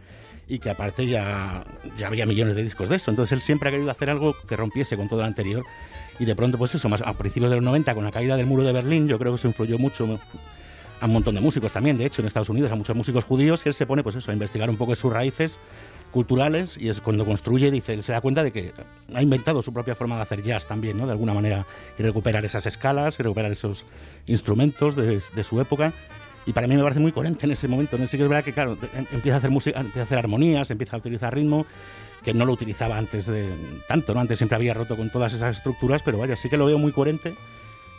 y 0.48 0.58
que 0.58 0.68
aparte 0.70 1.06
ya, 1.06 1.64
ya 1.96 2.08
había 2.08 2.26
millones 2.26 2.56
de 2.56 2.62
discos 2.62 2.88
de 2.88 2.96
eso. 2.96 3.10
Entonces 3.10 3.32
él 3.32 3.42
siempre 3.42 3.68
ha 3.68 3.72
querido 3.72 3.90
hacer 3.90 4.10
algo 4.10 4.34
que 4.46 4.56
rompiese 4.56 4.96
con 4.96 5.08
todo 5.08 5.20
lo 5.20 5.26
anterior. 5.26 5.64
Y 6.18 6.24
de 6.26 6.34
pronto, 6.36 6.58
pues 6.58 6.74
eso, 6.74 6.88
más 6.88 7.00
a 7.02 7.14
principios 7.14 7.50
de 7.50 7.56
los 7.56 7.64
90, 7.64 7.94
con 7.94 8.04
la 8.04 8.10
caída 8.12 8.36
del 8.36 8.46
muro 8.46 8.62
de 8.62 8.72
Berlín, 8.72 9.08
yo 9.08 9.18
creo 9.18 9.32
que 9.32 9.36
eso 9.36 9.48
influyó 9.48 9.78
mucho 9.78 10.18
a 11.00 11.06
un 11.06 11.12
montón 11.12 11.34
de 11.34 11.40
músicos 11.40 11.72
también, 11.72 11.98
de 11.98 12.06
hecho, 12.06 12.22
en 12.22 12.26
Estados 12.28 12.48
Unidos, 12.48 12.70
a 12.72 12.76
muchos 12.76 12.94
músicos 12.96 13.24
judíos, 13.24 13.62
y 13.64 13.68
él 13.68 13.74
se 13.74 13.84
pone, 13.86 14.02
pues 14.02 14.16
eso, 14.16 14.30
a 14.30 14.34
investigar 14.34 14.70
un 14.70 14.76
poco 14.76 14.94
sus 14.94 15.12
raíces 15.12 15.58
culturales, 16.14 16.78
y 16.78 16.88
es 16.88 17.00
cuando 17.00 17.26
construye, 17.26 17.72
dice, 17.72 18.00
se 18.00 18.12
da 18.12 18.20
cuenta 18.20 18.44
de 18.44 18.52
que 18.52 18.72
ha 19.12 19.20
inventado 19.20 19.60
su 19.62 19.72
propia 19.72 19.96
forma 19.96 20.14
de 20.14 20.22
hacer 20.22 20.44
jazz 20.44 20.64
también, 20.64 20.96
¿no? 20.96 21.06
De 21.06 21.12
alguna 21.12 21.34
manera, 21.34 21.66
y 21.98 22.02
recuperar 22.04 22.44
esas 22.44 22.66
escalas, 22.66 23.18
y 23.18 23.24
recuperar 23.24 23.50
esos 23.50 23.84
instrumentos 24.26 24.94
de, 24.94 25.20
de 25.34 25.44
su 25.44 25.60
época. 25.60 25.92
Y 26.46 26.52
para 26.52 26.68
mí 26.68 26.76
me 26.76 26.82
parece 26.84 27.00
muy 27.00 27.10
coherente 27.10 27.46
en 27.46 27.52
ese 27.52 27.66
momento. 27.66 27.96
Sí 28.06 28.16
que 28.16 28.22
es 28.22 28.28
verdad 28.28 28.44
que, 28.44 28.52
claro, 28.52 28.78
em- 28.94 29.06
empieza 29.10 29.34
a 29.34 29.38
hacer 29.38 29.50
música, 29.50 29.80
empieza 29.80 30.00
a 30.00 30.04
hacer 30.04 30.18
armonías, 30.18 30.70
empieza 30.70 30.94
a 30.94 31.00
utilizar 31.00 31.34
ritmo, 31.34 31.66
que 32.22 32.32
no 32.32 32.44
lo 32.44 32.52
utilizaba 32.52 32.96
antes 32.96 33.26
de 33.26 33.52
tanto, 33.88 34.14
¿no? 34.14 34.20
Antes 34.20 34.38
siempre 34.38 34.54
había 34.54 34.72
roto 34.72 34.96
con 34.96 35.10
todas 35.10 35.34
esas 35.34 35.56
estructuras, 35.56 36.04
pero 36.04 36.18
vaya, 36.18 36.36
sí 36.36 36.48
que 36.48 36.56
lo 36.56 36.66
veo 36.66 36.78
muy 36.78 36.92
coherente 36.92 37.34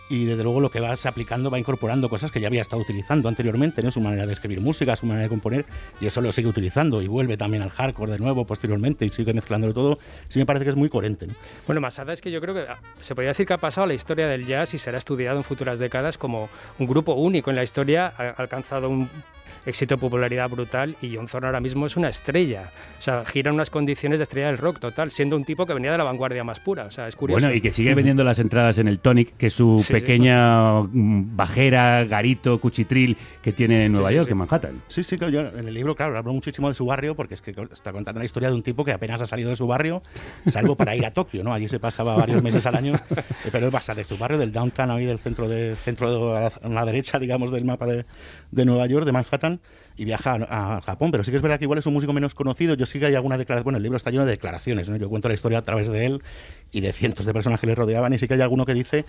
y 0.10 0.26
desde 0.26 0.44
luego 0.44 0.60
lo 0.60 0.70
que 0.70 0.80
vas 0.80 1.06
aplicando 1.06 1.50
va 1.50 1.60
incorporando 1.60 2.10
cosas 2.10 2.32
que 2.32 2.40
ya 2.40 2.48
había 2.48 2.62
estado 2.62 2.82
utilizando 2.82 3.30
anteriormente, 3.30 3.82
¿no? 3.82 3.92
su 3.92 4.02
manera 4.02 4.26
de 4.26 4.34
escribir 4.34 4.62
música, 4.62 4.96
su 4.96 5.06
manera 5.06 5.24
de 5.24 5.30
componer, 5.30 5.66
y 6.00 6.06
eso 6.06 6.22
lo 6.22 6.32
sigue 6.32 6.48
utilizando 6.48 7.02
y 7.02 7.08
vuelve 7.08 7.38
también 7.38 7.64
al 7.64 7.70
hardcore 7.70 8.12
de 8.12 8.20
nuevo 8.20 8.46
posteriormente 8.46 9.06
y 9.06 9.10
sigue 9.10 9.34
mezclándolo 9.34 9.74
todo. 9.74 9.98
Sí 10.28 10.40
me 10.40 10.46
parece 10.46 10.66
que 10.66 10.70
es 10.70 10.76
muy 10.76 10.90
coherente. 10.90 11.28
¿no? 11.28 11.34
Bueno, 11.66 11.82
Masada 11.82 12.14
es 12.14 12.22
que 12.22 12.32
yo 12.32 12.42
creo 12.42 12.54
que 12.54 12.62
ah, 12.62 12.80
se 13.00 13.16
podría 13.16 13.30
decir 13.30 13.46
que 13.46 13.54
ha 13.54 13.58
pasado 13.58 13.86
a 13.86 13.88
la 13.88 13.94
historia 13.94 14.28
del 14.28 14.46
jazz 14.46 14.74
y 14.74 14.78
será 14.78 14.98
estudiado 14.98 15.38
en 15.38 15.44
futuras 15.44 15.80
décadas 15.80 16.18
como 16.18 16.50
un 16.80 16.88
grupo 16.88 17.14
único 17.14 17.50
en 17.50 17.56
la 17.56 17.64
historia, 17.64 18.14
ha 18.18 18.30
alcanzado 18.30 18.90
un 18.90 19.10
éxito 19.66 19.96
de 19.96 20.00
popularidad 20.02 20.50
brutal 20.50 20.96
y 21.02 21.16
John 21.16 21.28
Zorn 21.28 21.46
ahora 21.46 21.60
mismo 21.60 21.86
es 21.86 21.98
una 21.98 22.10
estrella. 22.10 22.72
O 22.98 23.02
sea, 23.02 23.26
gira 23.26 23.50
en 23.50 23.56
unas 23.56 23.70
condiciones 23.70 24.20
de 24.20 24.24
estrella 24.24 24.48
del 24.48 24.58
rock 24.58 24.80
total, 24.80 25.12
siendo 25.12 25.36
un 25.36 25.44
tipo 25.46 25.66
que 25.66 25.74
venía 25.74 25.92
de 25.92 25.98
la 25.98 26.04
vanguardia 26.04 26.44
más 26.44 26.60
pura. 26.60 26.86
O 26.86 26.92
sea, 26.92 27.08
es 27.08 27.16
curioso. 27.16 27.40
Bueno, 27.42 27.56
y 27.56 27.62
que 27.62 27.72
sigue 27.72 27.94
vendiendo 27.96 28.24
las 28.24 28.40
entradas 28.40 28.78
en 28.78 28.88
el 28.88 29.00
Tonic, 29.00 29.36
que 29.38 29.48
es 29.48 29.54
su 29.54 29.78
Sí, 29.80 29.86
sí. 29.88 29.94
pequeña 29.94 30.82
bajera, 31.36 32.04
garito, 32.06 32.60
cuchitril 32.60 33.18
que 33.42 33.52
tiene 33.52 33.86
en 33.86 33.94
Nueva 33.94 34.10
Sí, 34.10 34.14
sí, 34.14 34.18
York, 34.18 34.28
sí. 34.28 34.32
en 34.32 34.38
Manhattan. 34.38 34.82
Sí, 34.88 35.04
sí, 35.04 35.18
claro, 35.18 35.32
yo 35.34 35.42
en 35.60 35.68
el 35.68 35.74
libro, 35.74 35.96
claro, 35.96 36.18
hablo 36.18 36.34
muchísimo 36.34 36.68
de 36.68 36.74
su 36.74 36.86
barrio 36.86 37.16
porque 37.16 37.34
es 37.34 37.42
que 37.42 37.56
está 37.72 37.92
contando 37.92 38.20
la 38.20 38.26
historia 38.26 38.50
de 38.50 38.56
un 38.56 38.64
tipo 38.64 38.84
que 38.84 38.92
apenas 38.92 39.22
ha 39.22 39.26
salido 39.26 39.50
de 39.50 39.56
su 39.56 39.68
barrio, 39.68 40.02
salvo 40.46 40.76
para 40.76 40.96
ir 40.96 41.06
a 41.06 41.12
Tokio, 41.12 41.44
¿no? 41.44 41.54
Allí 41.54 41.68
se 41.68 41.80
pasaba 41.80 42.16
varios 42.16 42.42
meses 42.42 42.66
al 42.66 42.76
año, 42.76 42.96
eh, 42.96 43.50
pero 43.52 43.66
él 43.68 43.72
pasa 43.72 43.94
de 43.94 44.04
su 44.04 44.18
barrio, 44.18 44.38
del 44.38 44.52
downtown, 44.52 44.92
ahí 44.92 45.06
del 45.06 45.20
centro, 45.20 45.48
de, 45.48 45.76
centro 45.76 46.34
de, 46.34 46.52
a 46.64 46.70
la 46.70 46.86
derecha, 46.86 47.20
digamos, 47.20 47.52
del 47.52 47.66
mapa 47.66 47.86
de, 47.86 48.06
de 48.52 48.66
Nueva 48.66 48.88
York, 48.88 49.06
de 49.06 49.12
Manhattan, 49.12 49.60
y 49.98 50.06
viaja 50.06 50.38
a, 50.50 50.82
Japón. 50.82 51.12
Pero 51.12 51.24
sí 51.24 51.32
que 51.32 51.38
es 51.38 51.42
verdad 51.44 51.58
que 51.58 51.66
igual 51.66 51.80
es 51.80 51.86
un 51.86 51.94
músico 51.94 52.14
menos 52.14 52.36
conocido. 52.36 52.76
Yo 52.76 52.86
sí 52.86 53.00
que 53.00 53.08
hay 53.08 53.16
alguna 53.16 53.38
declaración, 53.38 53.64
bueno, 53.66 53.78
el 53.78 53.84
libro 53.84 53.98
está 53.98 54.12
lleno 54.12 54.26
de 54.26 54.32
declaraciones, 54.32 54.90
¿no? 54.90 54.98
Yo 54.98 55.10
cuento 55.10 55.28
la 55.28 55.34
historia 55.34 55.60
a 55.60 55.64
través 55.64 55.90
de 55.90 56.06
él 56.06 56.22
y 56.72 56.82
de 56.82 56.94
cientos 56.94 57.26
de 57.26 57.34
personas 57.34 57.60
que 57.60 57.68
le 57.68 57.76
rodeaban, 57.76 58.14
y 58.14 58.20
sí 58.20 58.28
que 58.28 58.34
hay 58.36 58.42
alguno 58.42 58.66
que 58.66 58.74
dice 58.74 59.06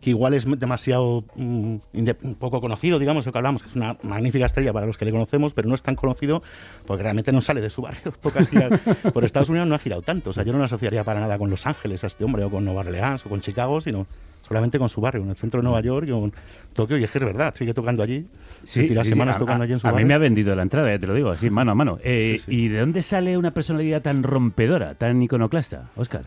que 0.00 0.10
igual 0.10 0.34
es 0.34 0.46
demasiado 0.58 1.24
mm, 1.36 1.76
poco 2.38 2.60
conocido, 2.60 2.98
digamos, 2.98 3.26
lo 3.26 3.32
que 3.32 3.38
hablamos, 3.38 3.62
que 3.62 3.68
es 3.68 3.76
una 3.76 3.96
magnífica 4.02 4.46
estrella 4.46 4.72
para 4.72 4.86
los 4.86 4.96
que 4.96 5.04
le 5.04 5.10
conocemos, 5.10 5.54
pero 5.54 5.68
no 5.68 5.74
es 5.74 5.82
tan 5.82 5.96
conocido 5.96 6.42
porque 6.86 7.02
realmente 7.02 7.32
no 7.32 7.40
sale 7.40 7.60
de 7.60 7.70
su 7.70 7.82
barrio. 7.82 8.12
Pocas 8.20 8.48
giras 8.48 8.80
por 9.12 9.24
Estados 9.24 9.48
Unidos 9.48 9.68
no 9.68 9.74
ha 9.74 9.78
girado 9.78 10.02
tanto. 10.02 10.30
O 10.30 10.32
sea, 10.32 10.44
yo 10.44 10.52
no 10.52 10.58
lo 10.58 10.64
asociaría 10.64 11.04
para 11.04 11.20
nada 11.20 11.38
con 11.38 11.50
Los 11.50 11.66
Ángeles 11.66 12.04
a 12.04 12.08
este 12.08 12.24
hombre, 12.24 12.44
o 12.44 12.50
con 12.50 12.64
Nueva 12.64 12.80
Orleans, 12.80 13.24
o 13.26 13.28
con 13.28 13.40
Chicago, 13.40 13.80
sino 13.80 14.06
solamente 14.46 14.78
con 14.78 14.88
su 14.88 15.00
barrio, 15.00 15.22
en 15.22 15.30
el 15.30 15.36
centro 15.36 15.60
de 15.60 15.64
Nueva 15.64 15.80
York 15.80 16.06
y 16.08 16.10
con 16.12 16.32
Tokio. 16.72 16.98
Y 16.98 17.04
es 17.04 17.10
que 17.10 17.18
es 17.18 17.24
verdad, 17.24 17.54
sigue 17.54 17.74
tocando 17.74 18.02
allí. 18.02 18.26
se 18.64 18.84
tira 18.84 19.02
sí, 19.02 19.08
sí, 19.08 19.12
semanas 19.14 19.36
a- 19.36 19.38
tocando 19.40 19.62
a- 19.62 19.64
allí 19.64 19.72
en 19.72 19.80
su 19.80 19.86
A 19.86 19.90
barrio. 19.92 20.04
mí 20.06 20.08
me 20.08 20.14
ha 20.14 20.18
vendido 20.18 20.54
la 20.54 20.62
entrada, 20.62 20.90
ya 20.90 20.98
te 20.98 21.06
lo 21.06 21.14
digo, 21.14 21.30
así 21.30 21.50
mano 21.50 21.72
a 21.72 21.74
mano. 21.74 21.98
Eh, 22.02 22.40
¿Y 22.48 22.68
de 22.68 22.80
dónde 22.80 23.02
sale 23.02 23.36
una 23.38 23.52
personalidad 23.52 24.02
tan 24.02 24.22
rompedora, 24.22 24.94
tan 24.94 25.20
iconoclasta, 25.22 25.88
Oscar? 25.96 26.22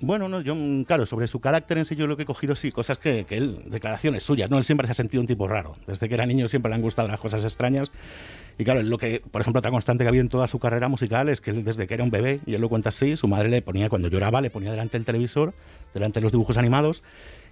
Bueno, 0.00 0.28
no, 0.28 0.40
yo, 0.40 0.54
mm, 0.56 0.84
claro, 0.84 1.06
sobre 1.06 1.26
su 1.28 1.40
carácter 1.40 1.78
en 1.78 1.84
sí, 1.84 1.94
yo 1.94 2.06
lo 2.06 2.16
que 2.16 2.24
he 2.24 2.26
cogido, 2.26 2.56
sí, 2.56 2.70
cosas 2.72 2.98
que, 2.98 3.24
que 3.24 3.36
él, 3.36 3.58
declaraciones 3.66 4.22
suyas, 4.24 4.50
¿no? 4.50 4.58
Él 4.58 4.64
siempre 4.64 4.86
se 4.86 4.92
ha 4.92 4.94
sentido 4.94 5.20
un 5.20 5.26
tipo 5.26 5.46
raro. 5.48 5.76
Desde 5.86 6.08
que 6.08 6.14
era 6.14 6.26
niño 6.26 6.48
siempre 6.48 6.68
le 6.68 6.74
han 6.74 6.82
gustado 6.82 7.08
las 7.08 7.20
cosas 7.20 7.44
extrañas. 7.44 7.90
Y 8.58 8.64
claro, 8.64 8.82
lo 8.82 8.98
que, 8.98 9.22
por 9.30 9.40
ejemplo, 9.40 9.60
otra 9.60 9.70
constante 9.70 10.02
que 10.04 10.08
ha 10.08 10.10
habido 10.10 10.22
en 10.22 10.28
toda 10.28 10.46
su 10.48 10.58
carrera 10.58 10.88
musical 10.88 11.28
es 11.28 11.40
que 11.40 11.52
él, 11.52 11.64
desde 11.64 11.86
que 11.86 11.94
era 11.94 12.04
un 12.04 12.10
bebé, 12.10 12.40
y 12.44 12.54
él 12.54 12.60
lo 12.60 12.68
cuenta 12.68 12.90
así, 12.90 13.16
su 13.16 13.28
madre 13.28 13.48
le 13.48 13.62
ponía, 13.62 13.88
cuando 13.88 14.08
lloraba, 14.08 14.40
le 14.40 14.50
ponía 14.50 14.70
delante 14.72 14.98
del 14.98 15.04
televisor, 15.04 15.54
delante 15.94 16.20
de 16.20 16.22
los 16.24 16.32
dibujos 16.32 16.58
animados, 16.58 17.02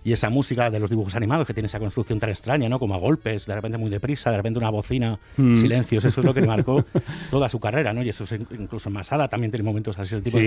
y 0.04 0.12
esa 0.12 0.30
música 0.30 0.68
de 0.70 0.80
los 0.80 0.90
dibujos 0.90 1.14
animados 1.14 1.46
que 1.46 1.54
tiene 1.54 1.66
esa 1.68 1.78
construcción 1.78 2.18
tan 2.18 2.30
extraña, 2.30 2.68
¿no? 2.68 2.78
Como 2.78 2.94
a 2.94 2.98
golpes, 2.98 3.46
de 3.46 3.54
repente 3.54 3.78
muy 3.78 3.90
deprisa, 3.90 4.30
de 4.30 4.36
repente 4.36 4.58
una 4.58 4.70
bocina, 4.70 5.18
Mm. 5.36 5.56
silencios, 5.56 6.04
eso 6.04 6.20
es 6.20 6.24
lo 6.26 6.34
que 6.34 6.40
le 6.40 6.46
marcó 6.56 6.84
toda 7.30 7.48
su 7.48 7.60
carrera, 7.60 7.92
¿no? 7.92 8.02
Y 8.02 8.08
eso 8.08 8.24
es 8.24 8.32
in- 8.32 8.46
incluso 8.58 8.88
en 8.88 8.94
Masada 8.94 9.28
también 9.28 9.50
tiene 9.52 9.62
momentos 9.64 9.98
así, 9.98 10.14
el 10.16 10.22
tipo 10.22 10.38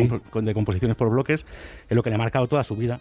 de 0.41 0.53
composiciones 0.53 0.97
por 0.97 1.09
bloques, 1.09 1.45
es 1.89 1.95
lo 1.95 2.03
que 2.03 2.09
le 2.09 2.15
ha 2.15 2.19
marcado 2.19 2.47
toda 2.47 2.63
su 2.63 2.75
vida. 2.75 2.99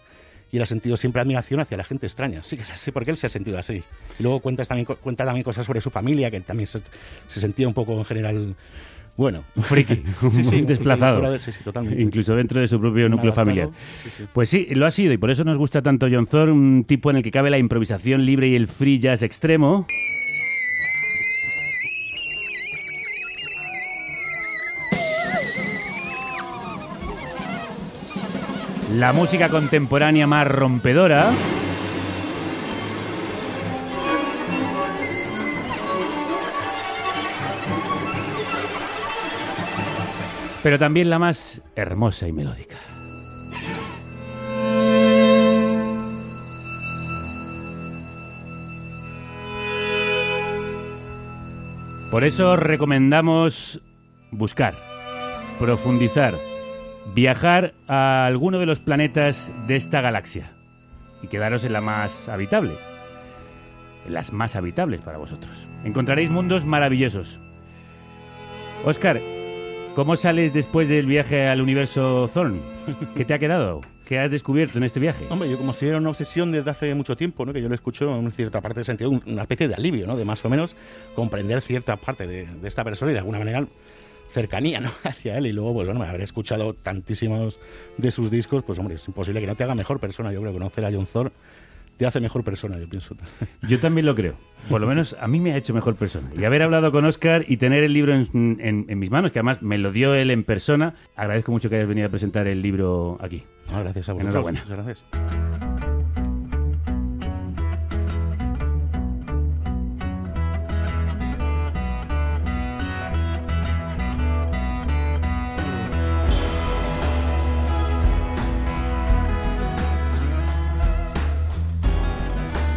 Y 0.52 0.58
él 0.58 0.62
ha 0.62 0.66
sentido 0.66 0.96
siempre 0.96 1.20
admiración 1.20 1.58
hacia 1.58 1.76
la 1.76 1.82
gente 1.82 2.06
extraña. 2.06 2.44
Sí 2.44 2.54
que 2.54 2.62
es 2.62 2.70
así, 2.70 2.92
porque 2.92 3.10
él 3.10 3.16
se 3.16 3.26
ha 3.26 3.30
sentido 3.30 3.58
así. 3.58 3.82
Y 4.20 4.22
luego 4.22 4.38
cuenta 4.38 4.64
también, 4.64 4.86
cuenta 4.86 5.24
también 5.24 5.42
cosas 5.42 5.66
sobre 5.66 5.80
su 5.80 5.90
familia, 5.90 6.30
que 6.30 6.40
también 6.42 6.68
se, 6.68 6.80
se 7.26 7.40
sentía 7.40 7.66
un 7.66 7.74
poco 7.74 7.94
en 7.94 8.04
general 8.04 8.54
Bueno. 9.16 9.44
Friki, 9.62 10.02
Sí, 10.42 10.62
desplazado. 10.62 11.18
fuera 11.18 11.30
de- 11.32 11.38
sí, 11.40 11.52
sí, 11.52 11.62
totalmente. 11.62 12.02
Incluso 12.02 12.34
dentro 12.34 12.60
de 12.60 12.66
su 12.66 12.80
propio 12.80 13.08
núcleo 13.08 13.32
adaptado, 13.32 13.46
familiar. 13.46 13.68
sí. 14.16 14.24
Pues 14.32 14.48
sí, 14.48 14.66
lo 14.72 14.86
ha 14.86 14.90
sido 14.90 15.12
y 15.12 15.18
por 15.18 15.30
eso 15.30 15.44
nos 15.44 15.56
gusta 15.56 15.82
tanto 15.82 16.08
John 16.10 16.26
Thor, 16.26 16.48
un 16.50 16.84
tipo 16.84 17.10
en 17.10 17.16
el 17.18 17.22
que 17.22 17.30
cabe 17.30 17.48
la 17.50 17.58
improvisación 17.58 18.24
libre 18.26 18.48
y 18.48 18.56
el 18.56 18.66
free 18.66 18.98
jazz 18.98 19.22
extremo. 19.22 19.86
La 28.96 29.12
música 29.12 29.48
contemporánea 29.48 30.26
más 30.26 30.46
rompedora. 30.46 31.32
Pero 40.64 40.78
también 40.78 41.10
la 41.10 41.18
más 41.18 41.60
hermosa 41.76 42.26
y 42.26 42.32
melódica. 42.32 42.76
Por 52.10 52.24
eso 52.24 52.56
recomendamos 52.56 53.82
buscar, 54.30 54.74
profundizar, 55.58 56.34
viajar 57.14 57.74
a 57.86 58.24
alguno 58.24 58.58
de 58.58 58.64
los 58.64 58.78
planetas 58.78 59.52
de 59.66 59.76
esta 59.76 60.00
galaxia 60.00 60.50
y 61.22 61.26
quedaros 61.26 61.64
en 61.64 61.74
la 61.74 61.82
más 61.82 62.26
habitable, 62.30 62.72
en 64.06 64.14
las 64.14 64.32
más 64.32 64.56
habitables 64.56 65.02
para 65.02 65.18
vosotros. 65.18 65.66
Encontraréis 65.84 66.30
mundos 66.30 66.64
maravillosos. 66.64 67.38
Oscar, 68.86 69.20
¿cómo 69.94 70.16
sales 70.16 70.52
después 70.52 70.88
del 70.88 71.06
viaje 71.06 71.46
al 71.46 71.60
universo 71.60 72.28
Thorn? 72.32 72.60
¿Qué 73.16 73.24
te 73.24 73.34
ha 73.34 73.38
quedado? 73.38 73.80
¿Qué 74.04 74.18
has 74.18 74.30
descubierto 74.30 74.76
en 74.78 74.84
este 74.84 75.00
viaje? 75.00 75.24
Hombre, 75.30 75.48
yo 75.50 75.56
como 75.56 75.72
si 75.72 75.86
era 75.86 75.96
una 75.96 76.10
obsesión 76.10 76.52
desde 76.52 76.70
hace 76.70 76.94
mucho 76.94 77.16
tiempo, 77.16 77.46
¿no? 77.46 77.52
que 77.54 77.62
yo 77.62 77.68
lo 77.68 77.74
escucho 77.74 78.14
en 78.14 78.30
cierta 78.32 78.60
parte 78.60 78.80
de 78.80 78.84
sentido, 78.84 79.10
un- 79.10 79.22
una 79.26 79.42
especie 79.42 79.66
de 79.66 79.74
alivio, 79.74 80.06
¿no? 80.06 80.16
de 80.16 80.24
más 80.26 80.44
o 80.44 80.50
menos 80.50 80.76
comprender 81.14 81.60
cierta 81.62 81.96
parte 81.96 82.26
de, 82.26 82.46
de 82.46 82.68
esta 82.68 82.84
persona 82.84 83.12
y 83.12 83.14
de 83.14 83.20
alguna 83.20 83.38
manera 83.38 83.66
cercanía 84.28 84.80
¿no? 84.80 84.90
hacia 85.04 85.38
él. 85.38 85.46
Y 85.46 85.52
luego, 85.52 85.72
pues 85.72 85.86
bueno, 85.88 86.02
haber 86.02 86.20
escuchado 86.20 86.74
tantísimos 86.74 87.58
de 87.96 88.10
sus 88.10 88.30
discos, 88.30 88.62
pues 88.62 88.78
hombre, 88.78 88.96
es 88.96 89.08
imposible 89.08 89.40
que 89.40 89.46
no 89.46 89.54
te 89.54 89.64
haga 89.64 89.74
mejor 89.74 90.00
persona. 90.00 90.32
Yo 90.32 90.40
creo 90.40 90.52
conocer 90.52 90.84
a 90.84 90.92
John 90.92 91.06
Thor 91.10 91.32
te 91.96 92.06
hace 92.06 92.20
mejor 92.20 92.42
persona, 92.44 92.78
yo 92.78 92.88
pienso. 92.88 93.16
Yo 93.68 93.78
también 93.80 94.06
lo 94.06 94.14
creo. 94.14 94.34
Por 94.68 94.80
lo 94.80 94.86
menos 94.86 95.16
a 95.20 95.26
mí 95.28 95.40
me 95.40 95.52
ha 95.52 95.56
hecho 95.56 95.72
mejor 95.74 95.96
persona. 95.96 96.28
Y 96.38 96.44
haber 96.44 96.62
hablado 96.62 96.90
con 96.92 97.04
Oscar 97.04 97.44
y 97.48 97.56
tener 97.58 97.82
el 97.84 97.92
libro 97.92 98.14
en, 98.14 98.28
en- 98.60 98.84
en 98.88 98.98
mis 98.98 99.10
manos, 99.10 99.30
que 99.32 99.38
además 99.38 99.62
me 99.62 99.78
lo 99.78 99.92
dio 99.92 100.14
él 100.14 100.30
en 100.30 100.44
persona, 100.44 100.94
agradezco 101.16 101.52
mucho 101.52 101.68
que 101.70 101.76
hayas 101.76 101.88
venido 101.88 102.06
a 102.06 102.10
presentar 102.10 102.46
el 102.46 102.60
libro 102.62 103.18
aquí. 103.20 103.44
Gracias 103.70 104.08
a 104.08 104.12
vosotros. 104.12 104.34
Enhorabuena. 104.34 104.60
Muchas 104.60 104.84
gracias. 104.84 105.53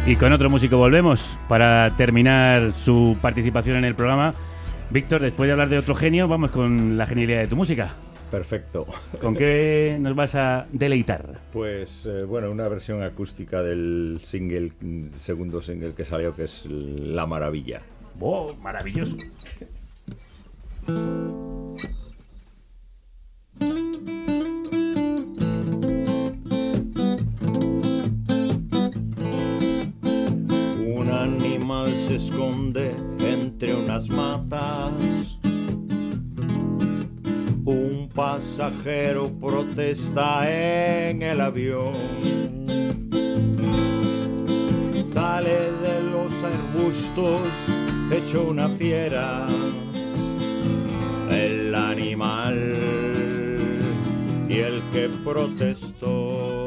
Y 0.08 0.16
con 0.16 0.32
otro 0.32 0.48
músico 0.48 0.78
volvemos 0.78 1.36
para 1.50 1.94
terminar 1.98 2.72
su 2.72 3.18
participación 3.20 3.76
en 3.76 3.84
el 3.84 3.94
programa. 3.94 4.32
Víctor, 4.88 5.20
después 5.20 5.48
de 5.48 5.52
hablar 5.52 5.68
de 5.68 5.76
otro 5.76 5.94
genio, 5.94 6.26
vamos 6.26 6.50
con 6.50 6.96
la 6.96 7.04
genialidad 7.06 7.40
de 7.40 7.46
tu 7.46 7.56
música. 7.56 7.92
Perfecto. 8.30 8.86
¿Con 9.20 9.36
qué 9.36 9.98
nos 10.00 10.16
vas 10.16 10.34
a 10.34 10.66
deleitar? 10.72 11.42
Pues 11.52 12.06
eh, 12.06 12.22
bueno, 12.22 12.50
una 12.50 12.66
versión 12.68 13.02
acústica 13.02 13.62
del 13.62 14.18
single, 14.22 14.72
segundo 15.12 15.60
single 15.60 15.92
que 15.92 16.06
salió, 16.06 16.34
que 16.34 16.44
es 16.44 16.64
La 16.64 17.26
Maravilla. 17.26 17.82
¡Wow! 18.18 18.56
Maravilloso. 18.62 19.14
Animal 31.68 31.94
se 32.06 32.14
esconde 32.14 32.96
entre 33.20 33.74
unas 33.74 34.08
matas. 34.08 35.38
Un 37.66 38.08
pasajero 38.14 39.30
protesta 39.38 40.48
en 40.50 41.20
el 41.20 41.42
avión. 41.42 41.92
Sale 45.12 45.58
de 45.84 45.96
los 46.10 46.32
arbustos 46.42 47.42
hecho 48.12 48.48
una 48.48 48.70
fiera. 48.70 49.46
El 51.30 51.74
animal 51.74 52.78
y 54.48 54.56
el 54.58 54.80
que 54.90 55.10
protestó. 55.22 56.57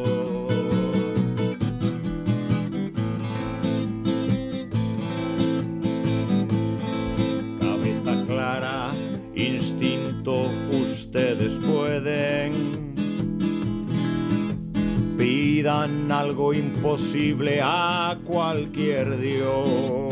Algo 15.68 16.54
imposible 16.56 17.60
a 17.62 18.18
cualquier 18.26 19.20
dios. 19.20 20.12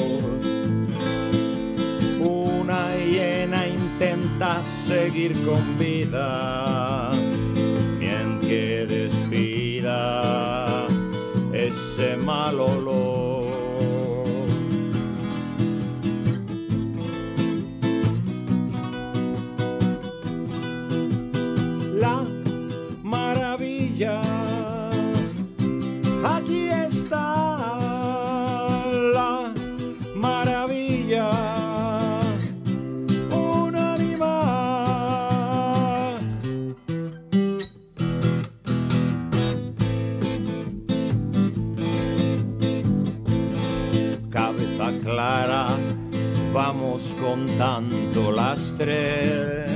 Una 2.20 2.96
hiena 2.96 3.68
intenta 3.68 4.62
seguir 4.64 5.34
con 5.44 5.78
vida, 5.80 7.10
bien 8.00 8.40
que 8.42 8.86
despida 8.88 10.08
ese 11.52 12.16
mal 12.18 12.60
olor. 12.60 13.19
Vamos 47.30 47.30
contando 47.30 48.32
las 48.32 48.74
tres 48.78 49.70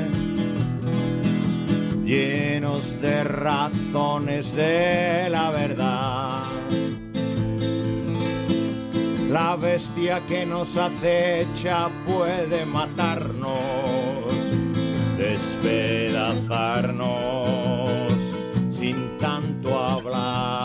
llenos 2.04 3.00
de 3.02 3.24
razones 3.24 4.56
de 4.56 5.28
la 5.30 5.52
verdad. 5.52 6.44
La 9.30 9.56
bestia 9.56 10.22
que 10.28 10.46
nos 10.46 10.76
acecha 10.78 11.90
puede 12.06 12.66
matarnos, 12.66 13.54
despedazarnos 15.18 17.90
sin 18.70 19.18
tanto 19.18 19.80
hablar. 19.80 20.63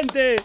¡Ah. 0.00 0.36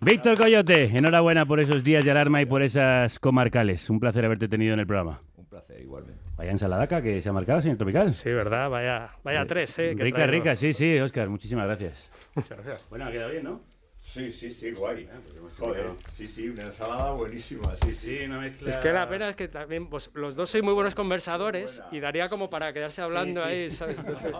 Víctor 0.00 0.36
Coyote, 0.36 0.84
enhorabuena 0.84 1.46
por 1.46 1.60
esos 1.60 1.82
días 1.82 2.04
de 2.04 2.10
alarma 2.10 2.42
y 2.42 2.46
por 2.46 2.60
esas 2.62 3.18
comarcales. 3.18 3.88
Un 3.88 3.98
placer 4.00 4.24
haberte 4.24 4.48
tenido 4.48 4.74
en 4.74 4.80
el 4.80 4.86
programa. 4.86 5.22
Un 5.36 5.46
placer, 5.46 5.80
igualmente. 5.80 6.20
Vaya 6.36 6.50
ensaladaca 6.50 7.00
que 7.00 7.22
se 7.22 7.28
ha 7.28 7.32
marcado, 7.32 7.62
señor 7.62 7.78
Tropical. 7.78 8.12
Sí, 8.12 8.30
¿verdad? 8.30 8.68
Vaya, 8.68 9.10
vaya 9.22 9.46
tres, 9.46 9.78
¿eh? 9.78 9.94
que 9.96 10.02
Rica, 10.02 10.16
traigo. 10.16 10.32
rica, 10.32 10.56
sí, 10.56 10.72
sí, 10.74 10.98
Oscar, 10.98 11.28
muchísimas 11.28 11.66
gracias. 11.66 12.10
Muchas 12.34 12.58
gracias. 12.58 12.88
Bueno, 12.90 13.06
ha 13.06 13.12
quedado 13.12 13.30
bien, 13.30 13.44
¿no? 13.44 13.60
Sí, 14.02 14.32
sí, 14.32 14.50
sí, 14.50 14.72
guay. 14.72 15.06
pues 15.40 15.54
Joder, 15.58 15.86
sí, 16.12 16.26
sí, 16.26 16.48
una 16.48 16.64
ensalada 16.64 17.12
buenísima, 17.12 17.74
sí, 17.76 17.94
sí. 17.94 18.18
Sí, 18.18 18.24
una 18.24 18.40
mezcla... 18.40 18.68
Es 18.68 18.76
que 18.78 18.92
la 18.92 19.08
pena 19.08 19.28
es 19.28 19.36
que 19.36 19.46
también 19.46 19.88
pues, 19.88 20.10
los 20.14 20.34
dos 20.34 20.50
sois 20.50 20.64
muy 20.64 20.74
buenos 20.74 20.94
conversadores 20.96 21.80
y 21.92 22.00
daría 22.00 22.28
como 22.28 22.50
para 22.50 22.72
quedarse 22.72 23.00
hablando 23.00 23.42
sí. 23.42 23.48
ahí, 23.48 23.70
¿sabes? 23.70 23.98
Entonces, 24.00 24.32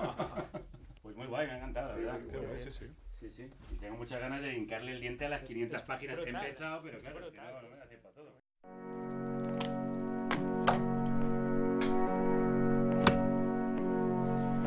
Pues 1.03 1.15
muy 1.17 1.27
guay, 1.29 1.47
me 1.47 1.53
ha 1.53 1.57
encantado, 1.59 1.89
la 1.91 2.13
verdad. 2.17 2.19
sí, 2.59 2.71
sí. 2.73 2.87
Sí, 3.21 3.31
sí. 3.31 3.51
Tengo 3.83 3.97
muchas 3.97 4.21
ganas 4.21 4.41
de 4.41 4.55
hincarle 4.55 4.93
el 4.93 5.01
diente 5.01 5.27
a 5.27 5.29
las 5.29 5.43
500 5.43 5.83
páginas 5.83 6.17
que 6.21 6.31
he 6.31 6.33
empezado, 6.33 6.83
pero 6.85 7.01
claro, 7.01 7.19
es 7.19 7.33
que 7.33 7.37
no, 7.37 7.63
no 7.63 7.69
me 7.69 7.77
da 7.77 7.87
tiempo 7.89 8.09
a 8.09 8.13
todo. 8.13 8.31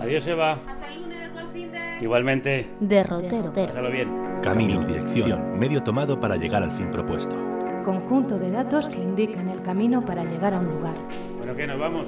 Adiós, 0.01 0.28
Eva. 0.28 0.51
Hasta 0.51 0.93
el 0.93 1.01
lunes, 1.03 1.32
buen 1.32 1.49
fin 1.51 1.72
de... 1.72 1.97
Igualmente. 2.01 2.68
Derrotero. 2.82 3.53
Pásalo 3.53 3.89
bien. 3.89 4.09
Camino 4.43 4.86
dirección, 4.86 5.57
medio 5.57 5.82
tomado 5.82 6.20
para 6.20 6.36
llegar 6.36 6.61
al 6.61 6.74
fin 6.74 6.91
propuesto. 6.91 7.38
Conjunto 7.86 8.38
de 8.38 8.51
datos 8.51 8.89
que 8.89 8.97
indican 8.97 9.47
el 9.47 9.61
camino 9.61 10.05
para 10.05 10.26
llegar 10.26 10.53
a 10.53 10.59
un 10.59 10.68
lugar. 10.68 10.95
Bueno, 11.38 11.55
¿qué? 11.55 11.66
¿Nos 11.66 11.80
vamos? 11.80 12.05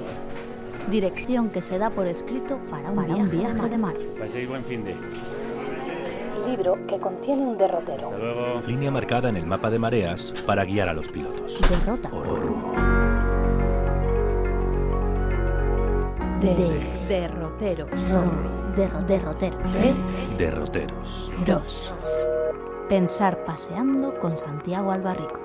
Dirección 0.90 1.48
que 1.48 1.62
se 1.62 1.78
da 1.78 1.88
por 1.88 2.06
escrito 2.06 2.58
para 2.70 2.90
un 2.90 2.96
Para 2.96 3.14
viaje, 3.14 3.22
un 3.22 3.30
viaje 3.30 3.68
de 3.70 3.78
mar. 3.78 3.94
Paséis 4.18 4.46
buen 4.46 4.62
fin 4.62 4.84
de. 4.84 4.94
Libro 6.46 6.78
que 6.86 6.98
contiene 6.98 7.42
un 7.42 7.58
derrotero. 7.58 8.60
Línea 8.66 8.90
marcada 8.90 9.28
en 9.28 9.36
el 9.36 9.46
mapa 9.46 9.70
de 9.70 9.78
mareas 9.78 10.32
para 10.46 10.64
guiar 10.64 10.88
a 10.88 10.92
los 10.94 11.08
pilotos. 11.08 11.58
Derrota. 11.68 12.08
O 12.12 12.22
rumbo. 12.24 12.72
De 16.40 16.80
derroteros. 17.08 17.88
Ro- 18.10 18.74
derro- 18.76 19.00
derrotero. 19.06 19.56
De 19.72 19.94
Derroteros. 20.36 21.30
Ros. 21.46 21.92
Pensar 22.88 23.44
paseando 23.44 24.14
con 24.18 24.38
Santiago 24.38 24.92
Albarrico. 24.92 25.38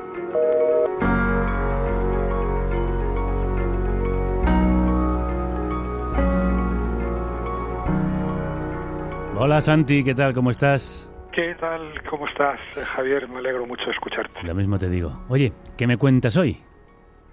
Hola, 9.46 9.60
Santi, 9.60 10.06
¿qué 10.06 10.16
tal? 10.16 10.34
¿Cómo 10.34 10.52
estás? 10.52 11.12
¿Qué 11.34 11.54
tal? 11.56 12.02
¿Cómo 12.10 12.30
estás, 12.30 12.62
eh, 12.78 12.80
Javier? 12.80 13.28
Me 13.28 13.40
alegro 13.40 13.66
mucho 13.66 13.84
de 13.84 13.92
escucharte. 13.92 14.42
Lo 14.42 14.56
mismo 14.56 14.80
te 14.80 14.90
digo. 14.90 15.26
Oye, 15.28 15.52
¿qué 15.78 15.86
me 15.86 15.98
cuentas 15.98 16.38
hoy? 16.38 16.60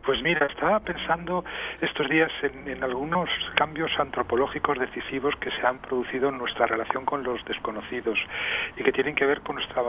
Pues 0.05 0.21
mira, 0.21 0.45
estaba 0.47 0.81
pensando 0.81 1.45
estos 1.81 2.09
días 2.09 2.33
en, 2.43 2.67
en 2.67 2.83
algunos 2.83 3.31
cambios 3.55 3.93
antropológicos 3.97 4.77
decisivos 4.81 5.37
que 5.37 5.53
se 5.53 5.65
han 5.65 5.79
producido 5.79 6.31
en 6.31 6.39
nuestra 6.39 6.67
relación 6.67 7.05
con 7.05 7.23
los 7.23 7.45
desconocidos 7.45 8.19
y 8.77 8.83
que 8.83 8.91
tienen 8.91 9.15
que 9.15 9.25
ver 9.25 9.43
con 9.43 9.55
nuestra 9.55 9.81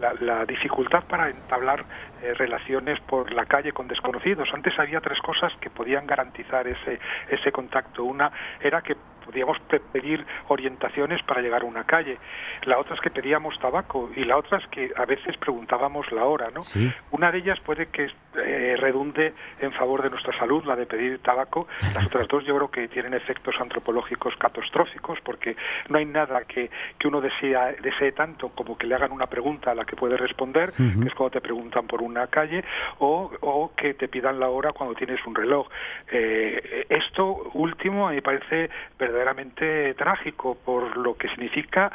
la, 0.00 0.14
la 0.14 0.44
dificultad 0.46 1.04
para 1.04 1.28
entablar 1.28 1.84
eh, 2.20 2.34
relaciones 2.34 2.98
por 3.00 3.30
la 3.32 3.46
calle 3.46 3.70
con 3.70 3.86
desconocidos. 3.86 4.48
Antes 4.52 4.76
había 4.76 5.00
tres 5.00 5.20
cosas 5.20 5.52
que 5.60 5.70
podían 5.70 6.04
garantizar 6.04 6.66
ese 6.66 6.98
ese 7.28 7.52
contacto. 7.52 8.02
Una 8.02 8.32
era 8.60 8.82
que 8.82 8.96
podíamos 9.30 9.58
pe- 9.60 9.80
pedir 9.80 10.24
orientaciones 10.48 11.22
para 11.22 11.40
llegar 11.40 11.62
a 11.62 11.64
una 11.64 11.84
calle. 11.84 12.18
La 12.64 12.78
otra 12.78 12.94
es 12.94 13.00
que 13.00 13.10
pedíamos 13.10 13.58
tabaco 13.60 14.10
y 14.16 14.24
la 14.24 14.36
otra 14.36 14.58
es 14.58 14.66
que 14.68 14.90
a 14.96 15.04
veces 15.04 15.36
preguntábamos 15.36 16.10
la 16.12 16.24
hora, 16.24 16.48
¿no? 16.54 16.62
Sí. 16.62 16.92
Una 17.12 17.30
de 17.30 17.38
ellas 17.38 17.58
puede 17.60 17.86
que 17.86 18.08
eh, 18.36 18.76
redunde 18.78 19.32
en 19.60 19.72
favor 19.72 20.02
de 20.02 20.10
nuestra 20.10 20.36
salud, 20.38 20.64
la 20.64 20.76
de 20.76 20.86
pedir 20.86 21.20
tabaco. 21.20 21.66
Las 21.94 22.06
otras 22.06 22.26
dos 22.28 22.44
yo 22.44 22.56
creo 22.56 22.70
que 22.70 22.88
tienen 22.88 23.14
efectos 23.14 23.54
antropológicos 23.60 24.34
catastróficos 24.36 25.18
porque 25.22 25.56
no 25.88 25.98
hay 25.98 26.04
nada 26.06 26.42
que, 26.44 26.70
que 26.98 27.08
uno 27.08 27.20
desea, 27.20 27.72
desee 27.82 28.12
tanto 28.12 28.48
como 28.50 28.76
que 28.76 28.86
le 28.86 28.94
hagan 28.94 29.12
una 29.12 29.26
pregunta 29.26 29.70
a 29.70 29.74
la 29.74 29.84
que 29.84 29.96
puede 29.96 30.16
responder, 30.16 30.72
que 30.76 31.06
es 31.08 31.14
cuando 31.14 31.30
te 31.30 31.40
preguntan 31.40 31.86
por 31.86 32.02
una 32.02 32.26
calle, 32.26 32.64
o, 32.98 33.30
o 33.40 33.72
que 33.76 33.94
te 33.94 34.08
pidan 34.08 34.40
la 34.40 34.48
hora 34.48 34.72
cuando 34.72 34.94
tienes 34.94 35.24
un 35.26 35.34
reloj. 35.34 35.68
Eh, 36.10 36.86
esto 36.88 37.50
último 37.54 38.06
a 38.08 38.10
mí 38.10 38.16
me 38.16 38.22
parece 38.22 38.70
verdaderamente 38.98 39.19
trágico 39.96 40.56
por 40.64 40.96
lo 40.96 41.16
que 41.16 41.28
significa 41.28 41.92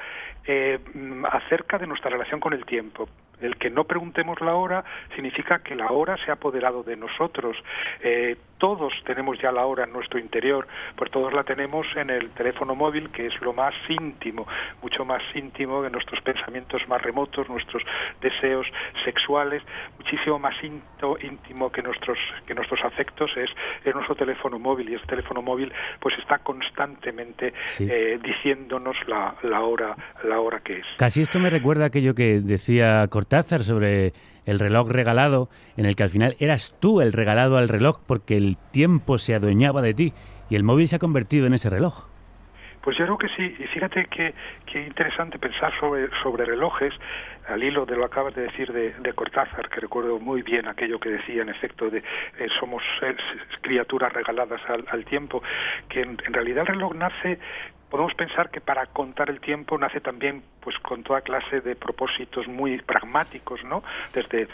eh, 0.48 0.80
mm, 0.94 1.26
acerca 1.26 1.78
de 1.78 1.88
nuestra 1.88 2.10
relación 2.10 2.40
con 2.40 2.54
el 2.54 2.66
tiempo. 2.66 3.08
El 3.42 3.58
que 3.58 3.70
no 3.70 3.84
preguntemos 3.84 4.40
la 4.40 4.56
hora 4.56 4.86
significa 5.14 5.60
que 5.60 5.76
la 5.76 5.88
hora 5.92 6.16
se 6.24 6.32
ha 6.32 6.36
apoderado 6.36 6.84
de 6.84 6.96
nosotros. 6.96 7.58
Eh, 8.02 8.38
todos 8.58 8.94
tenemos 9.06 9.38
ya 9.42 9.52
la 9.52 9.66
hora 9.66 9.84
en 9.84 9.92
nuestro 9.92 10.18
interior, 10.18 10.66
pues 10.96 11.12
todos 11.12 11.34
la 11.34 11.44
tenemos 11.44 11.86
en 11.98 12.10
el 12.10 12.30
teléfono 12.30 12.74
móvil, 12.76 13.10
que 13.12 13.26
es 13.28 13.42
lo 13.42 13.52
más 13.52 13.74
íntimo, 13.90 14.48
mucho 14.82 15.04
más 15.04 15.22
íntimo 15.36 15.84
que 15.84 15.90
nuestros 15.90 16.22
pensamientos 16.22 16.88
más 16.88 17.02
remotos, 17.02 17.50
nuestros 17.50 17.84
deseos 18.22 18.66
sexuales, 19.04 19.62
muchísimo 19.98 20.40
más 20.40 20.56
íntimo 20.64 21.70
que 21.74 21.82
nuestros 21.82 22.18
que 22.48 22.56
nuestros 22.56 22.82
afectos 22.86 23.32
es, 23.36 23.50
es 23.84 23.94
nuestro 23.94 24.16
teléfono 24.16 24.58
móvil 24.58 24.90
y 24.90 24.96
ese 24.96 25.06
teléfono 25.08 25.42
móvil 25.42 25.74
pues 26.00 26.18
está 26.20 26.38
constantemente 26.40 27.54
Sí. 27.68 27.88
eh, 27.92 28.18
diciéndonos 28.24 28.96
la, 29.08 29.36
la 29.44 29.62
hora 29.62 29.96
la 30.24 30.35
hora 30.40 30.60
que 30.60 30.80
es. 30.80 30.86
Casi 30.98 31.22
esto 31.22 31.40
me 31.40 31.50
recuerda 31.50 31.86
aquello 31.86 32.16
que 32.16 32.40
decía 32.40 33.08
Cortázar 33.08 33.64
sobre 33.64 34.14
el 34.46 34.60
reloj 34.60 34.90
regalado, 34.90 35.50
en 35.78 35.86
el 35.86 35.96
que 35.96 36.04
al 36.04 36.10
final 36.10 36.36
eras 36.40 36.76
tú 36.80 37.02
el 37.02 37.14
regalado 37.14 37.58
al 37.58 37.70
reloj 37.70 38.00
porque 38.06 38.38
el 38.38 38.58
tiempo 38.72 39.18
se 39.18 39.36
adueñaba 39.36 39.82
de 39.82 39.94
ti 39.94 40.14
y 40.50 40.56
el 40.56 40.64
móvil 40.64 40.88
se 40.88 40.98
ha 40.98 41.00
convertido 41.00 41.48
en 41.48 41.54
ese 41.54 41.70
reloj. 41.70 42.06
Pues 42.86 43.00
yo 43.00 43.06
creo 43.06 43.18
que 43.18 43.30
sí, 43.30 43.56
y 43.58 43.66
fíjate 43.66 44.06
que, 44.06 44.36
que 44.72 44.86
interesante 44.86 45.40
pensar 45.40 45.74
sobre, 45.80 46.08
sobre 46.22 46.46
relojes, 46.46 46.94
al 47.48 47.64
hilo 47.64 47.84
de 47.84 47.96
lo 47.96 48.02
que 48.02 48.06
acabas 48.06 48.36
de 48.36 48.44
decir 48.44 48.72
de, 48.72 48.94
de 48.94 49.14
Cortázar, 49.14 49.70
que 49.70 49.80
recuerdo 49.80 50.20
muy 50.20 50.44
bien 50.44 50.68
aquello 50.68 51.00
que 51.00 51.10
decía 51.10 51.42
en 51.42 51.50
efecto 51.50 51.90
de 51.90 51.98
eh, 51.98 52.48
somos 52.60 52.84
criaturas 53.62 54.14
regaladas 54.14 54.62
al, 54.70 54.86
al 54.88 55.04
tiempo, 55.04 55.42
que 55.90 56.02
en, 56.02 56.18
en 56.28 56.34
realidad 56.34 56.66
el 56.68 56.76
reloj 56.76 56.94
nace 56.94 57.40
podemos 57.96 58.14
pensar 58.16 58.50
que 58.50 58.60
para 58.60 58.88
contar 58.88 59.30
el 59.30 59.40
tiempo 59.40 59.78
nace 59.78 60.02
también 60.02 60.44
pues 60.60 60.78
con 60.80 61.02
toda 61.02 61.22
clase 61.22 61.62
de 61.62 61.78
propósitos 61.78 62.46
muy 62.46 62.78
pragmáticos, 62.82 63.64
¿no? 63.64 63.84
Desde 64.14 64.50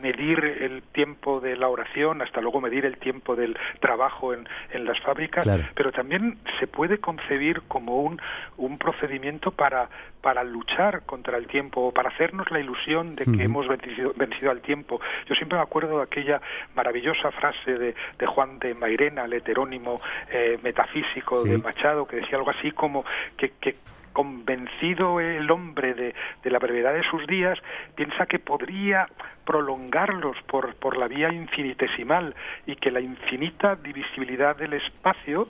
medir 0.00 0.38
el 0.44 0.82
tiempo 0.92 1.40
de 1.40 1.56
la 1.56 1.68
oración 1.68 2.22
hasta 2.22 2.40
luego 2.40 2.60
medir 2.60 2.84
el 2.84 2.96
tiempo 2.98 3.36
del 3.36 3.56
trabajo 3.80 4.32
en, 4.34 4.48
en 4.72 4.84
las 4.84 4.98
fábricas, 5.00 5.44
Claro. 5.44 5.64
pero 5.74 5.92
también 5.92 6.38
se 6.60 6.66
puede 6.66 6.98
concebir 6.98 7.62
como 7.68 8.02
un, 8.02 8.20
un 8.56 8.78
procedimiento 8.78 9.50
para, 9.50 9.88
para 10.22 10.44
luchar 10.44 11.02
contra 11.06 11.36
el 11.38 11.46
tiempo 11.46 11.80
o 11.82 11.92
para 11.92 12.10
hacernos 12.10 12.50
la 12.50 12.60
ilusión 12.60 13.16
de 13.16 13.24
que 13.24 13.42
hemos 13.42 13.66
vencido, 13.68 14.12
vencido 14.16 14.50
al 14.50 14.60
tiempo. 14.60 15.00
Yo 15.28 15.34
siempre 15.34 15.56
me 15.58 15.62
acuerdo 15.62 15.98
de 15.98 16.04
aquella 16.04 16.40
maravillosa 16.74 17.30
frase 17.32 17.72
de, 17.78 17.94
de 18.18 18.26
Juan 18.26 18.58
de 18.58 18.74
Mairena, 18.74 19.24
el 19.24 19.32
heterónimo 19.32 20.00
eh, 20.30 20.58
metafísico 20.62 21.42
Sí. 21.42 21.50
de 21.50 21.58
Machado, 21.58 22.06
que 22.06 22.16
decía 22.16 22.38
algo 22.38 22.50
así 22.50 22.70
como 22.72 23.04
que, 23.36 23.50
que 23.60 23.76
convencido 24.18 25.20
el 25.20 25.48
hombre 25.48 25.94
de, 25.94 26.12
de 26.42 26.50
la 26.50 26.58
brevedad 26.58 26.92
de 26.92 27.04
sus 27.08 27.24
días, 27.28 27.56
piensa 27.94 28.26
que 28.26 28.40
podría 28.40 29.06
prolongarlos 29.44 30.36
por, 30.48 30.74
por 30.74 30.96
la 30.96 31.06
vía 31.06 31.32
infinitesimal 31.32 32.34
y 32.66 32.74
que 32.74 32.90
la 32.90 33.00
infinita 33.00 33.76
divisibilidad 33.76 34.56
del 34.56 34.72
espacio 34.72 35.46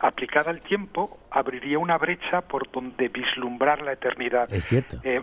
aplicada 0.00 0.52
al 0.52 0.60
tiempo 0.60 1.18
abriría 1.32 1.80
una 1.80 1.98
brecha 1.98 2.42
por 2.42 2.70
donde 2.70 3.08
vislumbrar 3.08 3.82
la 3.82 3.94
eternidad. 3.94 4.54
Es 4.54 4.66
cierto. 4.66 4.98
Eh, 5.02 5.20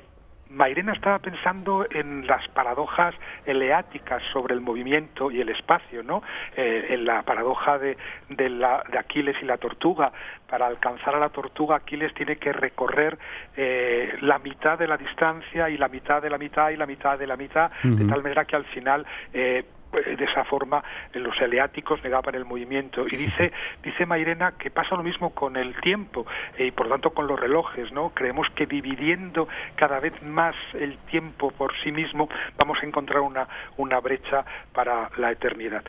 Mairena 0.50 0.94
estaba 0.94 1.20
pensando 1.20 1.86
en 1.92 2.26
las 2.26 2.48
paradojas 2.50 3.14
eleáticas 3.46 4.22
sobre 4.34 4.56
el 4.56 4.62
movimiento 4.62 5.30
y 5.30 5.42
el 5.42 5.50
espacio, 5.50 6.02
¿no? 6.04 6.24
Eh, 6.56 6.88
en 6.90 7.06
la 7.06 7.22
paradoja 7.22 7.78
de, 7.78 7.98
de, 8.30 8.50
la, 8.50 8.84
de 8.92 8.98
Aquiles 8.98 9.36
y 9.42 9.46
la 9.46 9.58
tortuga. 9.58 10.12
Para 10.48 10.66
alcanzar 10.66 11.16
a 11.16 11.20
la 11.20 11.30
tortuga, 11.30 11.76
Aquiles 11.76 12.14
tiene 12.16 12.38
que 12.38 12.52
recorrer 12.52 13.18
eh, 13.56 14.18
la 14.22 14.40
mitad 14.40 14.80
de 14.80 14.88
la 14.88 14.98
distancia 14.98 15.70
y 15.70 15.78
la 15.78 15.88
mitad 15.88 16.22
de 16.22 16.30
la 16.30 16.40
mitad 16.40 16.70
y 16.72 16.78
la 16.78 16.88
mitad 16.88 17.20
de 17.20 17.28
la 17.28 17.38
mitad, 17.38 17.72
de 17.84 18.06
tal 18.06 18.24
manera 18.24 18.46
que 18.46 18.56
al 18.56 18.66
final 18.66 19.06
eh, 19.34 19.64
de 19.92 20.24
esa 20.24 20.44
forma 20.46 20.84
eh, 21.14 21.20
los 21.20 21.40
eleáticos 21.42 22.04
negaban 22.04 22.36
el 22.36 22.46
movimiento 22.46 23.06
y 23.08 23.16
dice 23.16 23.52
dice 23.84 24.06
Mairena 24.06 24.54
que 24.58 24.70
pasa 24.70 24.96
lo 24.96 25.04
mismo 25.04 25.32
con 25.32 25.58
el 25.58 25.76
tiempo 25.82 26.26
eh, 26.58 26.68
y 26.68 26.72
por 26.72 26.90
tanto 26.90 27.12
con 27.12 27.28
los 27.28 27.40
relojes 27.40 27.92
no 27.92 28.12
creemos 28.12 28.48
que 28.56 28.66
dividiendo 28.66 29.48
cada 29.76 30.00
vez 30.00 30.14
más 30.22 30.56
el 30.74 30.98
tiempo 31.10 31.52
por 31.52 31.74
sí 31.84 31.92
mismo 31.92 32.30
vamos 32.58 32.78
a 32.82 32.86
encontrar 32.86 33.22
una 33.22 33.48
una 33.78 34.00
brecha 34.00 34.46
para 34.74 35.10
la 35.18 35.32
eternidad 35.32 35.84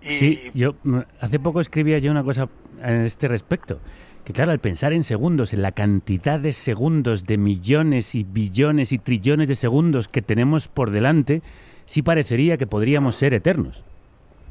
y 0.00 0.10
Sí, 0.10 0.40
yo 0.54 0.74
mm, 0.84 0.98
hace 1.20 1.38
poco 1.40 1.60
escribía 1.60 1.98
yo 1.98 2.10
una 2.10 2.22
cosa 2.22 2.48
a 2.82 2.92
este 2.92 3.28
respecto. 3.28 3.80
Que 4.24 4.32
claro, 4.32 4.52
al 4.52 4.58
pensar 4.58 4.92
en 4.92 5.04
segundos, 5.04 5.54
en 5.54 5.62
la 5.62 5.72
cantidad 5.72 6.38
de 6.38 6.52
segundos, 6.52 7.24
de 7.24 7.38
millones 7.38 8.14
y 8.14 8.24
billones 8.24 8.92
y 8.92 8.98
trillones 8.98 9.48
de 9.48 9.56
segundos 9.56 10.06
que 10.06 10.20
tenemos 10.20 10.68
por 10.68 10.90
delante, 10.90 11.42
sí 11.88 12.02
parecería 12.02 12.58
que 12.58 12.66
podríamos 12.66 13.16
ser 13.16 13.32
eternos. 13.32 13.82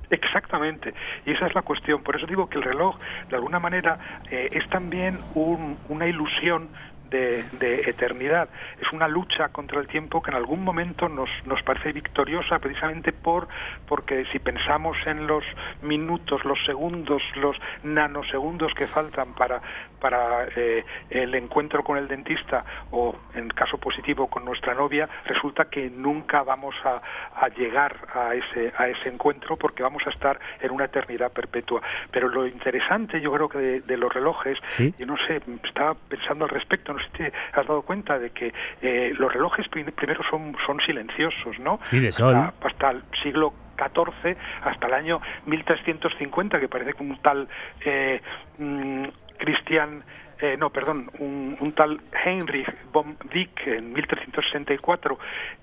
Exactamente, 0.10 0.94
y 1.26 1.32
esa 1.32 1.46
es 1.48 1.54
la 1.56 1.62
cuestión. 1.62 2.02
Por 2.02 2.16
eso 2.16 2.26
digo 2.26 2.50
que 2.50 2.58
el 2.58 2.64
reloj, 2.64 2.98
de 3.30 3.36
alguna 3.36 3.60
manera, 3.60 4.00
eh, 4.32 4.50
es 4.54 4.68
también 4.70 5.20
un- 5.36 5.78
una 5.90 6.08
ilusión 6.08 6.70
de, 7.10 7.44
de 7.60 7.82
eternidad. 7.90 8.50
Es 8.82 8.92
una 8.92 9.08
lucha 9.08 9.48
contra 9.50 9.80
el 9.80 9.88
tiempo 9.88 10.22
que 10.22 10.30
en 10.32 10.36
algún 10.36 10.62
momento 10.64 11.08
nos, 11.08 11.30
nos 11.46 11.62
parece 11.64 11.94
victoriosa 11.94 12.60
precisamente 12.60 13.14
por 13.14 13.48
porque 13.88 14.26
si 14.32 14.40
pensamos 14.40 14.98
en 15.06 15.26
los 15.26 15.44
minutos, 15.82 16.44
los 16.44 16.60
segundos, 16.66 17.22
los 17.38 17.56
nanosegundos 17.84 18.74
que 18.74 18.88
faltan 18.88 19.34
para, 19.36 19.62
para 20.00 20.48
eh, 20.56 20.86
el 21.10 21.34
encuentro 21.36 21.84
con 21.84 21.98
el 21.98 22.08
dentista 22.08 22.64
o, 22.92 23.16
en 23.34 23.48
caso 23.50 23.78
positivo, 23.78 24.28
con 24.28 24.46
nuestra 24.46 24.74
novia, 24.74 25.10
resulta 25.26 25.66
que 25.66 25.90
nunca 25.90 26.44
vamos 26.44 26.76
a, 26.84 27.02
a 27.36 27.48
llegar 27.50 27.96
a 28.14 28.34
ese, 28.36 28.72
a 28.78 28.88
ese 28.88 29.10
encuentro 29.10 29.56
porque 29.58 29.84
vamos 29.84 30.04
a 30.06 30.10
estar 30.10 30.40
en 30.62 30.72
una 30.72 30.86
eternidad 30.86 31.32
perpetua. 31.32 31.82
Pero 32.12 32.28
lo 32.30 32.46
interesante, 32.48 33.20
yo 33.22 33.32
creo 33.34 33.50
que 33.50 33.58
de, 33.58 33.82
de 33.82 33.98
los 33.98 34.14
relojes, 34.14 34.58
Sí. 34.70 34.94
yo 34.98 35.06
no 35.06 35.18
sé, 35.28 35.42
estaba 35.64 35.94
pensando 35.96 36.46
al 36.46 36.50
respecto, 36.50 36.94
no 36.94 37.00
sé 37.00 37.06
si 37.06 37.12
te 37.18 37.34
has 37.54 37.66
dado 37.68 37.82
cuenta 37.82 38.20
de 38.20 38.30
que 38.32 38.54
eh, 38.82 39.14
los 39.18 39.32
relojes 39.34 39.68
prim- 39.70 39.92
primero 39.92 40.22
son, 40.30 40.56
son 40.66 40.80
silenciosos, 40.82 41.58
¿no? 41.60 41.80
Sí, 41.86 42.00
de 42.00 42.12
sol. 42.12 42.36
Hasta, 42.36 42.68
hasta 42.68 42.92
el 42.92 43.04
siglo 43.24 43.54
XIV, 43.78 44.36
hasta 44.64 44.88
el 44.88 44.94
año 44.94 45.22
1350, 45.46 46.60
que 46.60 46.68
parece 46.68 46.94
que 46.94 47.04
un 47.04 47.18
tal 47.22 47.48
eh, 47.86 48.22
mm, 48.58 49.04
Christian 49.38 50.04
eh, 50.40 50.56
no, 50.56 50.70
perdón, 50.70 51.10
un, 51.18 51.58
un 51.60 51.72
tal 51.74 52.00
Heinrich 52.24 52.68
von 52.92 53.18
Wick 53.34 53.66
en 53.66 53.92
1364 53.92 55.18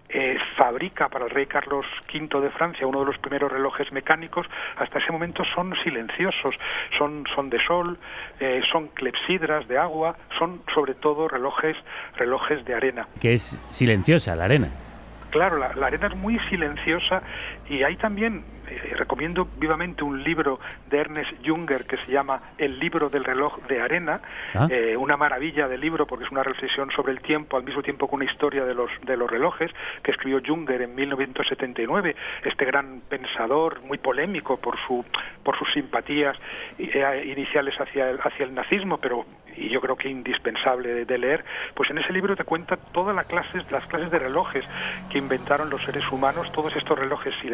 eh, 0.09 0.37
fabrica 0.57 1.09
para 1.09 1.27
el 1.27 1.31
rey 1.31 1.47
Carlos 1.47 1.87
V 2.13 2.41
de 2.41 2.51
Francia 2.51 2.85
uno 2.87 3.01
de 3.01 3.07
los 3.07 3.19
primeros 3.19 3.53
relojes 3.53 3.93
mecánicos. 3.93 4.47
Hasta 4.77 4.99
ese 4.99 5.13
momento 5.13 5.45
son 5.55 5.75
silenciosos, 5.85 6.57
son, 6.99 7.25
son 7.35 7.51
de 7.51 7.65
sol, 7.65 7.99
eh, 8.41 8.63
son 8.73 8.89
clepsidras 8.89 9.69
de 9.69 9.79
agua, 9.79 10.17
son 10.39 10.61
sobre 10.75 10.95
todo 10.95 11.29
relojes, 11.29 11.77
relojes 12.17 12.65
de 12.65 12.75
arena. 12.75 13.07
Que 13.21 13.35
es 13.35 13.61
silenciosa 13.71 14.35
la 14.35 14.47
arena. 14.47 14.71
Claro, 15.31 15.57
la, 15.59 15.73
la 15.75 15.87
arena 15.87 16.09
es 16.09 16.17
muy 16.17 16.39
silenciosa 16.49 17.23
y 17.69 17.83
hay 17.83 17.97
también, 17.97 18.45
eh, 18.69 18.95
recomiendo 18.97 19.49
vivamente 19.59 20.05
un 20.05 20.23
libro 20.23 20.59
de 20.91 20.99
Ernest 20.99 21.31
Junger 21.45 21.87
que 21.87 21.97
se 21.99 22.13
llama 22.13 22.41
El 22.59 22.79
libro 22.79 23.09
del 23.09 23.25
reloj 23.25 23.59
de 23.69 23.81
arena, 23.81 24.21
Ah. 24.55 24.67
eh, 24.71 24.97
una 24.97 25.17
maravilla 25.17 25.67
de 25.69 25.79
libro 25.79 26.07
porque 26.07 26.25
es 26.25 26.31
una 26.31 26.43
reflexión 26.43 26.91
sobre 26.91 27.13
el 27.13 27.21
tiempo 27.21 27.57
al 27.57 27.65
mismo 27.65 27.83
tiempo 27.83 28.09
que 28.09 28.15
una 28.15 28.25
historia 28.25 28.65
de 28.65 28.75
los, 28.75 28.91
de 29.03 29.17
los 29.17 29.31
relojes 29.31 29.71
que 30.03 30.11
escribió 30.11 30.41
Junger 30.45 30.83
en 30.83 30.95
1979, 30.95 32.15
este 32.45 32.65
gran 32.65 33.01
pensador 33.09 33.81
muy 33.83 33.99
polémico 33.99 34.57
por, 34.59 34.77
su, 34.87 35.05
por 35.43 35.59
sus 35.59 35.73
simpatías 35.73 36.37
eh, 36.79 37.23
iniciales 37.27 37.75
hacia 37.81 38.11
el, 38.11 38.19
hacia 38.21 38.45
el 38.45 38.55
nazismo, 38.55 38.99
pero 38.99 39.25
y 39.57 39.69
yo 39.69 39.81
creo 39.81 39.95
que 39.97 40.09
indispensable 40.09 40.89
de, 40.93 41.05
de 41.05 41.19
leer, 41.19 41.45
pues 41.75 41.89
en 41.91 41.99
ese 41.99 42.13
libro 42.13 42.35
te 42.35 42.43
cuenta 42.43 42.77
todas 42.77 43.15
las 43.15 43.27
clases, 43.27 43.71
las 43.71 43.87
clases 43.87 44.11
de 44.11 44.19
relojes 44.19 44.65
que 45.11 45.19
inventaron 45.19 45.71
los 45.71 45.81
seres 45.85 46.03
humanos, 46.11 46.51
todos 46.51 46.75
estos 46.75 46.99
relojes 46.99 47.33
silenciosos, 47.41 47.54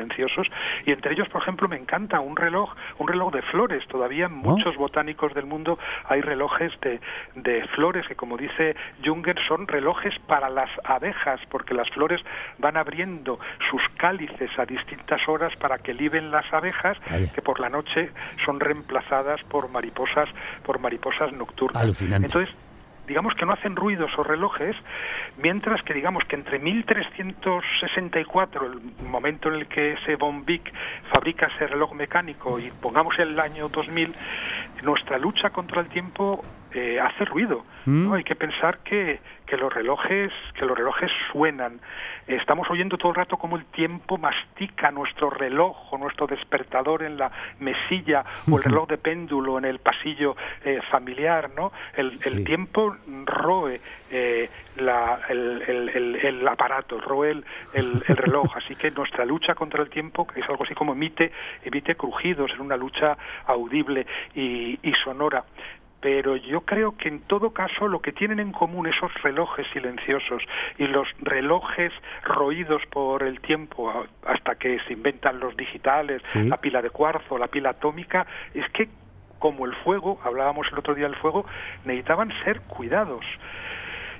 y 0.86 0.92
entre 0.92 1.12
ellos, 1.12 1.28
por 1.28 1.42
ejemplo, 1.42 1.68
me 1.68 1.76
encanta 1.76 2.20
un 2.20 2.36
reloj, 2.36 2.74
un 2.98 3.08
reloj 3.08 3.32
de 3.32 3.42
flores. 3.42 3.86
Todavía 3.88 4.26
en 4.26 4.34
muchos 4.34 4.76
botánicos 4.76 5.34
del 5.34 5.46
mundo 5.46 5.78
hay 6.08 6.20
relojes 6.20 6.72
de, 6.80 7.00
de 7.34 7.66
flores 7.68 8.06
que, 8.06 8.14
como 8.14 8.36
dice 8.36 8.76
Junger, 9.04 9.36
son 9.46 9.66
relojes 9.66 10.14
para 10.26 10.48
las 10.48 10.70
abejas, 10.84 11.40
porque 11.50 11.74
las 11.74 11.88
flores 11.90 12.20
van 12.58 12.76
abriendo 12.76 13.38
sus 13.70 13.82
cálices 13.96 14.50
a 14.58 14.64
distintas 14.64 15.20
horas 15.28 15.54
para 15.56 15.78
que 15.78 15.94
liben 15.94 16.30
las 16.30 16.50
abejas, 16.52 16.96
que 17.34 17.42
por 17.42 17.60
la 17.60 17.68
noche 17.68 18.10
son 18.44 18.60
reemplazadas 18.60 19.42
por 19.44 19.68
mariposas, 19.70 20.28
por 20.64 20.78
mariposas 20.78 21.32
nocturnas. 21.32 21.82
Alucinante. 21.82 22.26
Entonces, 22.26 22.54
digamos 23.06 23.34
que 23.34 23.46
no 23.46 23.52
hacen 23.52 23.76
ruido 23.76 24.06
esos 24.06 24.26
relojes, 24.26 24.76
mientras 25.36 25.80
que 25.82 25.94
digamos 25.94 26.24
que 26.24 26.34
entre 26.36 26.58
1364, 26.58 28.66
el 28.66 28.80
momento 29.06 29.48
en 29.48 29.54
el 29.56 29.66
que 29.66 29.92
ese 29.92 30.16
von 30.16 30.44
Vick 30.44 30.72
fabrica 31.10 31.50
ese 31.54 31.66
reloj 31.66 31.94
mecánico, 31.94 32.58
y 32.58 32.70
pongamos 32.70 33.18
el 33.18 33.40
año 33.40 33.68
2000, 33.68 34.14
nuestra 34.82 35.18
lucha 35.18 35.50
contra 35.50 35.80
el 35.80 35.88
tiempo 35.88 36.42
eh, 36.72 36.98
hace 37.00 37.24
ruido. 37.24 37.64
¿no? 37.86 38.14
Hay 38.14 38.24
que 38.24 38.34
pensar 38.36 38.78
que, 38.80 39.20
que 39.46 39.56
los 39.56 39.72
relojes 39.72 40.30
que 40.54 40.64
los 40.66 40.76
relojes 40.76 41.10
suenan. 41.32 41.80
Estamos 42.26 42.70
oyendo 42.70 42.96
todo 42.98 43.08
el 43.10 43.14
rato 43.16 43.36
como 43.38 43.56
el 43.56 43.64
tiempo 43.66 44.18
mastica 44.18 44.90
nuestro 44.90 45.30
reloj 45.30 45.92
o 45.92 45.98
nuestro 45.98 46.26
despertador 46.26 47.02
en 47.02 47.16
la 47.16 47.30
mesilla 47.58 48.24
o 48.50 48.56
el 48.58 48.62
reloj 48.64 48.86
de 48.88 48.98
péndulo 48.98 49.58
en 49.58 49.64
el 49.64 49.78
pasillo 49.78 50.36
eh, 50.64 50.80
familiar, 50.90 51.50
¿no? 51.56 51.72
El, 51.96 52.18
el 52.24 52.44
tiempo 52.44 52.94
roe 53.24 53.80
eh, 54.10 54.50
la- 54.76 55.20
el, 55.30 55.62
el- 55.66 55.88
el- 55.88 56.16
el 56.16 56.48
aparato, 56.48 57.00
roe 57.00 57.30
el, 57.30 57.44
el- 57.72 58.04
el 58.06 58.16
reloj. 58.16 58.46
Así 58.56 58.76
que 58.76 58.90
nuestra 58.90 59.24
lucha 59.24 59.54
contra 59.54 59.82
el 59.82 59.88
tiempo, 59.90 60.26
que 60.26 60.40
es 60.40 60.48
algo 60.48 60.64
así 60.64 60.74
como 60.74 60.92
emite, 60.92 61.32
emite 61.64 61.94
crujidos, 61.94 62.50
es 62.52 62.58
una 62.58 62.76
lucha 62.76 63.16
audible 63.46 64.06
y, 64.34 64.78
y 64.82 64.92
sonora 65.02 65.44
pero 66.00 66.36
yo 66.36 66.62
creo 66.62 66.96
que 66.96 67.08
en 67.08 67.20
todo 67.20 67.52
caso 67.52 67.86
lo 67.88 68.00
que 68.00 68.12
tienen 68.12 68.40
en 68.40 68.52
común 68.52 68.86
esos 68.86 69.12
relojes 69.22 69.66
silenciosos 69.72 70.42
y 70.78 70.86
los 70.86 71.06
relojes 71.20 71.92
roídos 72.24 72.82
por 72.90 73.22
el 73.22 73.40
tiempo 73.40 73.92
hasta 74.26 74.54
que 74.54 74.78
se 74.86 74.94
inventan 74.94 75.40
los 75.40 75.56
digitales, 75.56 76.22
Sí. 76.26 76.42
la 76.44 76.56
pila 76.56 76.80
de 76.82 76.90
cuarzo, 76.90 77.36
la 77.38 77.48
pila 77.48 77.70
atómica, 77.70 78.26
es 78.54 78.68
que 78.70 78.88
como 79.38 79.64
el 79.66 79.74
fuego, 79.76 80.20
hablábamos 80.22 80.66
el 80.70 80.78
otro 80.78 80.94
día 80.94 81.06
del 81.06 81.16
fuego, 81.16 81.46
necesitaban 81.84 82.30
ser 82.44 82.60
cuidados. 82.62 83.24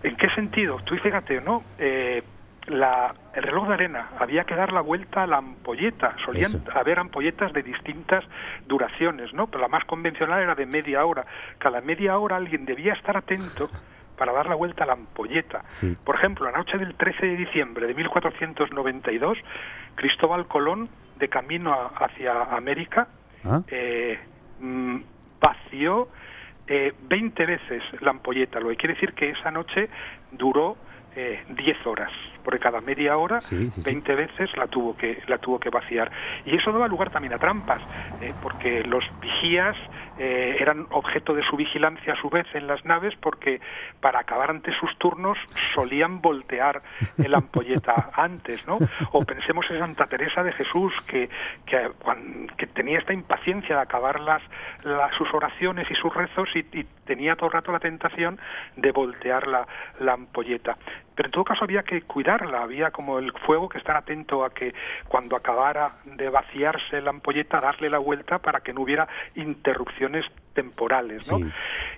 ¿En 0.03 0.16
qué 0.16 0.31
sentido? 0.31 0.78
Tú 0.85 0.97
fíjate, 0.97 1.43
¿no? 1.43 1.62
Eh, 1.78 2.22
la, 2.71 3.14
el 3.35 3.43
reloj 3.43 3.68
de 3.68 3.75
arena 3.75 4.09
había 4.18 4.45
que 4.45 4.55
dar 4.55 4.73
la 4.73 4.81
vuelta 4.81 5.23
a 5.23 5.27
la 5.27 5.37
ampolleta. 5.39 6.14
Solían 6.25 6.51
Eso. 6.53 6.79
haber 6.79 6.99
ampolletas 6.99 7.53
de 7.53 7.62
distintas 7.62 8.25
duraciones, 8.66 9.33
¿no? 9.35 9.47
Pero 9.49 9.61
la 9.61 9.68
más 9.68 9.85
convencional 9.85 10.41
era 10.43 10.55
de 10.55 10.66
media 10.66 11.05
hora. 11.05 11.25
Cada 11.59 11.81
media 11.81 12.16
hora 12.18 12.37
alguien 12.37 12.64
debía 12.64 12.93
estar 12.95 13.16
atento 13.16 13.68
para 14.16 14.33
dar 14.33 14.47
la 14.49 14.55
vuelta 14.55 14.85
a 14.85 14.87
la 14.87 14.93
ampolleta. 14.95 15.62
Sí. 15.81 15.95
Por 16.05 16.14
ejemplo, 16.16 16.51
la 16.51 16.57
noche 16.57 16.79
del 16.79 16.95
13 16.95 17.27
de 17.27 17.37
diciembre 17.37 17.87
de 17.87 17.95
1492, 17.95 19.39
Cristóbal 19.95 20.47
Colón, 20.47 20.89
de 21.18 21.29
camino 21.29 21.73
a- 21.75 21.89
hacia 22.05 22.43
América, 22.55 23.09
Ah. 23.45 23.62
eh, 23.68 24.18
mm, 24.61 24.97
vació 25.41 26.09
eh, 26.66 26.93
20 27.09 27.47
veces 27.47 27.83
la 28.01 28.11
ampolleta, 28.12 28.61
lo 28.61 28.68
que 28.68 28.77
quiere 28.77 28.95
decir 28.95 29.12
que 29.14 29.31
esa 29.31 29.51
noche 29.51 29.89
duró 30.31 30.77
eh, 31.15 31.43
10 31.49 31.87
horas, 31.87 32.13
porque 32.43 32.59
cada 32.61 32.81
media 32.81 33.17
hora, 33.17 33.41
Sí, 33.41 33.71
sí, 33.71 33.83
sí. 33.83 33.91
20 33.91 34.15
veces 34.15 34.51
la 34.57 34.67
tuvo 34.69 34.95
que 34.97 35.23
la 35.27 35.39
tuvo 35.39 35.59
que 35.59 35.71
vaciar. 35.71 36.11
Y 36.45 36.57
eso 36.57 36.73
daba 36.73 36.89
lugar 36.89 37.11
también 37.11 37.33
a 37.33 37.39
trampas, 37.39 37.83
eh, 38.21 38.35
porque 38.39 38.83
los 38.85 39.05
vigías 39.21 39.77
eh, 40.23 40.57
eran 40.61 40.87
objeto 40.91 41.33
de 41.35 41.43
su 41.43 41.57
vigilancia 41.57 42.12
a 42.12 42.16
su 42.21 42.29
vez 42.29 42.47
en 42.55 42.66
las 42.66 42.85
naves, 42.85 43.14
porque 43.21 43.59
para 44.01 44.21
acabar 44.21 44.51
antes 44.51 44.77
sus 44.79 44.95
turnos 44.99 45.39
solían 45.75 46.21
voltear 46.21 46.83
el 47.16 47.35
ampolleta 47.35 48.11
antes, 48.14 48.66
¿no? 48.66 48.79
O 49.12 49.25
pensemos 49.25 49.64
en 49.71 49.79
Santa 49.79 50.07
Teresa 50.07 50.43
de 50.43 50.53
Jesús, 50.53 50.93
que, 51.07 51.31
que, 51.64 51.91
que 52.59 52.66
tenía 52.66 52.99
esta 52.99 53.14
impaciencia 53.14 53.77
de 53.77 53.83
acabar 53.83 54.21
las, 54.21 54.43
las- 54.85 55.14
sus 55.16 55.33
oraciones 55.33 55.91
y 55.91 55.95
sus 55.95 56.14
rezos 56.14 56.49
y, 56.55 56.59
y 56.79 56.85
tenía 57.07 57.35
todo 57.35 57.47
el 57.47 57.53
rato 57.53 57.73
la 57.73 57.79
tentación 57.81 58.39
de 58.77 58.93
voltear 58.93 59.47
la, 59.47 59.66
la 60.01 60.12
ampolleta. 60.12 60.77
Pero 61.15 61.27
en 61.27 61.33
todo 61.33 61.45
caso 61.45 61.65
había 61.65 61.83
que 61.83 62.03
cuidarla, 62.03 62.63
había 62.63 62.91
como 62.91 63.19
el 63.19 63.33
fuego 63.47 63.69
que 63.69 63.79
estar 63.79 63.97
atento 63.97 64.45
a 64.45 64.51
que 64.55 64.73
cuando 65.09 65.37
acabara 65.37 65.97
de 66.05 66.29
vaciarse 66.31 67.01
la 67.01 67.11
ampolleta, 67.11 67.61
darle 67.61 67.91
la 67.91 67.99
vuelta 67.99 68.39
para 68.39 68.61
que 68.61 68.73
no 68.73 68.83
hubiera 68.83 69.07
interrupciones 69.35 70.25
temporales, 70.55 71.31
¿no? 71.31 71.39
Sí. 71.39 71.45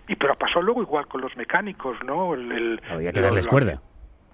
Y 0.09 0.17
pero 0.17 0.35
pasó 0.37 0.61
luego 0.63 0.83
igual 0.83 1.07
con 1.07 1.21
los 1.21 1.37
mecánicos, 1.37 1.97
¿no? 2.05 2.35
El- 2.35 2.53
el- 2.53 2.83
Había 2.91 3.13
que 3.13 3.21
darles 3.21 3.47
cuerda. 3.47 3.81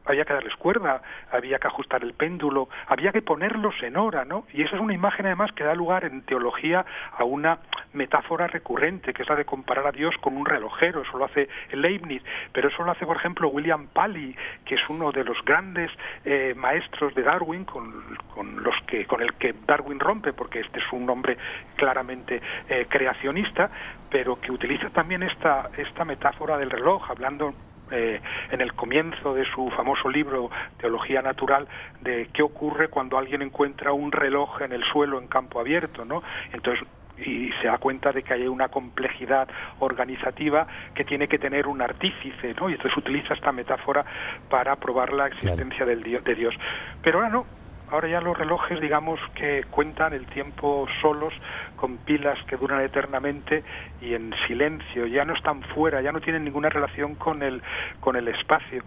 Había 0.08 0.24
que 0.24 0.32
darles 0.32 0.54
cuerda, 0.56 1.02
había 1.30 1.58
que 1.58 1.66
ajustar 1.66 2.02
el 2.02 2.14
péndulo, 2.14 2.68
había 2.86 3.12
que 3.12 3.22
ponerlos 3.22 3.74
en 3.82 3.96
hora, 3.96 4.24
¿no? 4.24 4.44
Y 4.52 4.62
esa 4.62 4.76
es 4.76 4.82
una 4.82 4.94
imagen 4.94 5.26
además 5.26 5.52
que 5.52 5.64
da 5.64 5.74
lugar 5.74 6.04
en 6.04 6.22
teología 6.22 6.84
a 7.16 7.24
una 7.24 7.58
metáfora 7.92 8.46
recurrente, 8.46 9.12
que 9.12 9.22
es 9.22 9.28
la 9.28 9.36
de 9.36 9.44
comparar 9.44 9.86
a 9.86 9.92
Dios 9.92 10.14
con 10.20 10.36
un 10.36 10.46
relojero, 10.46 11.02
eso 11.02 11.18
lo 11.18 11.24
hace 11.24 11.48
Leibniz, 11.72 12.22
pero 12.52 12.68
eso 12.68 12.82
lo 12.82 12.92
hace, 12.92 13.06
por 13.06 13.16
ejemplo, 13.16 13.48
William 13.48 13.88
Paley, 13.88 14.34
que 14.64 14.74
es 14.74 14.80
uno 14.88 15.12
de 15.12 15.24
los 15.24 15.42
grandes 15.44 15.90
eh, 16.24 16.54
maestros 16.56 17.14
de 17.14 17.22
Darwin, 17.22 17.64
con, 17.64 17.92
con, 18.34 18.62
los 18.62 18.74
que, 18.86 19.06
con 19.06 19.22
el 19.22 19.34
que 19.34 19.54
Darwin 19.66 20.00
rompe, 20.00 20.32
porque 20.32 20.60
este 20.60 20.80
es 20.80 20.92
un 20.92 21.08
hombre 21.08 21.36
claramente 21.76 22.40
eh, 22.68 22.86
creacionista, 22.88 23.70
pero 24.10 24.40
que 24.40 24.52
utiliza 24.52 24.90
también 24.90 25.22
esta, 25.22 25.70
esta 25.76 26.04
metáfora 26.04 26.56
del 26.56 26.70
reloj, 26.70 27.10
hablando 27.10 27.54
eh, 27.90 28.20
en 28.50 28.60
el 28.60 28.74
comienzo 28.74 29.34
de 29.34 29.44
su 29.46 29.70
famoso 29.70 30.08
libro 30.08 30.50
Teología 30.78 31.22
Natural 31.22 31.66
de 32.00 32.28
qué 32.32 32.42
ocurre 32.42 32.88
cuando 32.88 33.18
alguien 33.18 33.42
encuentra 33.42 33.92
un 33.92 34.12
reloj 34.12 34.62
en 34.62 34.72
el 34.72 34.84
suelo 34.84 35.18
en 35.18 35.26
campo 35.28 35.60
abierto, 35.60 36.04
¿no? 36.04 36.22
Entonces 36.52 36.86
y 37.20 37.50
se 37.60 37.66
da 37.66 37.78
cuenta 37.78 38.12
de 38.12 38.22
que 38.22 38.32
hay 38.32 38.46
una 38.46 38.68
complejidad 38.68 39.48
organizativa 39.80 40.66
que 40.94 41.04
tiene 41.04 41.26
que 41.26 41.38
tener 41.38 41.66
un 41.66 41.82
artífice, 41.82 42.54
¿no? 42.60 42.68
Y 42.70 42.74
entonces 42.74 42.96
utiliza 42.96 43.34
esta 43.34 43.50
metáfora 43.50 44.04
para 44.48 44.76
probar 44.76 45.12
la 45.12 45.26
existencia 45.26 45.84
del 45.84 46.02
dio- 46.04 46.20
de 46.20 46.34
Dios. 46.36 46.54
Pero 47.02 47.18
ahora 47.18 47.30
no, 47.30 47.46
ahora 47.90 48.08
ya 48.08 48.20
los 48.20 48.36
relojes, 48.36 48.80
digamos, 48.80 49.20
que 49.34 49.64
cuentan 49.70 50.12
el 50.12 50.26
tiempo 50.26 50.86
solos, 51.00 51.32
con 51.76 51.98
pilas 51.98 52.38
que 52.46 52.56
duran 52.56 52.80
eternamente 52.80 53.62
y 54.00 54.14
en 54.14 54.34
silencio, 54.46 55.06
ya 55.06 55.24
no 55.24 55.34
están 55.34 55.62
fuera, 55.74 56.00
ya 56.00 56.12
no 56.12 56.20
tienen 56.20 56.44
ninguna 56.44 56.68
relación 56.68 57.14
con 57.14 57.42
el, 57.42 57.62
con 58.00 58.16
el 58.16 58.28
espacio. 58.28 58.82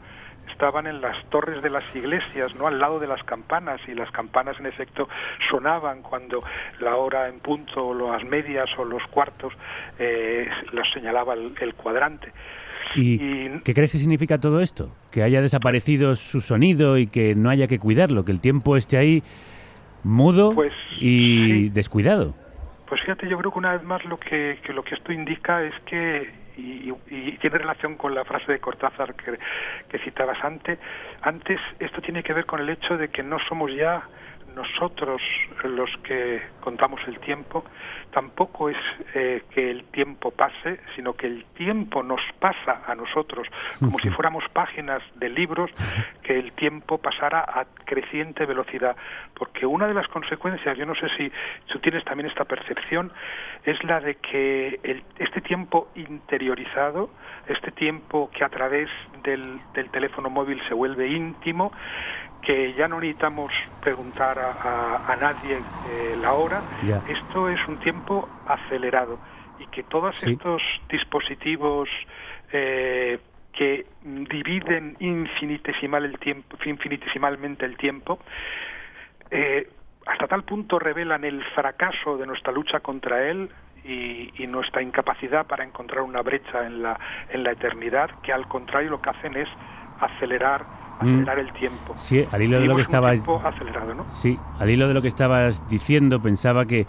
Estaban 0.49 0.85
en 0.85 1.01
las 1.01 1.23
torres 1.29 1.61
de 1.63 1.69
las 1.69 1.83
iglesias, 1.95 2.53
no 2.55 2.67
al 2.67 2.79
lado 2.79 2.99
de 2.99 3.07
las 3.07 3.23
campanas, 3.23 3.79
y 3.87 3.93
las 3.93 4.11
campanas 4.11 4.59
en 4.59 4.65
efecto 4.65 5.07
sonaban 5.49 6.01
cuando 6.01 6.43
la 6.79 6.95
hora 6.97 7.27
en 7.29 7.39
punto, 7.39 7.87
o 7.87 8.11
las 8.11 8.23
medias 8.23 8.69
o 8.77 8.83
los 8.83 9.03
cuartos 9.07 9.53
eh, 9.97 10.49
los 10.71 10.89
señalaba 10.91 11.33
el, 11.33 11.55
el 11.59 11.73
cuadrante. 11.75 12.31
¿Y 12.95 13.17
qué 13.63 13.73
crees 13.73 13.91
que 13.91 13.99
significa 13.99 14.39
todo 14.39 14.61
esto? 14.61 14.91
Que 15.11 15.23
haya 15.23 15.41
desaparecido 15.41 16.15
su 16.15 16.41
sonido 16.41 16.97
y 16.97 17.07
que 17.07 17.35
no 17.35 17.49
haya 17.49 17.67
que 17.67 17.79
cuidarlo, 17.79 18.25
que 18.25 18.31
el 18.31 18.41
tiempo 18.41 18.77
esté 18.77 18.97
ahí 18.97 19.23
mudo 20.03 20.53
Pues, 20.53 20.73
y 20.99 21.69
descuidado. 21.69 22.33
Pues 22.87 23.01
fíjate, 23.01 23.29
yo 23.29 23.37
creo 23.37 23.51
que 23.51 23.59
una 23.59 23.73
vez 23.73 23.83
más 23.83 24.03
lo 24.05 24.17
que, 24.17 24.59
que 24.65 24.73
lo 24.73 24.83
que 24.83 24.95
esto 24.95 25.13
indica 25.13 25.63
es 25.63 25.73
que 25.85 26.29
y, 26.57 26.91
y 27.09 27.37
tiene 27.37 27.59
relación 27.59 27.95
con 27.95 28.13
la 28.13 28.25
frase 28.25 28.51
de 28.51 28.59
Cortázar 28.59 29.15
que, 29.15 29.37
que 29.89 29.99
citabas 29.99 30.37
antes. 30.43 30.77
Antes 31.21 31.59
esto 31.79 32.01
tiene 32.01 32.23
que 32.23 32.33
ver 32.33 32.45
con 32.45 32.59
el 32.59 32.69
hecho 32.69 32.97
de 32.97 33.07
que 33.07 33.23
no 33.23 33.37
somos 33.47 33.73
ya 33.73 34.03
nosotros 34.55 35.21
los 35.63 35.89
que 36.03 36.41
contamos 36.59 36.99
el 37.07 37.19
tiempo, 37.19 37.63
tampoco 38.11 38.69
es 38.69 38.77
eh, 39.15 39.43
que 39.53 39.71
el 39.71 39.85
tiempo 39.85 40.31
pase, 40.31 40.79
sino 40.95 41.13
que 41.13 41.27
el 41.27 41.45
tiempo 41.55 42.03
nos 42.03 42.21
pasa 42.39 42.81
a 42.85 42.95
nosotros, 42.95 43.47
como 43.79 43.97
si 43.99 44.09
fuéramos 44.09 44.43
páginas 44.53 45.01
de 45.15 45.29
libros, 45.29 45.71
que 46.23 46.37
el 46.37 46.51
tiempo 46.53 46.97
pasara 46.97 47.39
a 47.39 47.65
creciente 47.85 48.45
velocidad. 48.45 48.95
Porque 49.33 49.65
una 49.65 49.87
de 49.87 49.93
las 49.93 50.07
consecuencias, 50.07 50.77
yo 50.77 50.85
no 50.85 50.95
sé 50.95 51.07
si 51.17 51.31
tú 51.71 51.79
tienes 51.79 52.03
también 52.03 52.29
esta 52.29 52.45
percepción, 52.45 53.11
es 53.63 53.81
la 53.83 53.99
de 53.99 54.15
que 54.15 54.79
el- 54.83 55.03
este 55.19 55.41
tiempo 55.41 55.89
interiorizado, 55.95 57.09
este 57.47 57.71
tiempo 57.71 58.29
que 58.31 58.43
a 58.43 58.49
través 58.49 58.89
del, 59.23 59.61
del 59.73 59.89
teléfono 59.91 60.29
móvil 60.29 60.61
se 60.67 60.73
vuelve 60.73 61.07
íntimo, 61.07 61.71
que 62.41 62.73
ya 62.73 62.87
no 62.87 62.99
necesitamos 62.99 63.51
preguntar 63.79 64.39
a, 64.39 64.51
a- 64.51 65.01
a 65.05 65.15
nadie 65.15 65.63
eh, 65.83 66.15
la 66.17 66.33
hora, 66.33 66.65
esto 67.05 67.49
es 67.49 67.59
un 67.67 67.77
tiempo 67.77 68.31
acelerado 68.45 69.19
y 69.59 69.67
que 69.67 69.83
todos 69.83 70.15
Sí. 70.19 70.31
estos 70.31 70.61
dispositivos 70.89 71.87
eh, 72.51 73.19
que 73.53 73.85
dividen 74.01 74.95
infinitesimal 74.99 76.05
el 76.05 76.17
tiempo, 76.17 76.57
infinitesimalmente 76.65 77.65
el 77.65 77.77
tiempo, 77.77 78.19
eh, 79.29 79.67
hasta 80.05 80.27
tal 80.27 80.43
punto 80.43 80.79
revelan 80.79 81.23
el 81.25 81.43
fracaso 81.53 82.17
de 82.17 82.25
nuestra 82.25 82.51
lucha 82.51 82.79
contra 82.79 83.29
él 83.29 83.49
y, 83.83 84.31
y 84.43 84.47
nuestra 84.47 84.81
incapacidad 84.81 85.45
para 85.47 85.63
encontrar 85.63 86.01
una 86.01 86.21
brecha 86.21 86.65
en 86.65 86.83
la, 86.83 86.99
en 87.29 87.43
la 87.43 87.51
eternidad, 87.51 88.09
que 88.21 88.33
al 88.33 88.47
contrario 88.47 88.89
lo 88.91 89.01
que 89.01 89.09
hacen 89.09 89.35
es 89.35 89.47
acelerar, 89.99 90.65
acelerar 90.99 91.39
el 91.39 91.51
tiempo. 91.53 91.93
Mm. 91.93 91.97
Sí, 91.97 92.25
al 92.31 92.41
hilo 92.41 92.59
de 92.59 92.65
lo 92.65 92.75
que 92.75 92.81
un 92.81 92.81
estabas 92.81 93.21
acelerado, 93.45 93.93
¿no? 93.93 94.05
Sí, 94.11 94.37
al 94.59 94.69
hilo 94.69 94.87
de 94.87 94.93
lo 94.93 95.01
que 95.01 95.07
estabas 95.07 95.67
diciendo, 95.69 96.21
pensaba 96.21 96.65
que 96.65 96.85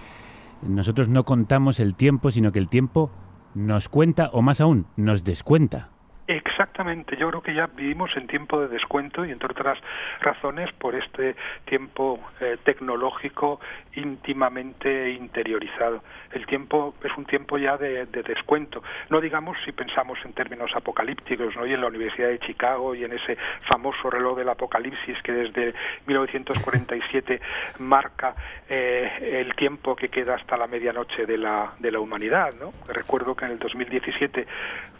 nosotros 0.63 1.09
no 1.09 1.25
contamos 1.25 1.81
el 1.81 1.95
tiempo, 1.95 2.31
sino 2.31 2.53
que 2.53 2.59
el 2.59 2.69
tiempo 2.69 3.11
nos 3.55 3.89
cuenta, 3.89 4.31
o 4.33 4.43
más 4.43 4.61
aún, 4.61 4.87
nos 4.97 5.25
descuenta. 5.25 5.92
Exactamente, 6.29 7.17
yo 7.17 7.29
creo 7.29 7.43
que 7.43 7.53
ya 7.53 7.67
vivimos 7.67 8.17
en 8.17 8.29
tiempo 8.29 8.61
de 8.61 8.69
descuento 8.69 9.25
y 9.25 9.33
entre 9.33 9.51
otras 9.51 9.77
razones 10.21 10.71
por 10.75 10.95
este 10.95 11.35
tiempo 11.65 12.21
eh, 12.41 12.59
tecnológico 12.63 13.61
íntimamente 13.97 15.11
interiorizado. 15.11 16.03
El 16.31 16.47
tiempo 16.47 16.95
es 17.03 17.11
un 17.17 17.25
tiempo 17.25 17.59
ya 17.59 17.77
de, 17.77 18.07
de 18.07 18.23
descuento. 18.23 18.83
No 19.11 19.21
digamos 19.21 19.59
si 19.65 19.73
pensamos 19.73 20.19
en 20.25 20.33
términos 20.33 20.71
apocalípticos, 20.75 21.57
¿no? 21.57 21.67
Y 21.67 21.75
en 21.75 21.81
la 21.81 21.89
Universidad 21.89 22.29
de 22.29 22.39
Chicago 22.39 22.95
y 22.95 23.05
en 23.05 23.13
ese 23.13 23.37
famoso 23.69 24.09
reloj 24.09 24.39
del 24.39 24.49
apocalipsis 24.49 25.21
que 25.23 25.33
desde 25.33 25.75
1947 26.07 27.41
marca 27.81 28.35
eh, 28.69 29.41
el 29.43 29.55
tiempo 29.57 29.97
que 29.97 30.09
queda 30.09 30.37
hasta 30.37 30.57
la 30.57 30.67
medianoche 30.69 31.27
de 31.27 31.37
la, 31.37 31.73
de 31.79 31.91
la 31.91 31.99
humanidad, 31.99 32.55
¿no? 32.61 32.73
Recuerdo 32.87 33.35
que 33.35 33.45
en 33.45 33.53
el 33.53 33.59
2017 33.59 34.47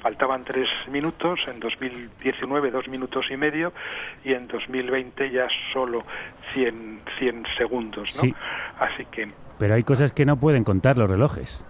faltaban 0.03 0.45
tres 0.45 0.69
minutos, 0.89 1.12
en 1.47 1.61
2019 1.61 2.71
dos 2.71 2.89
minutos 2.89 3.27
y 3.31 3.37
medio 3.37 3.73
y 4.25 4.33
en 4.33 4.49
2020 4.49 5.31
ya 5.31 5.47
solo 5.73 6.05
100, 6.55 7.01
100 7.19 7.45
segundos, 7.57 8.15
¿no? 8.17 8.23
Sí. 8.23 8.35
Así 8.79 9.05
que 9.07 9.31
Pero 9.59 9.75
hay 9.75 9.83
cosas 9.85 10.13
que 10.13 10.25
no 10.25 10.39
pueden 10.39 10.65
contar 10.65 10.97
los 10.99 11.09
relojes. 11.09 11.65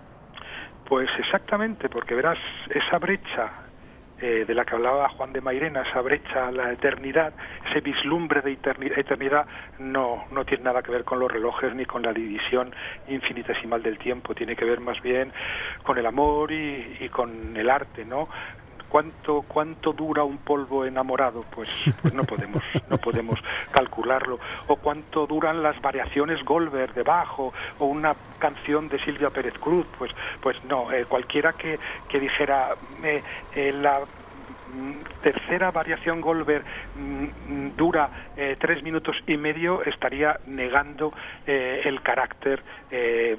Pues 0.88 1.08
exactamente, 1.18 1.88
porque 1.88 2.14
verás, 2.14 2.38
esa 2.70 2.98
brecha 2.98 3.50
eh, 4.20 4.44
de 4.46 4.54
la 4.54 4.64
que 4.64 4.74
hablaba 4.74 5.08
Juan 5.08 5.32
de 5.32 5.40
Mairena, 5.40 5.82
esa 5.82 6.00
brecha 6.00 6.48
a 6.48 6.52
la 6.52 6.70
eternidad, 6.72 7.32
ese 7.68 7.80
vislumbre 7.80 8.40
de 8.40 8.52
eterni- 8.60 8.92
eternidad, 8.96 9.46
no, 9.78 10.24
no 10.30 10.44
tiene 10.44 10.64
nada 10.64 10.82
que 10.82 10.92
ver 10.92 11.02
con 11.04 11.18
los 11.18 11.30
relojes 11.32 11.74
ni 11.74 11.84
con 11.86 12.02
la 12.02 12.12
división 12.12 12.72
infinitesimal 13.08 13.82
del 13.82 13.98
tiempo, 13.98 14.34
tiene 14.34 14.54
que 14.54 14.64
ver 14.64 14.80
más 14.80 15.00
bien 15.02 15.32
con 15.82 15.98
el 15.98 16.06
amor 16.06 16.52
y, 16.52 16.98
y 17.00 17.08
con 17.08 17.56
el 17.56 17.68
arte, 17.70 18.04
¿no? 18.04 18.28
¿Cuánto, 18.92 19.40
¿Cuánto 19.48 19.94
dura 19.94 20.22
un 20.22 20.36
polvo 20.36 20.84
enamorado? 20.84 21.46
Pues, 21.50 21.70
pues 22.02 22.12
no 22.12 22.24
podemos 22.24 22.62
no 22.90 22.98
podemos 22.98 23.40
calcularlo. 23.70 24.38
O 24.66 24.76
cuánto 24.76 25.26
duran 25.26 25.62
las 25.62 25.80
variaciones 25.80 26.44
Goldberg 26.44 26.92
de 26.92 27.02
bajo 27.02 27.54
o 27.78 27.86
una 27.86 28.14
canción 28.38 28.90
de 28.90 29.02
Silvia 29.02 29.30
Pérez 29.30 29.54
Cruz. 29.58 29.86
Pues, 29.96 30.10
pues 30.42 30.62
no. 30.64 30.92
eh, 30.92 31.06
cualquiera 31.06 31.54
que, 31.54 31.80
que 32.06 32.20
dijera 32.20 32.74
eh, 33.02 33.22
eh, 33.54 33.72
la 33.72 34.00
mm, 34.74 34.92
tercera 35.22 35.70
variación 35.70 36.20
Goldberg 36.20 36.62
dura 37.76 38.10
eh, 38.36 38.56
tres 38.58 38.82
minutos 38.82 39.16
y 39.26 39.36
medio 39.36 39.82
estaría 39.84 40.38
negando 40.46 41.12
eh, 41.46 41.80
el 41.84 42.02
carácter 42.02 42.62
eh, 42.90 43.36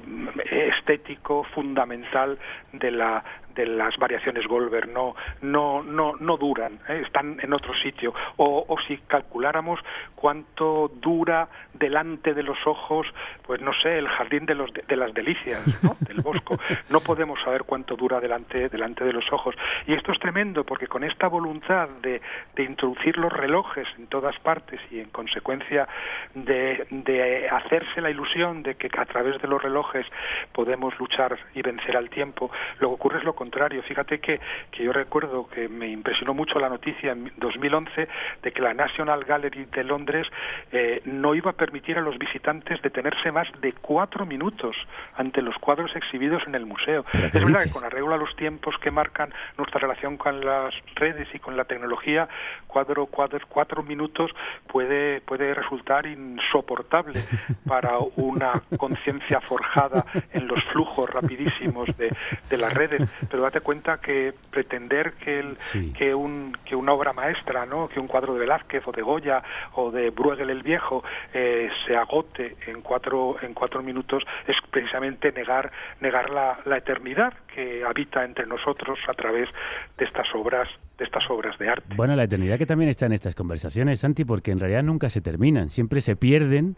estético 0.50 1.44
fundamental 1.44 2.38
de 2.72 2.90
la 2.90 3.24
de 3.54 3.66
las 3.66 3.96
variaciones 3.98 4.46
Goldberg 4.46 4.88
no 4.88 5.14
no 5.42 5.82
no 5.82 6.14
no 6.18 6.36
duran 6.36 6.80
¿eh? 6.88 7.02
están 7.04 7.38
en 7.40 7.52
otro 7.52 7.74
sitio 7.74 8.12
o, 8.36 8.64
o 8.66 8.76
si 8.86 8.98
calculáramos 8.98 9.80
cuánto 10.14 10.90
dura 11.00 11.48
delante 11.72 12.34
de 12.34 12.42
los 12.42 12.58
ojos 12.66 13.06
pues 13.46 13.60
no 13.60 13.72
sé 13.82 13.98
el 13.98 14.08
jardín 14.08 14.46
de 14.46 14.54
los 14.54 14.72
de 14.72 14.96
las 14.96 15.14
delicias 15.14 15.62
¿no? 15.82 15.96
del 16.00 16.20
bosco 16.20 16.58
no 16.90 17.00
podemos 17.00 17.40
saber 17.42 17.64
cuánto 17.64 17.96
dura 17.96 18.20
delante 18.20 18.68
delante 18.68 19.04
de 19.04 19.12
los 19.12 19.32
ojos 19.32 19.54
y 19.86 19.94
esto 19.94 20.12
es 20.12 20.18
tremendo 20.18 20.64
porque 20.64 20.86
con 20.86 21.04
esta 21.04 21.28
voluntad 21.28 21.88
de, 22.02 22.20
de 22.56 22.62
introducir 22.64 23.16
los 23.18 23.32
relojes 23.44 23.88
en 23.98 24.06
todas 24.08 24.38
partes 24.40 24.80
y 24.90 25.00
en 25.00 25.08
consecuencia 25.10 25.88
de, 26.34 26.86
de 26.90 27.48
hacerse 27.48 28.00
la 28.00 28.10
ilusión 28.10 28.62
de 28.62 28.74
que 28.74 28.88
a 28.96 29.04
través 29.06 29.40
de 29.40 29.48
los 29.48 29.62
relojes 29.62 30.06
podemos 30.52 30.98
luchar 30.98 31.38
y 31.54 31.62
vencer 31.62 31.96
al 31.96 32.10
tiempo 32.10 32.50
lo 32.80 32.88
que 32.88 32.94
ocurre 32.94 33.18
es 33.18 33.24
lo 33.24 33.34
contrario 33.34 33.82
fíjate 33.82 34.20
que, 34.20 34.40
que 34.70 34.84
yo 34.84 34.92
recuerdo 34.92 35.48
que 35.48 35.68
me 35.68 35.88
impresionó 35.88 36.34
mucho 36.34 36.58
la 36.58 36.68
noticia 36.68 37.12
en 37.12 37.32
2011 37.36 38.08
de 38.42 38.52
que 38.52 38.60
la 38.60 38.74
National 38.74 39.24
Gallery 39.24 39.64
de 39.66 39.84
Londres 39.84 40.26
eh, 40.72 41.00
no 41.06 41.34
iba 41.34 41.50
a 41.52 41.54
permitir 41.54 41.96
a 41.98 42.02
los 42.02 42.18
visitantes 42.18 42.80
detenerse 42.82 43.32
más 43.32 43.48
de 43.60 43.72
cuatro 43.72 44.26
minutos 44.26 44.76
ante 45.16 45.40
los 45.42 45.56
cuadros 45.58 45.94
exhibidos 45.96 46.42
en 46.46 46.54
el 46.54 46.66
museo 46.66 46.74
museo. 46.74 47.04
¿Pero 47.12 47.26
Es 47.26 47.32
verdad 47.32 47.60
dices? 47.60 47.66
que 47.66 47.72
con 47.72 47.84
arreglo 47.84 48.14
a 48.14 48.18
los 48.18 48.34
tiempos 48.36 48.74
que 48.78 48.90
marcan 48.90 49.32
nuestra 49.56 49.80
relación 49.80 50.16
con 50.16 50.44
las 50.44 50.74
redes 50.96 51.28
y 51.32 51.38
con 51.38 51.56
la 51.56 51.64
tecnología, 51.64 52.28
cuatro, 52.66 53.06
cuatro, 53.42 53.64
cuatro 53.64 53.82
minutos 53.82 54.30
puede, 54.66 55.22
puede 55.22 55.54
resultar 55.54 56.06
insoportable 56.06 57.24
para 57.66 57.98
una 58.16 58.62
conciencia 58.76 59.40
forjada 59.40 60.04
en 60.32 60.46
los 60.46 60.62
flujos 60.64 61.08
rapidísimos 61.08 61.88
de, 61.96 62.14
de 62.50 62.56
las 62.58 62.74
redes. 62.74 63.10
Pero 63.30 63.42
date 63.42 63.62
cuenta 63.62 64.02
que 64.02 64.34
pretender 64.50 65.14
que, 65.14 65.40
el, 65.40 65.56
que, 65.96 66.14
un, 66.14 66.54
que 66.66 66.76
una 66.76 66.92
obra 66.92 67.14
maestra, 67.14 67.64
¿no? 67.64 67.88
que 67.88 67.98
un 67.98 68.06
cuadro 68.06 68.34
de 68.34 68.40
Velázquez 68.40 68.86
o 68.86 68.92
de 68.92 69.00
Goya 69.00 69.42
o 69.72 69.90
de 69.90 70.10
Bruegel 70.10 70.50
el 70.50 70.62
Viejo 70.62 71.02
eh, 71.32 71.70
se 71.86 71.96
agote 71.96 72.56
en 72.66 72.82
cuatro, 72.82 73.36
en 73.40 73.54
cuatro 73.54 73.82
minutos 73.82 74.22
es 74.46 74.56
precisamente 74.70 75.32
negar, 75.32 75.72
negar 76.00 76.28
la, 76.28 76.58
la 76.66 76.76
eternidad 76.76 77.32
que 77.54 77.82
habita 77.82 78.24
entre 78.24 78.46
nosotros 78.46 78.98
a 79.08 79.14
través 79.14 79.48
de 79.96 80.04
estas 80.04 80.26
obras 80.34 80.68
de 80.98 81.04
estas 81.04 81.28
obras 81.28 81.58
de 81.58 81.68
arte. 81.68 81.94
Bueno, 81.96 82.14
la 82.16 82.24
eternidad 82.24 82.58
que 82.58 82.66
también 82.66 82.90
está 82.90 83.06
en 83.06 83.12
estas 83.12 83.34
conversaciones, 83.34 84.00
Santi, 84.00 84.24
porque 84.24 84.50
en 84.50 84.60
realidad 84.60 84.82
nunca 84.82 85.10
se 85.10 85.20
terminan, 85.20 85.70
siempre 85.70 86.00
se 86.00 86.16
pierden 86.16 86.76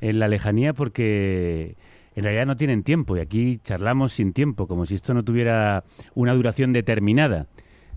en 0.00 0.18
la 0.18 0.28
lejanía 0.28 0.74
porque 0.74 1.76
en 2.14 2.24
realidad 2.24 2.46
no 2.46 2.56
tienen 2.56 2.82
tiempo 2.82 3.16
y 3.16 3.20
aquí 3.20 3.58
charlamos 3.58 4.12
sin 4.12 4.32
tiempo, 4.32 4.66
como 4.66 4.86
si 4.86 4.94
esto 4.94 5.14
no 5.14 5.24
tuviera 5.24 5.84
una 6.14 6.34
duración 6.34 6.72
determinada, 6.72 7.46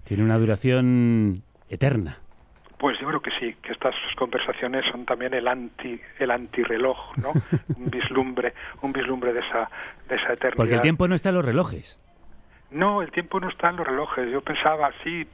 tiene 0.03 0.23
una 0.23 0.37
duración 0.37 1.43
eterna. 1.69 2.19
Pues 2.79 2.97
yo 3.01 3.07
creo 3.07 3.21
que 3.21 3.31
sí, 3.39 3.55
que 3.63 3.71
estas 3.71 3.95
conversaciones 4.17 4.85
son 4.91 5.03
también 5.05 5.33
el 5.33 5.47
anti 5.47 5.99
el 6.19 6.29
antirreloj, 6.29 7.17
¿no? 7.17 7.33
un 7.75 7.89
vislumbre, 7.89 8.53
un 8.83 8.93
vislumbre 8.93 9.33
de 9.33 9.39
esa 9.39 9.69
de 10.07 10.15
esa 10.15 10.33
eternidad. 10.33 10.57
Porque 10.57 10.75
el 10.75 10.81
tiempo 10.81 11.07
no 11.07 11.15
está 11.15 11.29
en 11.29 11.35
los 11.35 11.45
relojes. 11.45 11.99
No, 12.69 13.01
el 13.01 13.11
tiempo 13.11 13.39
no 13.39 13.47
está 13.47 13.69
en 13.69 13.77
los 13.77 13.87
relojes. 13.87 14.29
Yo 14.29 14.41
pensaba, 14.41 14.91
sí, 15.01 15.25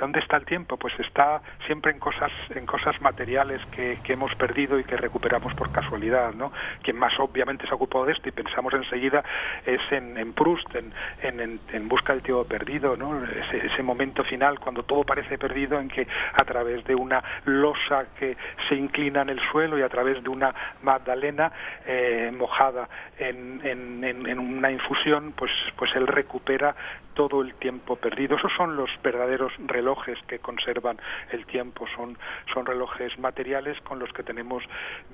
¿dónde 0.00 0.20
está 0.20 0.38
el 0.38 0.46
tiempo? 0.46 0.78
Pues 0.78 0.98
está 1.00 1.42
siempre 1.66 1.92
en 1.92 1.98
cosas, 1.98 2.32
en 2.54 2.64
cosas 2.64 2.98
materiales 3.02 3.60
que, 3.72 3.98
hemos 4.08 4.34
perdido 4.36 4.80
y 4.80 4.84
que 4.84 4.96
recuperamos 4.96 5.52
por 5.52 5.70
casualidad, 5.70 6.32
¿no? 6.32 6.50
Quien 6.82 6.98
más 6.98 7.12
obviamente 7.20 7.66
se 7.66 7.72
ha 7.72 7.74
ocupado 7.74 8.06
de 8.06 8.12
esto 8.12 8.30
y 8.30 8.32
pensamos 8.32 8.72
enseguida 8.72 9.22
es 9.66 9.80
en, 9.90 10.16
en 10.16 10.32
Proust, 10.32 10.74
en, 10.74 10.90
en, 11.20 11.60
en, 11.70 11.88
busca 11.88 12.14
del 12.14 12.22
tiempo 12.22 12.44
perdido, 12.44 12.96
¿no? 12.96 13.22
Ese, 13.22 13.66
ese 13.66 13.82
momento 13.82 14.24
final 14.24 14.58
cuando 14.58 14.82
todo 14.82 15.04
parece 15.04 15.36
perdido 15.36 15.78
en 15.78 15.88
que 15.88 16.06
a 16.32 16.44
través 16.44 16.82
de 16.84 16.94
una 16.94 17.22
losa 17.44 18.06
que 18.18 18.34
se 18.66 18.76
inclina 18.76 19.20
en 19.20 19.28
el 19.28 19.40
suelo 19.52 19.78
y 19.78 19.82
a 19.82 19.90
través 19.90 20.22
de 20.22 20.30
una 20.30 20.54
magdalena 20.82 21.52
eh, 21.86 22.32
mojada 22.34 22.88
en, 23.18 23.60
en 23.62 24.38
una 24.38 24.70
infusión, 24.70 25.34
pues, 25.36 25.52
pues 25.76 25.94
él 25.94 26.06
recupera 26.06 26.74
todo 27.14 27.42
el 27.42 27.54
tiempo 27.54 27.96
perdido. 27.96 28.36
Esos 28.36 28.52
son 28.56 28.76
los 28.76 28.90
verdaderos 29.02 29.52
relojes 29.66 30.18
que 30.26 30.38
conservan 30.38 30.98
el 31.30 31.46
tiempo, 31.46 31.86
son, 31.96 32.16
son 32.54 32.66
relojes 32.66 33.18
materiales 33.18 33.80
con 33.80 33.98
los 33.98 34.12
que 34.12 34.22
tenemos 34.22 34.62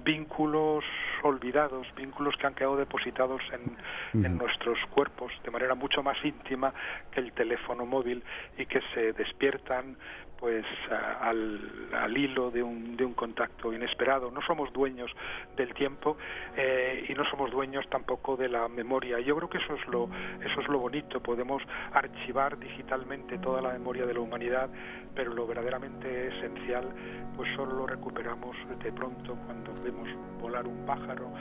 vínculos 0.05 0.85
olvidados, 1.23 1.87
vínculos 1.97 2.37
que 2.37 2.47
han 2.47 2.55
quedado 2.55 2.77
depositados 2.77 3.41
en, 3.53 4.25
en 4.25 4.37
nuestros 4.37 4.79
cuerpos 4.91 5.33
de 5.43 5.51
manera 5.51 5.75
mucho 5.75 6.03
más 6.03 6.23
íntima 6.25 6.73
que 7.11 7.21
el 7.21 7.33
teléfono 7.33 7.87
móvil 7.87 8.23
y 8.59 8.67
que 8.67 8.81
se 8.93 9.13
despiertan 9.13 9.97
pues 10.45 10.67
a- 10.91 11.27
al, 11.31 11.59
al 11.95 12.19
hilo 12.19 12.51
de 12.51 12.63
un, 12.63 12.99
de 12.99 13.05
un 13.07 13.15
contacto 13.15 13.73
inesperado. 13.73 14.31
No 14.31 14.43
somos 14.43 14.71
dueños 14.75 15.11
del 15.57 15.73
tiempo 15.73 16.19
eh, 16.55 17.07
y 17.09 17.15
no 17.15 17.25
somos 17.31 17.51
dueños 17.51 17.89
tampoco 17.89 18.37
de 18.37 18.51
la 18.51 18.69
memoria. 18.69 19.19
Yo 19.21 19.35
creo 19.37 19.49
que 19.49 19.57
eso 19.57 19.75
es 19.75 19.87
lo 19.89 20.11
eso 20.45 20.61
es 20.61 20.69
lo 20.69 20.79
bonito. 20.81 21.19
Podemos 21.23 21.63
archivar 21.95 22.59
digitalmente 22.59 23.39
toda 23.39 23.63
la 23.63 23.71
memoria 23.73 24.05
de 24.05 24.13
la 24.13 24.21
humanidad, 24.21 24.69
pero 25.15 25.33
lo 25.33 25.47
verdaderamente 25.47 26.27
esencial, 26.37 26.91
pues 27.37 27.49
solo 27.57 27.73
lo 27.77 27.87
recuperamos 27.87 28.55
de 28.85 28.93
pronto 28.93 29.37
cuando 29.47 29.73
vemos 29.83 30.11
volar 30.43 30.67
un 30.67 30.85
pájaro, 30.85 31.33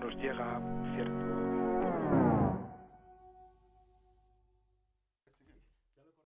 nos 0.00 0.14
llega 0.16 0.60
cierto 0.94 1.59